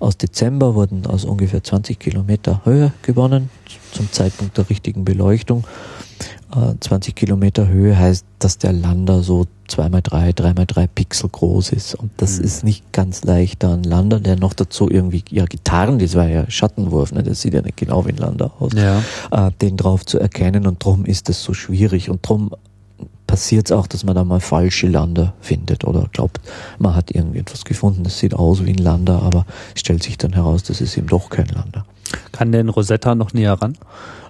[0.00, 3.50] aus Dezember, wurden aus ungefähr 20 Kilometer Höhe gewonnen,
[3.92, 5.64] zum Zeitpunkt der richtigen Beleuchtung.
[6.80, 11.94] 20 äh, Kilometer Höhe heißt, dass der Lander so 2x3, 3x3 Pixel groß ist.
[11.94, 12.44] Und das mhm.
[12.44, 16.26] ist nicht ganz leicht, da ein Lander, der noch dazu irgendwie, ja, Gitarren, das war
[16.26, 17.22] ja Schattenwurf, ne?
[17.22, 19.00] das sieht ja nicht genau wie ein Lander aus, ja.
[19.30, 20.66] äh, den drauf zu erkennen.
[20.66, 22.08] Und darum ist es so schwierig.
[22.08, 22.50] Und darum
[23.28, 26.40] passiert es auch, dass man da mal falsche Lander findet oder glaubt,
[26.78, 30.64] man hat irgendetwas gefunden, das sieht aus wie ein Lander, aber stellt sich dann heraus,
[30.64, 31.84] das ist eben doch kein Lander.
[32.32, 33.76] Kann denn Rosetta noch näher ran?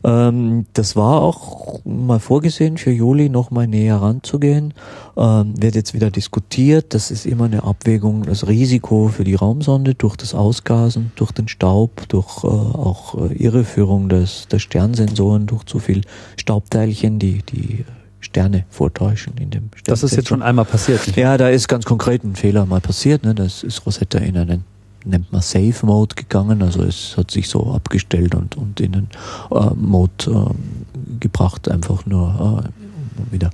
[0.02, 4.74] Ähm, das war auch mal vorgesehen, für Juli noch mal näher ranzugehen.
[5.16, 6.92] Ähm, wird jetzt wieder diskutiert.
[6.92, 11.46] Das ist immer eine Abwägung, das Risiko für die Raumsonde durch das Ausgasen, durch den
[11.46, 16.00] Staub, durch äh, auch äh, Irreführung des, der Sternsensoren, durch zu viel
[16.36, 17.84] Staubteilchen, die, die
[18.20, 19.92] Sterne vortäuschen in dem Stern.
[19.92, 21.06] Das ist jetzt schon einmal passiert.
[21.06, 21.16] Nicht?
[21.16, 23.24] Ja, da ist ganz konkret ein Fehler mal passiert.
[23.24, 23.34] Ne?
[23.34, 24.64] Das ist Rosetta in einen
[25.04, 29.08] nennt man Safe Mode gegangen, also es hat sich so abgestellt und, und in den
[29.50, 33.50] äh, Mode äh, gebracht, einfach nur äh, wieder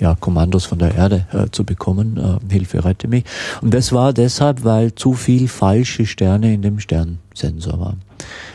[0.00, 3.24] ja, Kommandos von der Erde äh, zu bekommen, äh, Hilfe, rette mich.
[3.60, 8.02] Und das war deshalb, weil zu viel falsche Sterne in dem Sternsensor waren.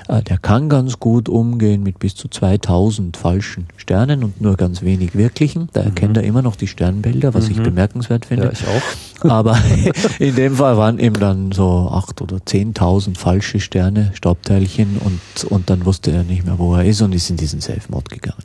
[0.07, 4.81] Äh, der kann ganz gut umgehen mit bis zu 2000 falschen Sternen und nur ganz
[4.81, 5.69] wenig wirklichen.
[5.73, 6.23] Da erkennt mhm.
[6.23, 7.51] er immer noch die Sternbilder, was mhm.
[7.51, 8.45] ich bemerkenswert finde.
[8.45, 9.29] Ja, ich auch.
[9.29, 9.57] Aber
[10.19, 15.69] in dem Fall waren eben dann so acht oder 10.000 falsche Sterne, Staubteilchen und, und
[15.69, 18.43] dann wusste er nicht mehr, wo er ist und ist in diesen Self-Mode gegangen.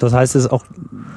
[0.00, 0.64] Das heißt, es auch,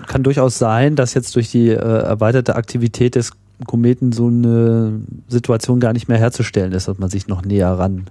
[0.07, 3.31] kann durchaus sein, dass jetzt durch die äh, erweiterte Aktivität des
[3.67, 8.05] Kometen so eine Situation gar nicht mehr herzustellen ist, dass man sich noch näher ran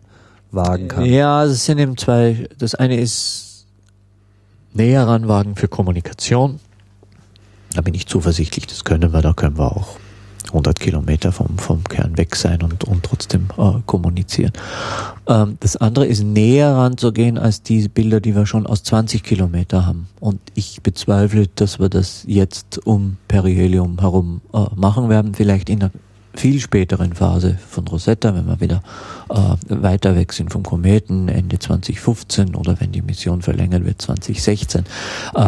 [0.51, 1.05] wagen kann.
[1.05, 2.49] Ja, es sind eben zwei.
[2.59, 3.67] Das eine ist
[4.73, 6.61] näher ranwagen für Kommunikation.
[7.75, 9.97] Da bin ich zuversichtlich, das können wir, da können wir auch
[10.49, 14.53] 100 Kilometer vom, vom Kern weg sein und, und trotzdem äh, kommunizieren.
[15.29, 19.87] Ähm, das andere ist näher ranzugehen als die Bilder, die wir schon aus 20 Kilometer
[19.87, 20.09] haben.
[20.19, 25.83] Und ich bezweifle, dass wir das jetzt um Perihelium herum äh, machen werden, vielleicht in
[25.83, 25.93] einer
[26.35, 28.83] viel späteren Phase von Rosetta, wenn wir wieder
[29.31, 34.85] äh, weiter weg sind vom Kometen, Ende 2015 oder wenn die Mission verlängert wird 2016,
[35.35, 35.45] äh,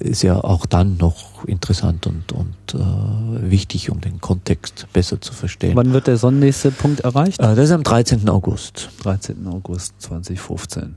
[0.00, 5.32] ist ja auch dann noch interessant und, und äh, wichtig, um den Kontext besser zu
[5.32, 5.76] verstehen.
[5.76, 7.40] Wann wird der sonnennächste Punkt erreicht?
[7.40, 8.28] Äh, das ist am 13.
[8.28, 8.88] August.
[9.02, 9.46] 13.
[9.46, 10.96] August 2015.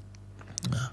[0.72, 0.92] Ja.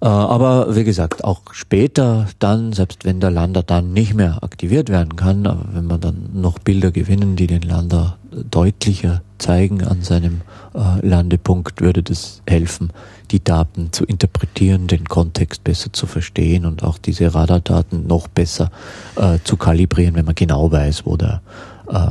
[0.00, 4.88] Äh, aber wie gesagt, auch später dann, selbst wenn der Lander dann nicht mehr aktiviert
[4.88, 8.16] werden kann, aber wenn wir dann noch Bilder gewinnen, die den Lander
[8.50, 10.42] deutlicher zeigen an seinem
[10.74, 12.92] äh, Landepunkt, würde das helfen,
[13.30, 18.70] die Daten zu interpretieren, den Kontext besser zu verstehen und auch diese Radardaten noch besser
[19.16, 21.40] äh, zu kalibrieren, wenn man genau weiß, wo der
[21.88, 22.08] äh,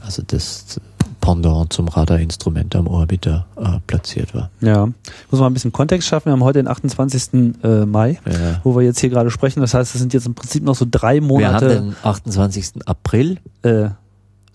[0.00, 0.80] also das
[1.22, 4.50] Pendant zum Radarinstrument am Orbiter äh, platziert war.
[4.60, 4.86] Ja,
[5.30, 6.26] muss man ein bisschen Kontext schaffen.
[6.26, 7.54] Wir haben heute den 28.
[7.62, 8.60] Äh, Mai, ja.
[8.64, 9.60] wo wir jetzt hier gerade sprechen.
[9.60, 11.68] Das heißt, es sind jetzt im Prinzip noch so drei Monate.
[11.68, 12.86] Wir haben den 28.
[12.86, 13.38] April.
[13.62, 13.90] Äh,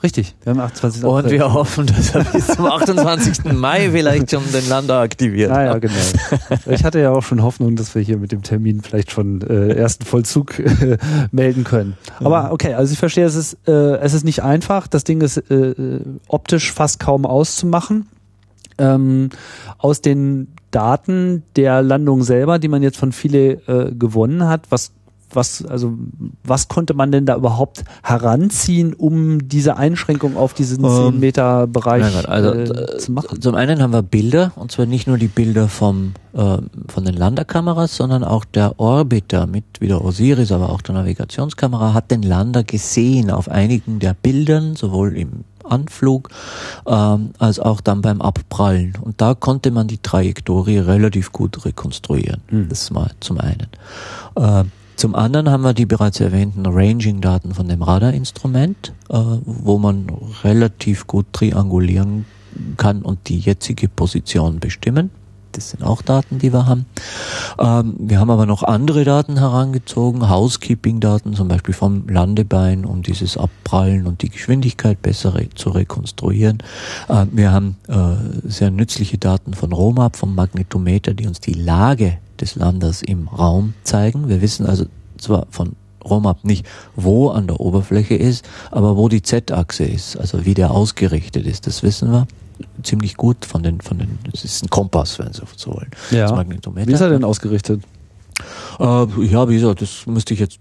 [0.03, 1.03] Richtig, wir haben 28.
[1.03, 1.24] April.
[1.24, 3.45] Und wir hoffen, dass er bis zum 28.
[3.53, 5.49] Mai vielleicht schon den Lander aktiviert.
[5.49, 5.94] Ah, ja, genau.
[6.68, 9.74] Ich hatte ja auch schon Hoffnung, dass wir hier mit dem Termin vielleicht schon äh,
[9.74, 10.98] ersten Vollzug äh,
[11.32, 11.98] melden können.
[12.19, 14.88] Aber okay, also ich verstehe, es ist, äh, es ist nicht einfach.
[14.88, 15.74] Das Ding ist äh,
[16.28, 18.07] optisch fast kaum auszumachen.
[18.78, 19.30] Ähm,
[19.80, 24.91] aus den Daten der Landung selber, die man jetzt von viele äh, gewonnen hat, was
[25.32, 25.94] was, also,
[26.44, 31.68] was konnte man denn da überhaupt heranziehen, um diese Einschränkung auf diesen ähm, 10 Meter
[31.68, 33.41] Bereich also, äh, äh, zu machen?
[33.41, 37.16] Zum einen haben wir Bilder, und zwar nicht nur die Bilder vom, äh, von den
[37.16, 42.64] Landerkameras, sondern auch der Orbiter mit wieder Osiris, aber auch der Navigationskamera hat den Lander
[42.64, 46.30] gesehen auf einigen der Bildern, sowohl im Anflug
[46.86, 48.94] ähm, als auch dann beim Abprallen.
[49.02, 52.41] Und da konnte man die Trajektorie relativ gut rekonstruieren.
[52.49, 52.70] Mhm.
[52.70, 53.68] Das mal zum einen.
[54.36, 54.64] Äh,
[54.98, 60.07] zum anderen haben wir die bereits erwähnten Ranging-Daten von dem Radarinstrument, äh, wo man
[60.44, 62.26] relativ gut triangulieren
[62.78, 65.11] kann und die jetzige Position bestimmen.
[65.58, 66.86] Das sind auch Daten, die wir haben.
[67.58, 73.38] Ähm, wir haben aber noch andere Daten herangezogen, Housekeeping-Daten, zum Beispiel vom Landebein, um dieses
[73.38, 76.60] Abprallen und die Geschwindigkeit besser re zu rekonstruieren.
[77.10, 82.20] Äh, wir haben äh, sehr nützliche Daten von ROMAP, vom Magnetometer, die uns die Lage
[82.40, 84.30] des Landes im Raum zeigen.
[84.30, 84.86] Wir wissen also
[85.18, 85.76] zwar von
[86.06, 90.70] ROMAP nicht, wo an der Oberfläche ist, aber wo die Z-Achse ist, also wie der
[90.70, 92.28] ausgerichtet ist, das wissen wir
[92.84, 95.92] ziemlich gut von den, von den, es ist ein Kompass, wenn Sie so wollen.
[96.12, 96.28] Ja.
[96.88, 97.84] Wie ist er denn ausgerichtet?
[98.80, 100.60] Äh, ja, wie gesagt, das müsste ich jetzt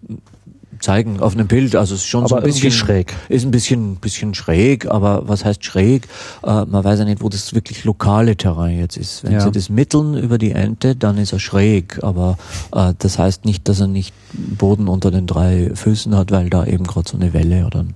[0.87, 1.75] zeigen auf einem Bild.
[1.75, 3.13] Also es ist schon aber so ein bisschen schräg.
[3.29, 6.07] Ist ein bisschen, bisschen schräg, aber was heißt schräg?
[6.45, 9.25] Äh, man weiß ja nicht, wo das wirklich lokale Terrain jetzt ist.
[9.25, 9.41] Wenn ja.
[9.41, 12.39] Sie das mitteln über die Ente, dann ist er schräg, aber
[12.73, 16.65] äh, das heißt nicht, dass er nicht Boden unter den drei Füßen hat, weil da
[16.65, 17.95] eben gerade so eine Welle oder ein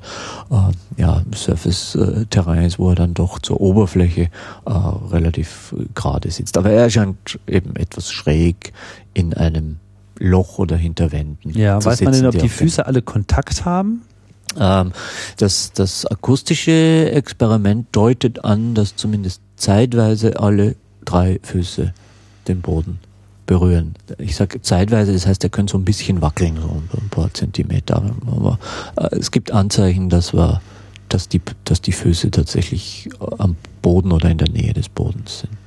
[0.50, 4.30] äh, ja, Surface-Terrain ist, wo er dann doch zur Oberfläche
[4.66, 4.70] äh,
[5.12, 6.58] relativ gerade sitzt.
[6.58, 8.72] Aber er scheint eben etwas schräg
[9.14, 9.76] in einem
[10.20, 11.50] Loch oder hinter Wänden.
[11.50, 14.02] Ja, weiß man denn, ob die, die Füße alle Kontakt haben?
[14.58, 14.92] Ähm,
[15.38, 21.92] das, das akustische Experiment deutet an, dass zumindest zeitweise alle drei Füße
[22.48, 22.98] den Boden
[23.46, 23.94] berühren.
[24.18, 27.96] Ich sage zeitweise, das heißt, er könnte so ein bisschen wackeln, so ein paar Zentimeter.
[28.26, 28.58] Aber
[28.96, 30.60] äh, es gibt Anzeichen, dass wir,
[31.08, 35.59] dass die, dass die Füße tatsächlich am Boden oder in der Nähe des Bodens sind.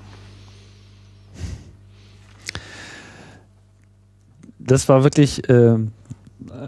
[4.66, 5.76] Das war wirklich äh,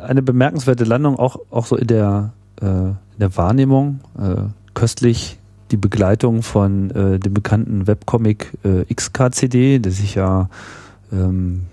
[0.07, 3.99] eine bemerkenswerte Landung, auch, auch so in der, äh, in der Wahrnehmung.
[4.19, 5.39] Äh, köstlich
[5.71, 10.49] die Begleitung von äh, dem bekannten Webcomic äh, XKCD, der sich ja
[11.11, 11.63] ähm,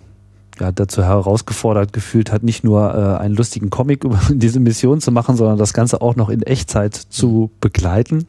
[0.60, 5.10] ja, dazu herausgefordert gefühlt hat, nicht nur äh, einen lustigen Comic über diese Mission zu
[5.10, 8.26] machen, sondern das Ganze auch noch in Echtzeit zu begleiten.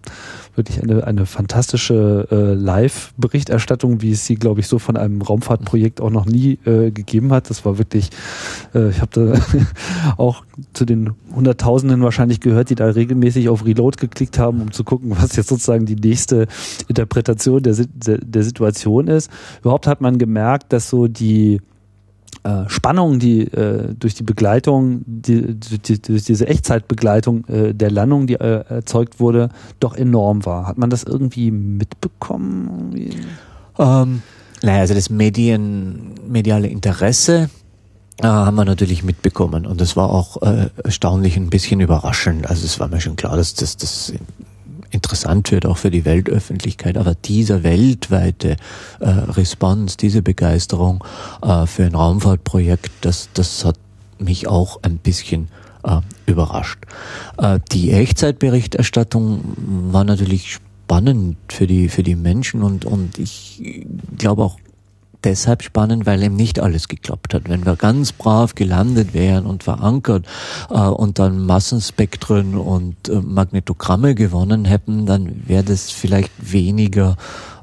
[0.56, 6.00] Wirklich eine, eine fantastische äh, Live-Berichterstattung, wie es sie, glaube ich, so von einem Raumfahrtprojekt
[6.00, 7.50] auch noch nie äh, gegeben hat.
[7.50, 8.10] Das war wirklich,
[8.76, 10.44] äh, ich habe da auch
[10.74, 15.12] zu den Hunderttausenden wahrscheinlich gehört, die da regelmäßig auf Reload geklickt haben, um zu gucken,
[15.20, 16.48] was jetzt sozusagen die nächste
[16.88, 19.32] Interpretation der, der, der Situation ist.
[19.62, 21.60] Überhaupt hat man gemerkt, dass so die
[22.44, 28.28] äh, Spannung, die äh, durch die Begleitung, die, die, durch diese Echtzeitbegleitung äh, der Landung,
[28.28, 29.50] die äh, erzeugt wurde,
[29.80, 30.68] doch enorm war.
[30.68, 32.96] Hat man das irgendwie mitbekommen?
[33.78, 34.22] Ähm,
[34.62, 37.50] naja, also das Medien, mediale Interesse
[38.22, 42.50] äh, haben wir natürlich mitbekommen und das war auch äh, erstaunlich ein bisschen überraschend.
[42.50, 44.14] Also es war mir schon klar, dass das, das
[44.94, 46.98] interessant wird, auch für die Weltöffentlichkeit.
[46.98, 48.58] Aber dieser weltweite
[49.00, 51.04] äh, Response, diese Begeisterung
[51.42, 53.78] äh, für ein Raumfahrtprojekt, das, das hat
[54.20, 55.50] mich auch ein bisschen
[55.84, 56.80] äh, überrascht.
[57.38, 59.42] Äh, die Echtzeitberichterstattung
[59.92, 63.86] war natürlich spannend für die, für die Menschen und, und ich
[64.18, 64.58] glaube auch
[65.24, 67.50] deshalb spannend, weil eben nicht alles geklappt hat.
[67.50, 70.26] Wenn wir ganz brav gelandet wären und verankert
[70.70, 77.18] äh, und dann Massenspektren und äh, Magnetogramme gewonnen hätten, dann wäre das vielleicht weniger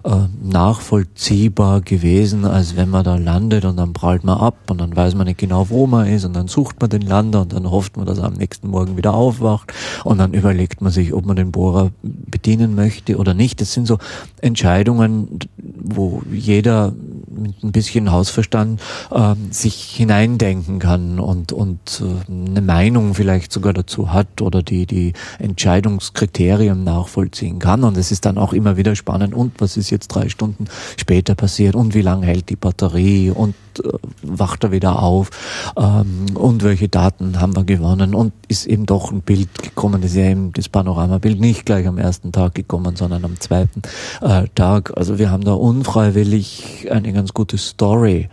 [0.05, 0.11] äh,
[0.43, 5.15] nachvollziehbar gewesen, als wenn man da landet und dann prallt man ab und dann weiß
[5.15, 7.97] man nicht genau, wo man ist und dann sucht man den Lander und dann hofft
[7.97, 9.73] man, dass er am nächsten Morgen wieder aufwacht
[10.05, 13.61] und dann überlegt man sich, ob man den Bohrer bedienen möchte oder nicht.
[13.61, 13.99] Das sind so
[14.41, 16.93] Entscheidungen, wo jeder
[17.31, 23.73] mit ein bisschen Hausverstand äh, sich hineindenken kann und, und äh, eine Meinung vielleicht sogar
[23.73, 27.85] dazu hat oder die, die Entscheidungskriterien nachvollziehen kann.
[27.85, 31.35] Und es ist dann auch immer wieder spannend, und was ist jetzt drei Stunden später
[31.35, 33.89] passiert und wie lange hält die Batterie und äh,
[34.23, 35.31] wacht er wieder auf
[35.77, 40.13] ähm, und welche Daten haben wir gewonnen und ist eben doch ein Bild gekommen, das
[40.13, 43.83] ist ja eben das Panoramabild nicht gleich am ersten Tag gekommen, sondern am zweiten
[44.21, 44.97] äh, Tag.
[44.97, 48.29] Also wir haben da unfreiwillig eine ganz gute Story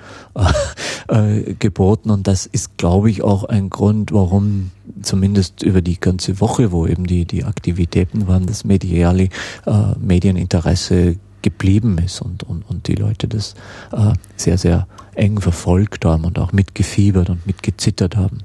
[1.07, 4.71] äh, äh, geboten und das ist, glaube ich, auch ein Grund, warum
[5.01, 9.29] zumindest über die ganze Woche, wo eben die, die Aktivitäten waren, das mediale
[9.65, 11.17] äh, Medieninteresse
[11.49, 13.55] geblieben ist und, und, und die Leute das
[13.91, 18.39] äh, sehr, sehr eng verfolgt haben und auch mitgefiebert und mitgezittert haben.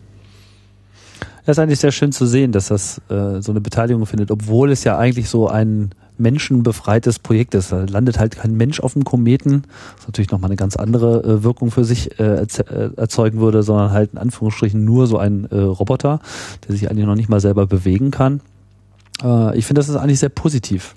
[1.45, 4.71] Das ist eigentlich sehr schön zu sehen, dass das äh, so eine Beteiligung findet, obwohl
[4.71, 7.73] es ja eigentlich so ein menschenbefreites Projekt ist.
[7.73, 9.65] Da landet halt kein Mensch auf dem Kometen,
[9.97, 13.91] was natürlich nochmal eine ganz andere äh, Wirkung für sich äh, äh, erzeugen würde, sondern
[13.91, 16.21] halt in Anführungsstrichen nur so ein äh, Roboter,
[16.67, 18.41] der sich eigentlich noch nicht mal selber bewegen kann.
[19.23, 20.95] Äh, ich finde, das ist eigentlich sehr positiv.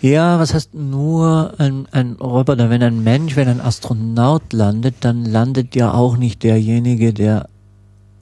[0.00, 2.70] Ja, was heißt nur ein, ein Roboter?
[2.70, 7.48] Wenn ein Mensch, wenn ein Astronaut landet, dann landet ja auch nicht derjenige, der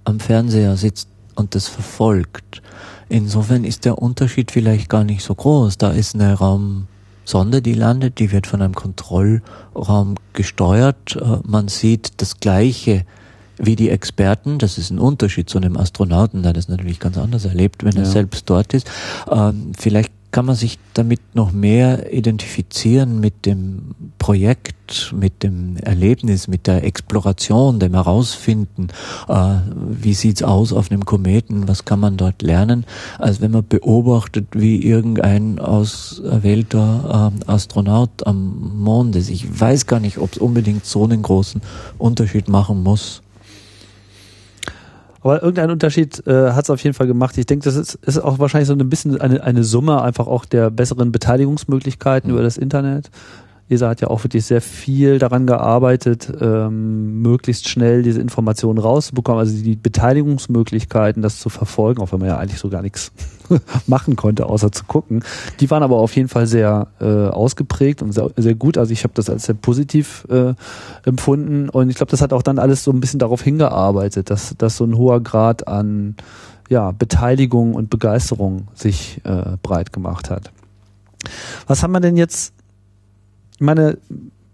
[0.05, 2.62] am Fernseher sitzt und das verfolgt.
[3.09, 5.77] Insofern ist der Unterschied vielleicht gar nicht so groß.
[5.77, 11.16] Da ist eine Raumsonde, die landet, die wird von einem Kontrollraum gesteuert.
[11.16, 13.05] Äh, man sieht das Gleiche
[13.59, 14.59] wie die Experten.
[14.59, 18.01] Das ist ein Unterschied zu einem Astronauten, der das natürlich ganz anders erlebt, wenn ja.
[18.01, 18.90] er selbst dort ist.
[19.31, 26.47] Ähm, vielleicht kann man sich damit noch mehr identifizieren mit dem Projekt, mit dem Erlebnis,
[26.47, 28.89] mit der Exploration, dem Herausfinden,
[29.29, 29.55] äh,
[29.89, 32.85] wie sieht's aus auf einem Kometen, was kann man dort lernen,
[33.19, 39.31] als wenn man beobachtet, wie irgendein auserwählter äh, Astronaut am Mond ist.
[39.31, 41.63] Ich weiß gar nicht, ob es unbedingt so einen großen
[41.97, 43.23] Unterschied machen muss.
[45.27, 47.36] Aber irgendeinen Unterschied äh, hat es auf jeden Fall gemacht.
[47.36, 50.44] Ich denke, das ist, ist auch wahrscheinlich so ein bisschen eine, eine Summe einfach auch
[50.44, 52.36] der besseren Beteiligungsmöglichkeiten mhm.
[52.36, 53.11] über das Internet.
[53.68, 59.40] ESA hat ja auch wirklich sehr viel daran gearbeitet, ähm, möglichst schnell diese Informationen rauszubekommen,
[59.40, 63.10] also die Beteiligungsmöglichkeiten, das zu verfolgen, auch wenn man ja eigentlich so gar nichts
[63.86, 65.24] machen konnte, außer zu gucken.
[65.59, 68.78] Die waren aber auf jeden Fall sehr äh, ausgeprägt und sehr, sehr gut.
[68.78, 70.55] Also ich habe das als sehr positiv äh,
[71.05, 74.55] empfunden und ich glaube, das hat auch dann alles so ein bisschen darauf hingearbeitet, dass,
[74.56, 76.14] dass so ein hoher Grad an
[76.68, 80.52] ja, Beteiligung und Begeisterung sich äh, breit gemacht hat.
[81.66, 82.52] Was haben wir denn jetzt
[83.57, 83.99] ich meine,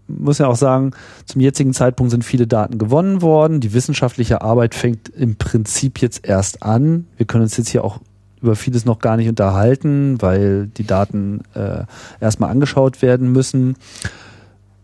[0.07, 0.91] muss ja auch sagen,
[1.25, 3.59] zum jetzigen Zeitpunkt sind viele Daten gewonnen worden.
[3.59, 7.07] Die wissenschaftliche Arbeit fängt im Prinzip jetzt erst an.
[7.17, 7.99] Wir können uns jetzt hier auch
[8.41, 11.85] über vieles noch gar nicht unterhalten, weil die Daten äh,
[12.19, 13.77] erstmal angeschaut werden müssen.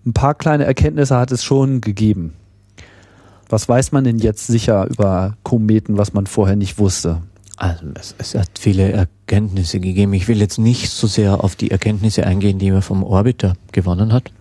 [0.06, 2.34] Ein paar kleine Erkenntnisse hat es schon gegeben.
[3.50, 7.22] Was weiß man denn jetzt sicher über Kometen, was man vorher nicht wusste?
[7.60, 10.14] Also es, es, hat viele Erkenntnisse gegeben.
[10.14, 14.14] Ich will jetzt nicht so sehr auf die Erkenntnisse eingehen, die man vom Orbiter gewonnen
[14.14, 14.32] hat.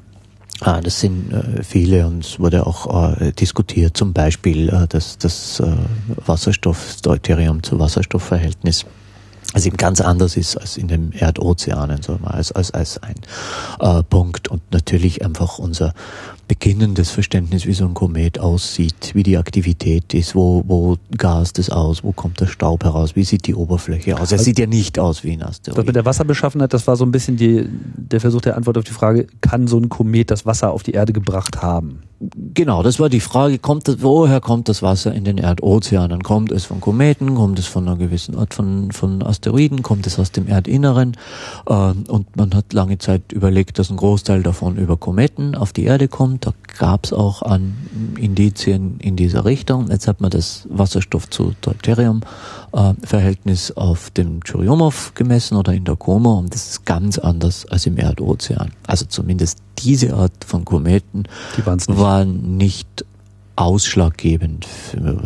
[0.61, 5.19] Ah, das sind äh, viele und es wurde auch äh, diskutiert, zum Beispiel äh, das,
[5.19, 5.73] das äh,
[6.27, 8.86] Wasserstoff, das Deuterium zu Wasserstoffverhältnis
[9.55, 13.15] also eben ganz anders ist als in den Erdozeanen, so mal als, als, als ein
[13.81, 15.95] äh, Punkt und natürlich einfach unser
[16.49, 21.70] beginnendes Verständnis, wie so ein Komet aussieht, wie die Aktivität ist, wo, wo gast es
[21.70, 24.33] aus, wo kommt der Staub heraus, wie sieht die Oberfläche aus.
[24.33, 25.79] Er also, sieht ja nicht aus wie ein Asteroid.
[25.79, 28.85] Das mit der Wasserbeschaffenheit, das war so ein bisschen die, der Versuch der Antwort auf
[28.85, 32.03] die Frage, kann so ein Komet das Wasser auf die Erde gebracht haben?
[32.20, 36.24] Genau, das war die Frage, kommt das, woher kommt das Wasser in den Erdozeanen?
[36.24, 40.19] Kommt es von Kometen, kommt es von einer gewissen Art von, von Asteroiden, kommt es
[40.19, 41.16] aus dem Erdinneren
[41.69, 45.85] äh, und man hat lange Zeit überlegt, dass ein Großteil davon über Kometen auf die
[45.85, 46.47] Erde kommt.
[46.47, 47.77] Da gab es auch an
[48.19, 49.89] Indizien in dieser Richtung.
[49.89, 52.23] Jetzt hat man das Wasserstoff zu Deuterium
[52.73, 57.65] äh, Verhältnis auf dem Churyumov gemessen oder in der Koma und das ist ganz anders
[57.66, 58.73] als im Erdozean.
[58.89, 61.24] Also zumindest diese Art von Kometen
[61.57, 61.99] Die nicht.
[62.09, 63.05] Waren nicht
[63.57, 64.67] ausschlaggebend,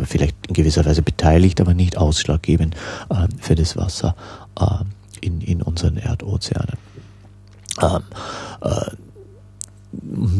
[0.03, 2.75] vielleicht in gewisser Weise beteiligt, aber nicht ausschlaggebend
[3.09, 4.17] äh, für das Wasser
[4.59, 4.83] äh,
[5.21, 6.77] in, unseren Erdozeanen.
[7.81, 8.01] Ähm,
[8.61, 8.91] äh,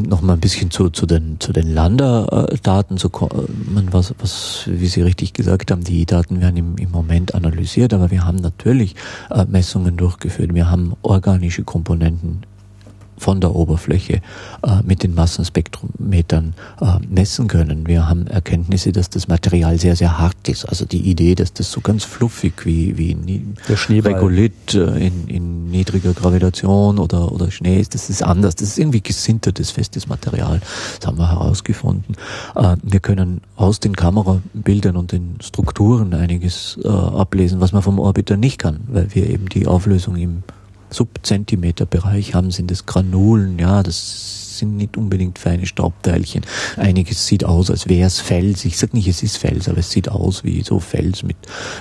[0.09, 4.87] noch mal ein bisschen zu, zu den, zu den Landerdaten zu kommen, was, was, wie
[4.87, 8.95] Sie richtig gesagt haben, die Daten werden im, im Moment analysiert, aber wir haben natürlich
[9.29, 10.53] äh, Messungen durchgeführt.
[10.53, 12.41] Wir haben organische Komponenten
[13.17, 14.21] von der Oberfläche
[14.63, 17.87] äh, mit den Massenspektrometern äh, messen können.
[17.87, 20.65] Wir haben Erkenntnisse, dass das Material sehr, sehr hart ist.
[20.65, 23.15] Also die Idee, dass das so ganz fluffig wie, wie
[23.99, 28.55] Regolith äh, in, in niedriger Gravitation oder, oder Schnee ist, das ist anders.
[28.55, 30.61] Das ist irgendwie gesintertes, festes Material.
[30.99, 32.15] Das haben wir herausgefunden.
[32.55, 37.99] Äh, wir können aus den Kamerabildern und den Strukturen einiges äh, ablesen, was man vom
[37.99, 40.43] Orbiter nicht kann, weil wir eben die Auflösung im
[40.93, 46.43] Subzentimeterbereich haben, sind es Granulen, ja, das sind nicht unbedingt feine Staubteilchen.
[46.77, 48.65] Einiges sieht aus, als wäre es Fels.
[48.65, 51.37] Ich sag nicht, es ist Fels, aber es sieht aus wie so Fels mit,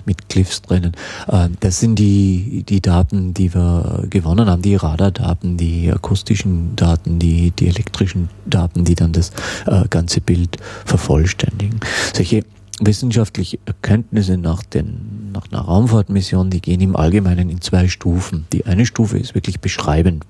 [0.06, 0.92] mit Cliffs drinnen.
[1.28, 7.18] Äh, das sind die, die Daten, die wir gewonnen haben, die Radardaten, die akustischen Daten,
[7.18, 9.30] die, die elektrischen Daten, die dann das
[9.66, 11.80] äh, ganze Bild vervollständigen.
[12.14, 12.44] Solche
[12.80, 18.46] wissenschaftliche Erkenntnisse nach, den, nach einer Raumfahrtmission, die gehen im Allgemeinen in zwei Stufen.
[18.52, 20.24] Die eine Stufe ist wirklich beschreibend.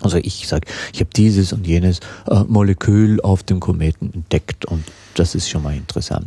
[0.00, 4.84] Also ich sage, ich habe dieses und jenes äh, Molekül auf dem Kometen entdeckt und
[5.14, 6.26] das ist schon mal interessant.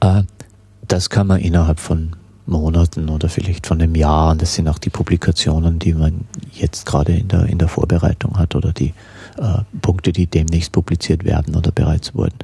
[0.00, 0.22] Äh,
[0.88, 2.16] das kann man innerhalb von
[2.46, 6.22] Monaten oder vielleicht von einem Jahr, und das sind auch die Publikationen, die man
[6.52, 8.92] jetzt gerade in der, in der Vorbereitung hat oder die
[9.38, 12.38] äh, Punkte, die demnächst publiziert werden oder bereits wurden.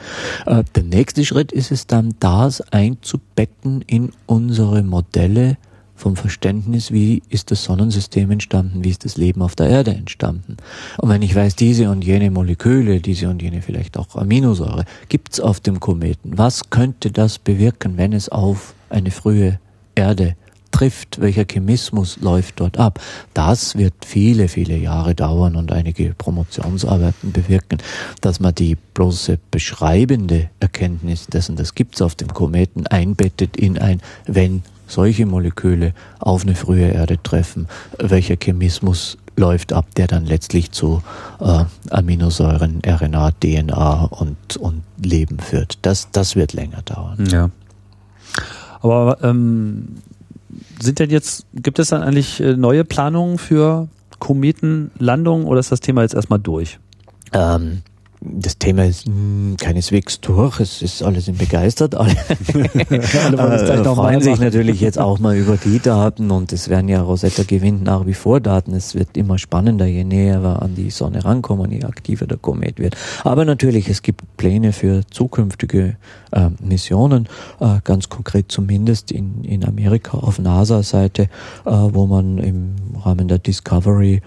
[0.47, 5.57] Äh, der nächste Schritt ist es dann, das einzubetten in unsere Modelle
[6.01, 10.57] vom Verständnis, wie ist das Sonnensystem entstanden, wie ist das Leben auf der Erde entstanden.
[10.97, 15.41] Und wenn ich weiß, diese und jene Moleküle, diese und jene vielleicht auch Aminosäure, gibt's
[15.41, 19.61] auf dem Kometen, was könnte das bewirken, wenn es auf eine frühe
[19.95, 20.37] Erde
[20.71, 23.01] trifft, welcher Chemismus läuft dort ab.
[23.35, 27.79] Das wird viele, viele Jahre dauern und einige Promotionsarbeiten bewirken,
[28.21, 34.01] dass man die bloße beschreibende Erkenntnis dessen, das gibt's auf dem Kometen, einbettet in ein,
[34.27, 37.69] wenn solche Moleküle auf eine frühe Erde treffen,
[37.99, 41.03] welcher Chemismus läuft ab, der dann letztlich zu
[41.41, 45.79] äh, Aminosäuren, RNA, DNA und, und Leben führt.
[45.83, 47.27] Das, das wird länger dauern.
[47.31, 47.51] Ja.
[48.83, 49.97] Aber ähm,
[50.81, 55.81] sind denn jetzt, gibt es dann eigentlich äh, neue Planungen für Kometenlandungen oder ist das
[55.81, 56.79] Thema jetzt erstmal durch?
[57.33, 57.83] Ähm,
[58.21, 61.95] das Thema ist mh, hm, keineswegs durch, es ist alles in begeistert.
[61.95, 62.15] Alle,
[63.39, 67.01] Alle äh, freuen sich natürlich jetzt auch mal über die Daten und es werden ja
[67.01, 68.75] Rosetta gewinnt nach wie vor Daten.
[68.75, 72.79] Es wird immer spannender, je näher wir an die Sonne rankommen, je aktiver der Komet
[72.79, 72.97] wird.
[73.25, 75.97] Aber natürlich, es gibt Pläne für zukünftige
[76.33, 77.27] äh, Missionen,
[77.61, 81.29] äh, ganz konkret zumindest in, in Amerika auf NASA-Seite, äh,
[81.65, 84.21] wo man im Rahmen der Discovery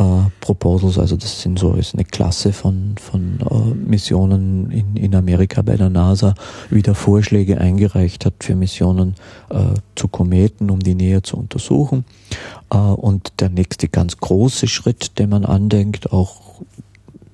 [0.00, 5.14] äh, Proposals, also das sind so ist eine Klasse von, von äh, Missionen in, in
[5.14, 6.34] Amerika bei der NASA,
[6.70, 9.14] wieder Vorschläge eingereicht hat für Missionen
[9.50, 12.04] äh, zu Kometen, um die näher zu untersuchen.
[12.70, 16.62] Äh, und der nächste ganz große Schritt, den man andenkt, auch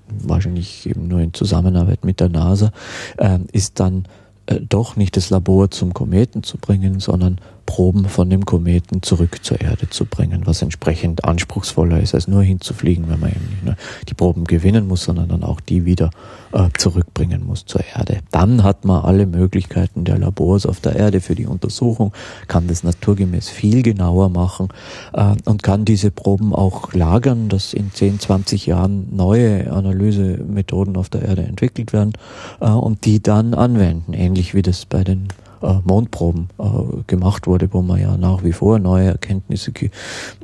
[0.09, 2.72] wahrscheinlich eben nur in Zusammenarbeit mit der NASA,
[3.18, 4.06] äh, ist dann
[4.47, 9.44] äh, doch nicht das Labor zum Kometen zu bringen, sondern Proben von dem Kometen zurück
[9.44, 13.64] zur Erde zu bringen, was entsprechend anspruchsvoller ist, als nur hinzufliegen, wenn man eben nicht
[13.64, 13.76] nur
[14.09, 16.10] die Proben gewinnen muss, sondern dann auch die wieder
[16.52, 18.20] äh, zurückbringen muss zur Erde.
[18.30, 22.12] Dann hat man alle Möglichkeiten der Labors auf der Erde für die Untersuchung,
[22.48, 24.68] kann das naturgemäß viel genauer machen
[25.12, 31.09] äh, und kann diese Proben auch lagern, dass in 10, 20 Jahren neue Analysemethoden auf
[31.09, 32.12] der Erde entwickelt werden
[32.60, 35.28] äh, und die dann anwenden, ähnlich wie das bei den
[35.62, 39.90] äh, Mondproben äh, gemacht wurde, wo man ja nach wie vor neue Erkenntnisse ge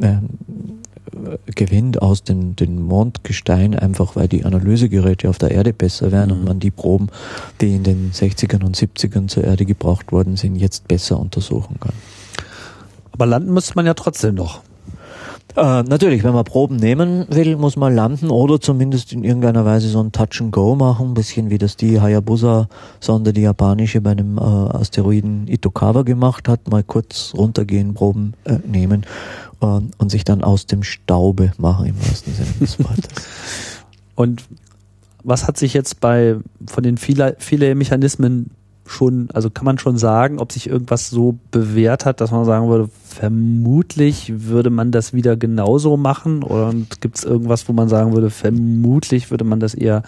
[0.01, 0.17] äh,
[1.55, 6.41] gewinnt aus den, den Mondgestein, einfach weil die Analysegeräte auf der Erde besser werden mhm.
[6.41, 7.09] und man die Proben,
[7.61, 11.93] die in den 60ern und 70ern zur Erde gebraucht worden sind, jetzt besser untersuchen kann.
[13.13, 14.63] Aber landen müsste man ja trotzdem noch.
[15.55, 19.89] Äh, natürlich, wenn man Proben nehmen will, muss man landen oder zumindest in irgendeiner Weise
[19.89, 24.13] so ein Touch and Go machen, ein bisschen wie das die Hayabusa-Sonde, die japanische, bei
[24.13, 29.05] einem äh, Asteroiden Itokawa gemacht hat, mal kurz runtergehen, Proben äh, nehmen
[29.61, 33.05] äh, und sich dann aus dem Staube machen, im wahrsten Sinne des Wortes.
[34.15, 34.45] und
[35.23, 38.51] was hat sich jetzt bei von den vielen viele Mechanismen
[38.87, 42.69] schon, also kann man schon sagen, ob sich irgendwas so bewährt hat, dass man sagen
[42.69, 48.13] würde, vermutlich würde man das wieder genauso machen oder gibt es irgendwas, wo man sagen
[48.15, 50.03] würde, vermutlich würde man das eher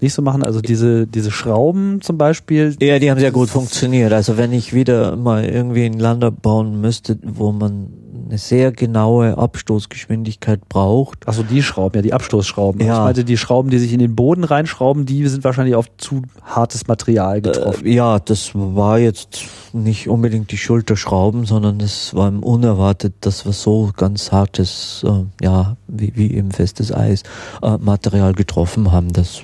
[0.00, 0.42] nicht so machen.
[0.42, 2.76] Also diese, diese Schrauben zum Beispiel.
[2.80, 4.12] Ja, die haben sehr gut funktioniert.
[4.12, 7.88] Also wenn ich wieder mal irgendwie einen Lander bauen müsste, wo man
[8.26, 11.26] eine sehr genaue Abstoßgeschwindigkeit braucht.
[11.28, 12.80] Also die Schrauben, ja, die Abstoßschrauben.
[12.80, 12.94] Ja.
[12.94, 16.22] Ich meinte, die Schrauben, die sich in den Boden reinschrauben, die sind wahrscheinlich auf zu
[16.42, 17.86] hartes Material getroffen.
[17.86, 23.14] Äh, ja, das war jetzt nicht unbedingt die Schuld der Schrauben, sondern es war unerwartet,
[23.20, 27.22] dass wir so ganz hartes, äh, ja, wie, wie eben festes Eis,
[27.62, 29.12] äh, Material getroffen haben.
[29.12, 29.42] Das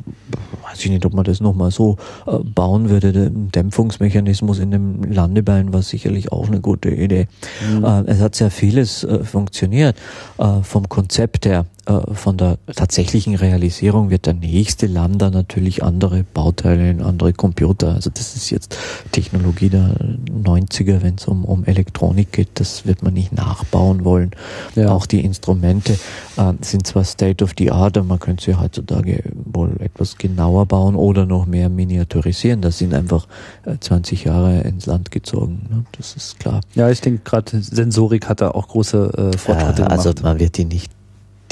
[0.64, 1.96] weiß ich nicht, ob man das nochmal so
[2.26, 3.12] äh, bauen würde.
[3.12, 7.28] Der Dämpfungsmechanismus in dem Landebein war sicherlich auch eine gute Idee.
[7.70, 7.84] Mhm.
[7.84, 9.96] Äh, es hat sehr vieles äh, funktioniert
[10.38, 11.66] äh, vom Konzept her.
[11.86, 17.94] Äh, von der tatsächlichen Realisierung wird der nächste Lander natürlich andere Bauteile, andere Computer.
[17.94, 18.78] Also das ist jetzt
[19.10, 19.96] Technologie der
[20.30, 22.48] 90er, wenn es um, um Elektronik geht.
[22.54, 24.30] Das wird man nicht nachbauen wollen.
[24.76, 24.90] Ja.
[24.90, 25.98] Auch die Instrumente
[26.36, 30.66] äh, sind zwar State of the Art, aber man könnte sie heutzutage wohl etwas genauer
[30.66, 32.60] bauen oder noch mehr miniaturisieren.
[32.60, 33.26] Das sind einfach
[33.64, 35.66] äh, 20 Jahre ins Land gezogen.
[35.68, 35.84] Ne?
[35.98, 36.60] Das ist klar.
[36.76, 40.18] Ja, ich denke gerade Sensorik hat da auch große äh, Fortschritte äh, also gemacht.
[40.18, 40.92] Also man wird die nicht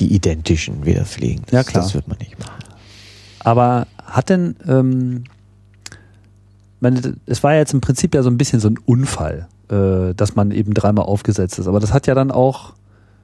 [0.01, 1.43] die identischen wieder fliegen.
[1.47, 1.85] Das, ja, klar.
[1.85, 2.65] Das wird man nicht machen.
[3.41, 5.25] Aber hat denn, ähm,
[6.81, 10.15] meine, es war ja jetzt im Prinzip ja so ein bisschen so ein Unfall, äh,
[10.15, 11.67] dass man eben dreimal aufgesetzt ist.
[11.67, 12.75] Aber das hat ja dann auch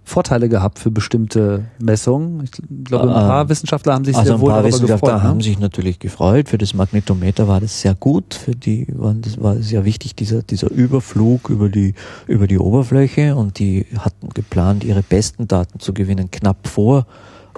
[0.08, 2.44] Vorteile gehabt für bestimmte Messungen.
[2.44, 2.52] Ich
[2.84, 5.28] glaube, ein paar äh, Wissenschaftler haben sich also sehr wohl ein paar Wissenschaftler gefreut, ne?
[5.28, 6.48] haben sich natürlich gefreut.
[6.48, 8.34] Für das Magnetometer war das sehr gut.
[8.34, 11.94] Für die war das war sehr wichtig dieser dieser Überflug über die
[12.28, 17.06] über die Oberfläche und die hatten geplant, ihre besten Daten zu gewinnen knapp vor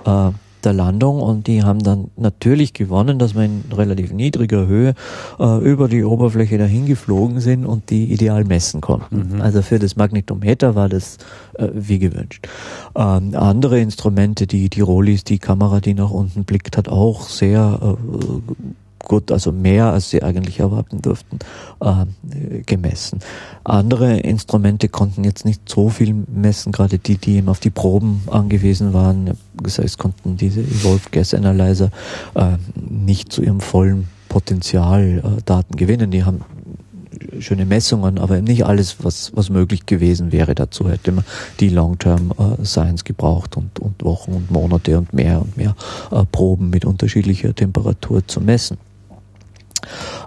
[0.07, 0.31] äh,
[0.65, 4.95] der Landung und die haben dann natürlich gewonnen, dass wir in relativ niedriger Höhe
[5.39, 9.37] äh, über die Oberfläche dahin geflogen sind und die ideal messen konnten.
[9.37, 9.41] Mhm.
[9.41, 11.19] Also für das Magnetometer war das
[11.55, 12.49] äh, wie gewünscht.
[12.97, 17.79] Ähm, andere Instrumente, die die Rollis, die Kamera, die nach unten blickt, hat auch sehr
[17.83, 18.13] äh,
[19.05, 21.39] gut, also mehr als sie eigentlich erwarten durften,
[21.81, 23.21] äh, gemessen.
[23.65, 28.23] Andere Instrumente konnten jetzt nicht so viel messen, gerade die, die eben auf die Proben
[28.31, 29.37] angewiesen waren.
[29.63, 31.91] Das heißt, konnten diese Evolved Gas Analyzer
[32.35, 36.11] äh, nicht zu ihrem vollen Potenzial äh, Daten gewinnen.
[36.11, 36.43] Die haben
[37.41, 40.55] schöne Messungen, aber eben nicht alles, was, was möglich gewesen wäre.
[40.55, 41.25] Dazu hätte man
[41.61, 45.75] die Long-Term äh, Science gebraucht und, und Wochen und Monate und mehr und mehr
[46.11, 48.79] äh, Proben mit unterschiedlicher Temperatur zu messen.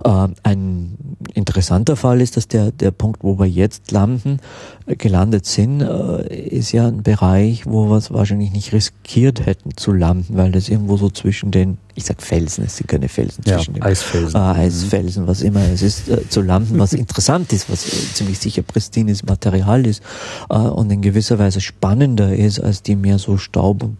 [0.03, 4.39] Äh, ein interessanter Fall ist, dass der, der Punkt, wo wir jetzt landen,
[4.85, 9.75] äh, gelandet sind, äh, ist ja ein Bereich, wo wir es wahrscheinlich nicht riskiert hätten
[9.75, 13.43] zu landen, weil das irgendwo so zwischen den ich sag Felsen, es sind keine Felsen
[13.45, 14.35] ja, zwischen den Eisfelsen.
[14.35, 18.39] Äh, Eisfelsen, was immer es ist, äh, zu landen, was interessant ist, was äh, ziemlich
[18.39, 20.01] sicher pristines Material ist
[20.47, 23.97] und in gewisser Weise spannender ist als die mehr so Staub und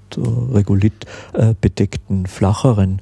[0.53, 1.05] Regolith
[1.59, 3.01] bedeckten flacheren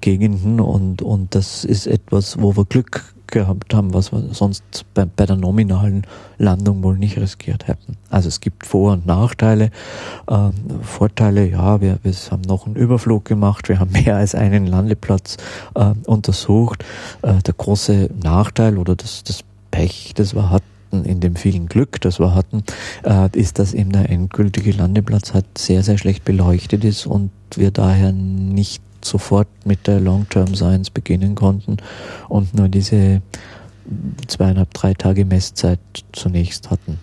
[0.00, 5.04] Gegenden und und das ist etwas, wo wir Glück gehabt haben, was wir sonst bei,
[5.04, 6.06] bei, der nominalen
[6.38, 7.96] Landung wohl nicht riskiert hätten.
[8.10, 9.70] Also es gibt Vor- und Nachteile.
[10.30, 10.52] Ähm,
[10.82, 15.36] Vorteile, ja, wir, wir haben noch einen Überflug gemacht, wir haben mehr als einen Landeplatz
[15.74, 16.84] äh, untersucht.
[17.22, 22.00] Äh, der große Nachteil oder das, das Pech, das wir hatten, in dem vielen Glück,
[22.00, 22.64] das wir hatten,
[23.04, 27.70] äh, ist, dass eben der endgültige Landeplatz halt sehr, sehr schlecht beleuchtet ist und wir
[27.70, 31.76] daher nicht sofort mit der Long-Term Science beginnen konnten
[32.28, 33.22] und nur diese
[34.26, 35.80] zweieinhalb, drei Tage Messzeit
[36.12, 36.98] zunächst hatten.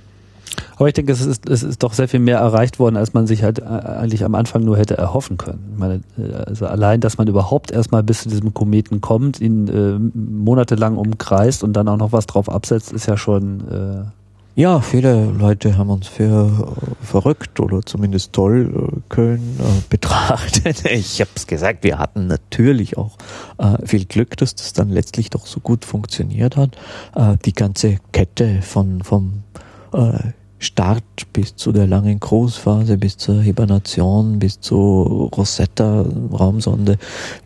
[0.77, 3.27] Aber ich denke, es ist, es ist doch sehr viel mehr erreicht worden, als man
[3.27, 5.71] sich halt äh, eigentlich am Anfang nur hätte erhoffen können.
[5.73, 9.67] Ich meine, äh, also allein, dass man überhaupt erstmal bis zu diesem Kometen kommt, ihn
[9.67, 14.03] äh, monatelang umkreist und dann auch noch was drauf absetzt, ist ja schon äh,
[14.55, 20.85] ja, viele Leute haben uns für äh, verrückt oder zumindest toll äh, Köln äh, betrachtet.
[20.85, 23.17] Ich habe es gesagt, wir hatten natürlich auch
[23.85, 26.77] viel Glück, dass das dann letztlich doch so gut funktioniert hat.
[27.45, 29.43] Die ganze Kette von vom
[30.57, 31.03] Start
[31.33, 36.97] bis zu der langen Großphase, bis zur Hibernation, bis zur Rosetta-Raumsonde,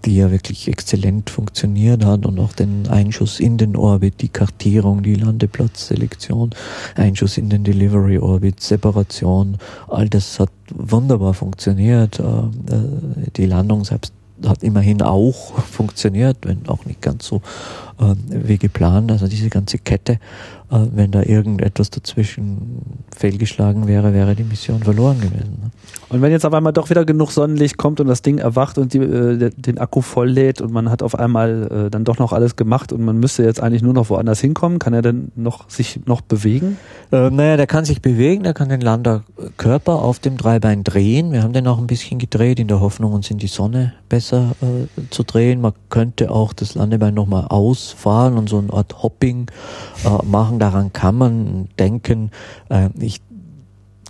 [0.05, 5.01] die ja wirklich exzellent funktioniert hat und auch den Einschuss in den Orbit, die Kartierung,
[5.01, 6.51] die Landeplatzselektion,
[6.95, 9.57] Einschuss in den Delivery Orbit, Separation,
[9.87, 12.19] all das hat wunderbar funktioniert.
[12.19, 14.13] Äh, äh, die Landung selbst
[14.45, 17.41] hat immerhin auch funktioniert, wenn auch nicht ganz so
[17.99, 19.11] äh, wie geplant.
[19.11, 20.13] Also diese ganze Kette,
[20.71, 25.59] äh, wenn da irgendetwas dazwischen fehlgeschlagen wäre, wäre die Mission verloren gewesen.
[25.63, 25.71] Ne?
[26.09, 28.93] Und wenn jetzt auf einmal doch wieder genug Sonnenlicht kommt und das Ding erwacht und
[28.93, 32.33] die, äh, den Akku voll lädt und man hat auf einmal äh, dann doch noch
[32.33, 35.69] alles gemacht und man müsste jetzt eigentlich nur noch woanders hinkommen, kann er denn noch
[35.69, 36.77] sich noch bewegen?
[37.11, 41.31] Äh, naja, der kann sich bewegen, der kann den Landerkörper auf dem Dreibein drehen.
[41.31, 44.55] Wir haben den auch ein bisschen gedreht in der Hoffnung, uns in die Sonne besser
[44.61, 45.61] äh, zu drehen.
[45.61, 47.45] Man könnte auch das Landebein nochmal
[47.89, 49.47] ausfahren und so eine Art Hopping
[50.05, 50.59] äh, machen.
[50.59, 52.31] Daran kann man denken.
[52.69, 53.21] Äh, ich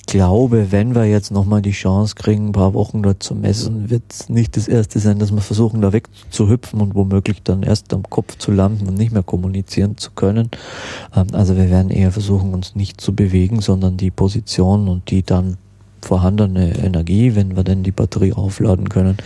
[0.08, 4.04] glaube, wenn wir jetzt nochmal die Chance kriegen, ein paar Wochen dort zu messen, wird
[4.10, 8.04] es nicht das erste sein, dass wir versuchen, da wegzuhüpfen und womöglich dann erst am
[8.04, 10.50] Kopf zu landen und nicht mehr kommunizieren zu können.
[11.16, 15.24] Ähm, also wir werden eher versuchen, uns nicht zu bewegen, sondern die Position und die
[15.24, 15.58] dann
[16.06, 19.18] vorhandene Energie, wenn wir denn die Batterie aufladen können,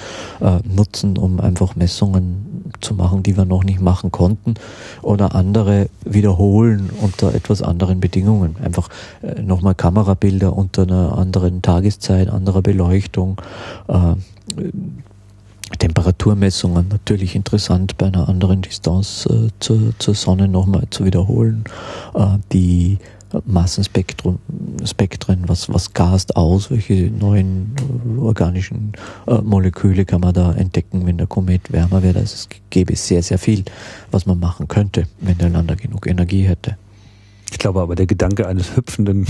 [0.41, 4.56] äh, nutzen, um einfach Messungen zu machen, die wir noch nicht machen konnten
[5.02, 8.56] oder andere wiederholen unter etwas anderen Bedingungen.
[8.64, 8.90] Einfach
[9.22, 13.41] äh, nochmal Kamerabilder unter einer anderen Tageszeit, anderer Beleuchtung,
[13.88, 14.16] äh,
[15.80, 21.64] Temperaturmessungen natürlich interessant bei einer anderen Distanz äh, zur, zur Sonne nochmal zu wiederholen.
[22.14, 22.98] Äh, die
[23.45, 24.39] Massenspektren,
[24.84, 27.72] Spektren, was, was gast aus, welche neuen
[28.19, 28.93] organischen
[29.27, 32.18] äh, Moleküle kann man da entdecken, wenn der Komet wärmer wird.
[32.18, 33.64] Also es gäbe sehr, sehr viel,
[34.11, 36.77] was man machen könnte, wenn der Lander genug Energie hätte.
[37.53, 39.27] Ich glaube aber, der Gedanke eines hüpfenden,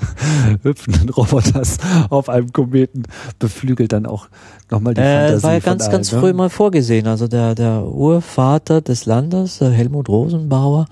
[0.64, 1.78] hüpfenden Roboters
[2.10, 3.04] auf einem Kometen
[3.38, 4.26] beflügelt dann auch
[4.68, 5.42] nochmal die äh, Fantasie.
[5.44, 6.18] War ja ganz, allen, ganz ne?
[6.18, 7.06] früh mal vorgesehen.
[7.06, 10.86] Also der, der Urvater des Landes, Helmut Rosenbauer,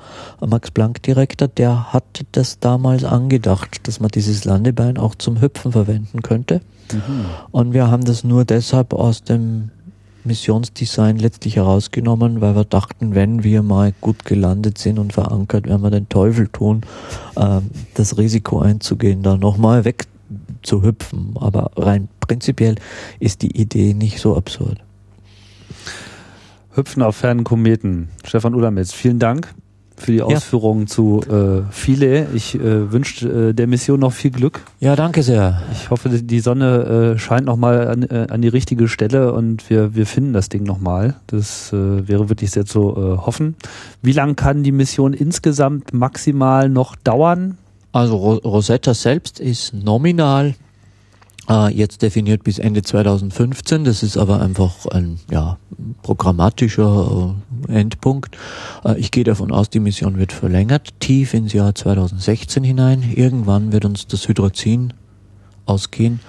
[0.46, 6.60] Max-Planck-Direktor, der hat das damals angedacht, dass man dieses Landebein auch zum Hüpfen verwenden könnte.
[6.92, 7.24] Mhm.
[7.50, 9.70] Und wir haben das nur deshalb aus dem
[10.24, 15.82] Missionsdesign letztlich herausgenommen, weil wir dachten, wenn wir mal gut gelandet sind und verankert, werden
[15.82, 16.82] wir den Teufel tun,
[17.36, 17.60] äh,
[17.94, 21.34] das Risiko einzugehen, da nochmal wegzuhüpfen.
[21.36, 22.76] Aber rein prinzipiell
[23.18, 24.78] ist die Idee nicht so absurd.
[26.74, 28.08] Hüpfen auf fernen Kometen.
[28.24, 29.54] Stefan Ulametz, vielen Dank
[30.00, 30.86] für die Ausführungen ja.
[30.86, 32.26] zu äh, Philae.
[32.34, 34.60] Ich äh, wünsche äh, der Mission noch viel Glück.
[34.80, 35.62] Ja, danke sehr.
[35.72, 39.94] Ich hoffe, die Sonne äh, scheint nochmal an, äh, an die richtige Stelle und wir,
[39.94, 41.16] wir finden das Ding nochmal.
[41.26, 43.56] Das äh, wäre wirklich sehr zu äh, hoffen.
[44.02, 47.58] Wie lange kann die Mission insgesamt maximal noch dauern?
[47.92, 50.54] Also Rosetta selbst ist nominal
[51.50, 53.84] äh, jetzt definiert bis Ende 2015.
[53.84, 55.58] Das ist aber einfach ein ja,
[56.02, 57.34] programmatischer
[57.68, 58.36] äh, Endpunkt.
[58.84, 63.02] Äh, ich gehe davon aus, die Mission wird verlängert, tief ins Jahr 2016 hinein.
[63.14, 64.94] Irgendwann wird uns das Hydrazin
[65.66, 66.20] ausgehen.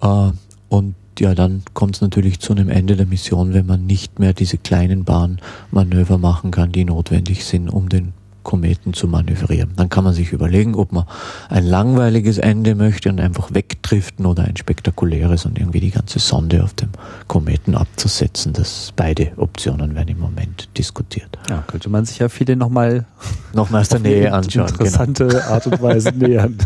[0.00, 0.30] Äh,
[0.68, 4.32] und ja, dann kommt es natürlich zu einem Ende der Mission, wenn man nicht mehr
[4.32, 8.14] diese kleinen Bahnmanöver machen kann, die notwendig sind, um den
[8.44, 9.72] Kometen zu manövrieren.
[9.76, 11.04] Dann kann man sich überlegen, ob man
[11.48, 16.62] ein langweiliges Ende möchte und einfach wegdriften oder ein spektakuläres und irgendwie die ganze Sonde
[16.62, 16.90] auf dem
[17.26, 18.52] Kometen abzusetzen.
[18.52, 21.38] Das beide Optionen werden im Moment diskutiert.
[21.48, 23.06] Ja, könnte man sich ja viele nochmal
[23.52, 24.66] noch mal aus der Nähe anschauen.
[24.66, 24.84] Genau.
[24.84, 25.42] Interessante genau.
[25.42, 26.56] Art und Weise nähern.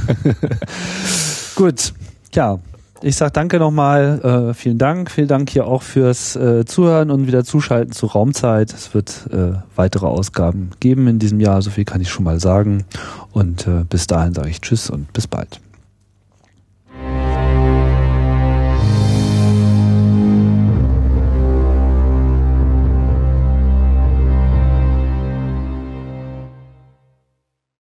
[1.55, 1.95] Gut,
[2.35, 2.59] ja,
[3.03, 7.27] ich sage danke nochmal, äh, vielen Dank, vielen Dank hier auch fürs äh, Zuhören und
[7.27, 8.73] wieder Zuschalten zu Raumzeit.
[8.73, 12.41] Es wird äh, weitere Ausgaben geben in diesem Jahr, so viel kann ich schon mal
[12.41, 12.85] sagen.
[13.33, 15.61] Und äh, bis dahin sage ich Tschüss und bis bald.